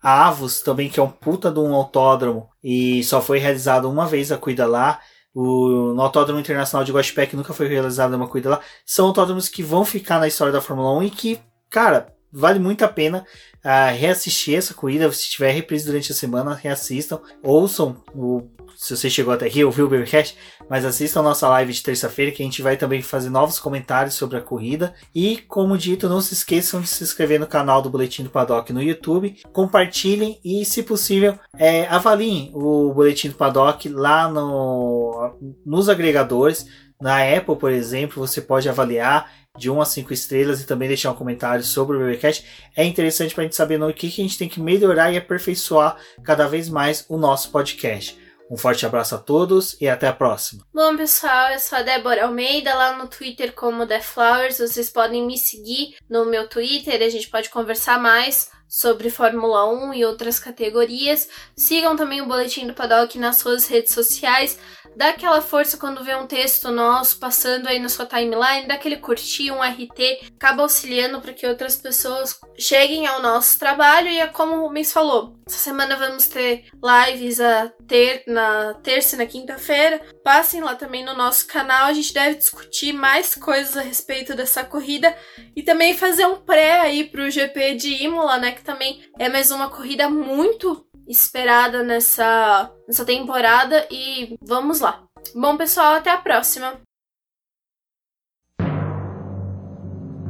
a 0.05 0.27
Avos 0.27 0.61
também, 0.61 0.87
que 0.87 0.99
é 0.99 1.03
um 1.03 1.09
puta 1.09 1.49
de 1.49 1.59
um 1.59 1.73
autódromo 1.73 2.47
e 2.63 3.03
só 3.03 3.19
foi 3.19 3.39
realizado 3.39 3.89
uma 3.89 4.05
vez 4.05 4.31
a 4.31 4.37
cuida 4.37 4.67
lá. 4.67 4.99
O, 5.33 5.93
no 5.93 6.01
Autódromo 6.01 6.39
Internacional 6.39 6.85
de 6.85 6.93
Guaxupé, 6.93 7.27
nunca 7.33 7.53
foi 7.53 7.67
realizada 7.67 8.15
uma 8.15 8.27
cuida 8.27 8.51
lá. 8.51 8.61
São 8.85 9.07
autódromos 9.07 9.49
que 9.49 9.61
vão 9.61 9.83
ficar 9.83 10.19
na 10.19 10.27
história 10.27 10.53
da 10.53 10.61
Fórmula 10.61 10.97
1 10.99 11.03
e 11.03 11.09
que, 11.09 11.39
cara, 11.69 12.07
vale 12.31 12.59
muito 12.59 12.85
a 12.85 12.87
pena 12.87 13.25
uh, 13.65 13.97
reassistir 13.97 14.55
essa 14.55 14.73
corrida. 14.73 15.11
Se 15.11 15.29
tiver 15.29 15.51
reprise 15.51 15.85
durante 15.85 16.11
a 16.11 16.15
semana, 16.15 16.53
reassistam. 16.53 17.19
Ouçam 17.43 18.01
o 18.13 18.47
se 18.85 18.95
você 18.95 19.09
chegou 19.09 19.33
até 19.33 19.47
aqui, 19.47 19.63
ouviu 19.63 19.87
o 19.87 19.89
Babycast, 19.89 20.37
mas 20.69 20.85
assista 20.85 21.19
a 21.19 21.23
nossa 21.23 21.47
live 21.49 21.73
de 21.73 21.81
terça-feira 21.81 22.31
que 22.31 22.43
a 22.43 22.45
gente 22.45 22.61
vai 22.61 22.77
também 22.77 23.01
fazer 23.01 23.31
novos 23.31 23.57
comentários 23.57 24.13
sobre 24.13 24.37
a 24.37 24.41
corrida. 24.41 24.93
E, 25.13 25.37
como 25.47 25.75
dito, 25.75 26.07
não 26.07 26.21
se 26.21 26.35
esqueçam 26.35 26.81
de 26.81 26.87
se 26.87 27.03
inscrever 27.03 27.39
no 27.39 27.47
canal 27.47 27.81
do 27.81 27.89
Boletim 27.89 28.23
do 28.23 28.29
Paddock 28.29 28.71
no 28.71 28.83
YouTube, 28.83 29.35
compartilhem 29.51 30.39
e, 30.45 30.63
se 30.63 30.83
possível, 30.83 31.39
é, 31.57 31.87
avaliem 31.87 32.51
o 32.53 32.93
Boletim 32.93 33.29
do 33.29 33.35
Paddock 33.35 33.89
lá 33.89 34.29
no, 34.29 35.35
nos 35.65 35.89
agregadores. 35.89 36.67
Na 37.01 37.23
Apple, 37.23 37.55
por 37.55 37.71
exemplo, 37.71 38.25
você 38.25 38.39
pode 38.39 38.69
avaliar 38.69 39.29
de 39.57 39.69
1 39.71 39.81
a 39.81 39.85
5 39.85 40.13
estrelas 40.13 40.61
e 40.61 40.67
também 40.67 40.87
deixar 40.87 41.11
um 41.11 41.15
comentário 41.15 41.63
sobre 41.63 41.97
o 41.97 41.99
BBcast. 41.99 42.45
É 42.75 42.83
interessante 42.83 43.33
para 43.33 43.43
a 43.43 43.45
gente 43.45 43.55
saber 43.55 43.79
no 43.79 43.91
que, 43.93 44.11
que 44.11 44.21
a 44.21 44.23
gente 44.23 44.37
tem 44.37 44.47
que 44.47 44.61
melhorar 44.61 45.11
e 45.11 45.17
aperfeiçoar 45.17 45.97
cada 46.23 46.47
vez 46.47 46.69
mais 46.69 47.05
o 47.09 47.17
nosso 47.17 47.49
podcast. 47.49 48.24
Um 48.49 48.57
forte 48.57 48.85
abraço 48.85 49.15
a 49.15 49.17
todos 49.17 49.75
e 49.81 49.87
até 49.87 50.07
a 50.07 50.13
próxima. 50.13 50.63
Bom, 50.73 50.95
pessoal, 50.95 51.51
eu 51.51 51.59
sou 51.59 51.79
a 51.79 51.81
Débora 51.81 52.25
Almeida, 52.25 52.75
lá 52.75 52.95
no 52.95 53.07
Twitter 53.07 53.53
como 53.53 53.87
The 53.87 54.01
Flowers. 54.01 54.59
Vocês 54.59 54.89
podem 54.89 55.25
me 55.25 55.37
seguir 55.37 55.95
no 56.09 56.25
meu 56.25 56.47
Twitter, 56.47 57.01
a 57.01 57.09
gente 57.09 57.27
pode 57.29 57.49
conversar 57.49 57.99
mais 57.99 58.51
sobre 58.67 59.09
Fórmula 59.09 59.71
1 59.71 59.93
e 59.93 60.05
outras 60.05 60.39
categorias. 60.39 61.29
Sigam 61.55 61.95
também 61.95 62.21
o 62.21 62.27
Boletim 62.27 62.67
do 62.67 62.73
Paddock 62.73 63.17
nas 63.17 63.37
suas 63.37 63.67
redes 63.67 63.93
sociais. 63.93 64.59
Dá 64.95 65.09
aquela 65.09 65.41
força 65.41 65.77
quando 65.77 66.03
vê 66.03 66.15
um 66.15 66.25
texto 66.27 66.71
nosso 66.71 67.19
passando 67.19 67.67
aí 67.67 67.79
na 67.79 67.89
sua 67.89 68.05
timeline, 68.05 68.67
dá 68.67 68.75
aquele 68.75 68.97
curtir, 68.97 69.51
um 69.51 69.61
RT, 69.61 70.31
acaba 70.35 70.63
auxiliando 70.63 71.19
para 71.19 71.33
que 71.33 71.45
outras 71.45 71.75
pessoas 71.75 72.39
cheguem 72.57 73.05
ao 73.05 73.21
nosso 73.21 73.59
trabalho. 73.59 74.07
E 74.07 74.19
é 74.19 74.27
como 74.27 74.55
o 74.55 74.61
Rubens 74.61 74.93
falou, 74.93 75.35
essa 75.45 75.57
semana 75.57 75.97
vamos 75.97 76.27
ter 76.27 76.65
lives 76.81 77.39
a 77.39 77.71
ter 77.87 78.23
na 78.25 78.73
terça 78.75 79.15
e 79.15 79.19
na 79.19 79.25
quinta-feira. 79.25 80.01
Passem 80.23 80.61
lá 80.61 80.75
também 80.75 81.03
no 81.03 81.13
nosso 81.13 81.45
canal, 81.47 81.87
a 81.87 81.93
gente 81.93 82.13
deve 82.13 82.35
discutir 82.35 82.93
mais 82.93 83.35
coisas 83.35 83.75
a 83.75 83.81
respeito 83.81 84.33
dessa 84.33 84.63
corrida 84.63 85.15
e 85.55 85.61
também 85.61 85.95
fazer 85.95 86.25
um 86.25 86.37
pré 86.37 86.79
aí 86.79 87.03
pro 87.03 87.29
GP 87.29 87.75
de 87.75 88.03
Imola, 88.03 88.37
né? 88.37 88.51
Que 88.53 88.63
também 88.63 89.03
é 89.19 89.27
mais 89.27 89.51
uma 89.51 89.69
corrida 89.69 90.09
muito 90.09 90.85
esperada 91.07 91.83
nessa, 91.83 92.71
nessa 92.87 93.05
temporada 93.05 93.87
e 93.91 94.37
vamos 94.41 94.79
lá. 94.79 95.03
Bom, 95.33 95.57
pessoal, 95.57 95.95
até 95.95 96.09
a 96.11 96.17
próxima. 96.17 96.79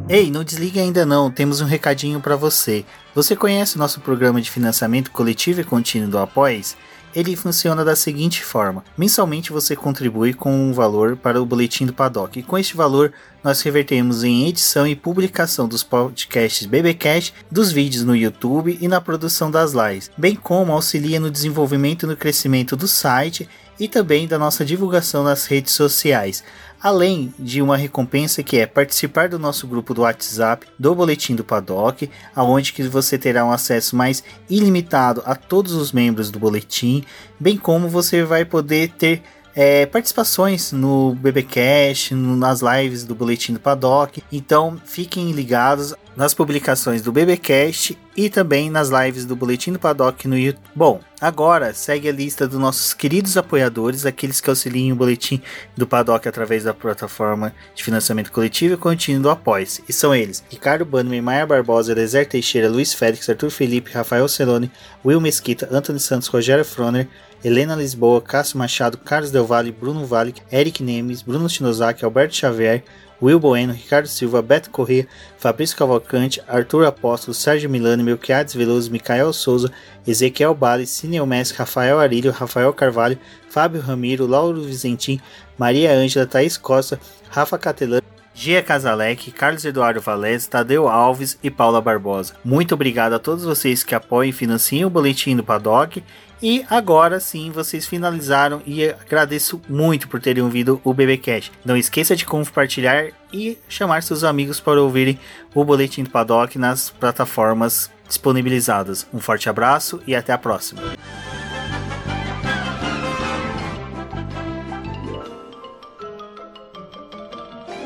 Ei, 0.07 0.29
não 0.29 0.43
desligue 0.43 0.79
ainda 0.79 1.03
não, 1.03 1.31
temos 1.31 1.61
um 1.61 1.65
recadinho 1.65 2.21
para 2.21 2.35
você. 2.35 2.85
Você 3.15 3.35
conhece 3.35 3.75
o 3.75 3.79
nosso 3.79 3.99
programa 3.99 4.39
de 4.39 4.51
financiamento 4.51 5.09
coletivo 5.09 5.61
e 5.61 5.63
contínuo 5.63 6.07
do 6.07 6.19
Apoies? 6.19 6.77
Ele 7.15 7.35
funciona 7.35 7.83
da 7.83 7.95
seguinte 7.95 8.43
forma: 8.43 8.83
mensalmente 8.95 9.51
você 9.51 9.75
contribui 9.75 10.31
com 10.31 10.53
um 10.53 10.71
valor 10.73 11.17
para 11.17 11.41
o 11.41 11.45
boletim 11.45 11.87
do 11.87 11.93
Paddock, 11.93 12.37
e 12.37 12.43
com 12.43 12.55
este 12.55 12.77
valor 12.77 13.13
nós 13.43 13.61
revertemos 13.63 14.23
em 14.23 14.47
edição 14.47 14.85
e 14.85 14.95
publicação 14.95 15.67
dos 15.67 15.81
podcasts 15.81 16.67
BBcast, 16.67 17.33
dos 17.49 17.71
vídeos 17.71 18.03
no 18.03 18.15
YouTube 18.15 18.77
e 18.79 18.87
na 18.87 19.01
produção 19.01 19.49
das 19.49 19.73
lives, 19.73 20.11
bem 20.15 20.35
como 20.35 20.71
auxilia 20.71 21.19
no 21.19 21.31
desenvolvimento 21.31 22.05
e 22.05 22.09
no 22.09 22.15
crescimento 22.15 22.75
do 22.75 22.87
site 22.87 23.49
e 23.79 23.87
também 23.87 24.27
da 24.27 24.37
nossa 24.37 24.63
divulgação 24.63 25.23
nas 25.23 25.45
redes 25.45 25.73
sociais 25.73 26.43
além 26.81 27.33
de 27.37 27.61
uma 27.61 27.77
recompensa 27.77 28.43
que 28.43 28.57
é 28.57 28.65
participar 28.65 29.29
do 29.29 29.39
nosso 29.39 29.67
grupo 29.67 29.93
do 29.93 30.01
WhatsApp 30.01 30.67
do 30.77 30.93
Boletim 30.93 31.35
do 31.35 31.43
Paddock, 31.43 32.09
aonde 32.35 32.73
que 32.73 32.83
você 32.83 33.17
terá 33.17 33.45
um 33.45 33.51
acesso 33.51 33.95
mais 33.95 34.23
ilimitado 34.49 35.21
a 35.25 35.35
todos 35.35 35.73
os 35.73 35.91
membros 35.91 36.29
do 36.29 36.39
boletim, 36.39 37.03
bem 37.39 37.57
como 37.57 37.89
você 37.89 38.23
vai 38.23 38.45
poder 38.45 38.91
ter 38.91 39.23
é, 39.55 39.85
participações 39.85 40.73
no 40.73 41.15
BBcast, 41.15 42.13
nas 42.13 42.61
lives 42.61 43.05
do 43.05 43.15
Boletim 43.15 43.53
do 43.53 43.59
Paddock. 43.59 44.21
Então 44.31 44.79
fiquem 44.83 45.31
ligados. 45.31 45.95
Nas 46.15 46.33
publicações 46.33 47.01
do 47.01 47.11
BBcast 47.11 47.97
e 48.15 48.29
também 48.29 48.69
nas 48.69 48.89
lives 48.89 49.25
do 49.25 49.35
Boletim 49.35 49.73
do 49.73 49.79
Paddock 49.79 50.27
no 50.27 50.37
YouTube. 50.37 50.63
Bom, 50.73 51.01
agora 51.19 51.73
segue 51.73 52.07
a 52.07 52.11
lista 52.11 52.47
dos 52.47 52.59
nossos 52.59 52.93
queridos 52.93 53.35
apoiadores, 53.35 54.05
aqueles 54.05 54.39
que 54.39 54.49
auxiliam 54.49 54.93
o 54.93 54.97
Boletim 54.97 55.41
do 55.75 55.85
Paddock 55.85 56.27
através 56.27 56.63
da 56.63 56.73
plataforma 56.73 57.53
de 57.75 57.83
financiamento 57.83 58.31
coletivo 58.31 58.75
e 58.75 58.77
contínuo 58.77 59.23
do 59.23 59.29
Apoies. 59.29 59.81
E 59.87 59.93
são 59.93 60.15
eles: 60.15 60.43
Ricardo 60.49 60.85
Bannerman, 60.85 61.21
Maia 61.21 61.45
Barbosa, 61.45 61.91
Elezer 61.91 62.27
Teixeira, 62.27 62.69
Luiz 62.69 62.93
Félix, 62.93 63.29
Arthur 63.29 63.49
Felipe, 63.49 63.91
Rafael 63.91 64.27
Celone, 64.27 64.71
Will 65.03 65.19
Mesquita, 65.19 65.67
Antônio 65.71 65.99
Santos, 65.99 66.27
Rogério 66.27 66.63
Froner, 66.63 67.07
Helena 67.43 67.75
Lisboa, 67.75 68.21
Cássio 68.21 68.57
Machado, 68.57 68.97
Carlos 68.97 69.31
Del 69.31 69.43
Valle, 69.43 69.71
Bruno 69.71 70.05
Vale, 70.05 70.33
Eric 70.51 70.81
Nemes, 70.81 71.21
Bruno 71.21 71.47
Shinozaki, 71.47 72.03
Alberto 72.03 72.35
Xavier, 72.35 72.83
Will 73.21 73.39
Bueno, 73.39 73.73
Ricardo 73.73 74.07
Silva, 74.07 74.41
Beto 74.41 74.69
Corrêa, 74.69 75.07
Fabrício 75.37 75.77
Cavalcante, 75.77 76.41
Arthur 76.47 76.85
Apóstolo, 76.85 77.33
Sérgio 77.33 77.69
Milani, 77.69 78.03
Melquiades 78.03 78.53
Veloso, 78.53 78.91
Micael 78.91 79.31
Souza, 79.31 79.71
Ezequiel 80.05 80.53
Bale, 80.53 80.85
Cineu 80.85 81.25
Messi, 81.25 81.53
Rafael 81.53 81.99
Arilho, 81.99 82.31
Rafael 82.31 82.73
Carvalho, 82.73 83.17
Fábio 83.49 83.81
Ramiro, 83.81 84.27
Lauro 84.27 84.61
Vizentim, 84.61 85.19
Maria 85.57 85.93
Ângela, 85.93 86.25
Thaís 86.25 86.57
Costa, 86.57 86.99
Rafa 87.29 87.57
Catelã, 87.57 88.01
Gia 88.37 88.61
Casalec, 88.61 89.31
Carlos 89.31 89.63
Eduardo 89.63 90.01
Valés, 90.01 90.45
Tadeu 90.45 90.89
Alves 90.89 91.39
e 91.41 91.49
Paula 91.49 91.79
Barbosa. 91.79 92.33
Muito 92.43 92.73
obrigado 92.73 93.13
a 93.13 93.19
todos 93.19 93.45
vocês 93.45 93.81
que 93.81 93.95
apoiam 93.95 94.29
e 94.29 94.33
financiam 94.33 94.87
o 94.87 94.89
Boletim 94.89 95.37
do 95.37 95.43
Paddock 95.43 96.03
e 96.41 96.65
agora 96.69 97.19
sim 97.19 97.51
vocês 97.51 97.87
finalizaram 97.87 98.61
e 98.65 98.85
agradeço 98.85 99.61
muito 99.67 100.07
por 100.07 100.21
terem 100.21 100.43
ouvido 100.43 100.81
o 100.83 100.93
BBcast. 100.93 101.51
Não 101.63 101.77
esqueça 101.77 102.15
de 102.15 102.25
compartilhar 102.25 103.07
e 103.31 103.57
chamar 103.67 104.03
seus 104.03 104.23
amigos 104.23 104.59
para 104.59 104.81
ouvirem 104.81 105.19
o 105.53 105.63
Boletim 105.63 106.03
do 106.03 106.09
Paddock 106.09 106.57
nas 106.57 106.89
plataformas 106.89 107.89
disponibilizadas. 108.07 109.07
Um 109.13 109.19
forte 109.19 109.49
abraço 109.49 110.01
e 110.05 110.15
até 110.15 110.33
a 110.33 110.37
próxima. 110.37 110.81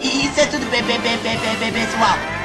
Isso 0.01 0.39
é 0.39 0.45
tudo 0.45 0.65
bem, 0.71 0.83
bem, 0.83 0.99
bem, 1.01 1.73
pessoal. 1.73 2.38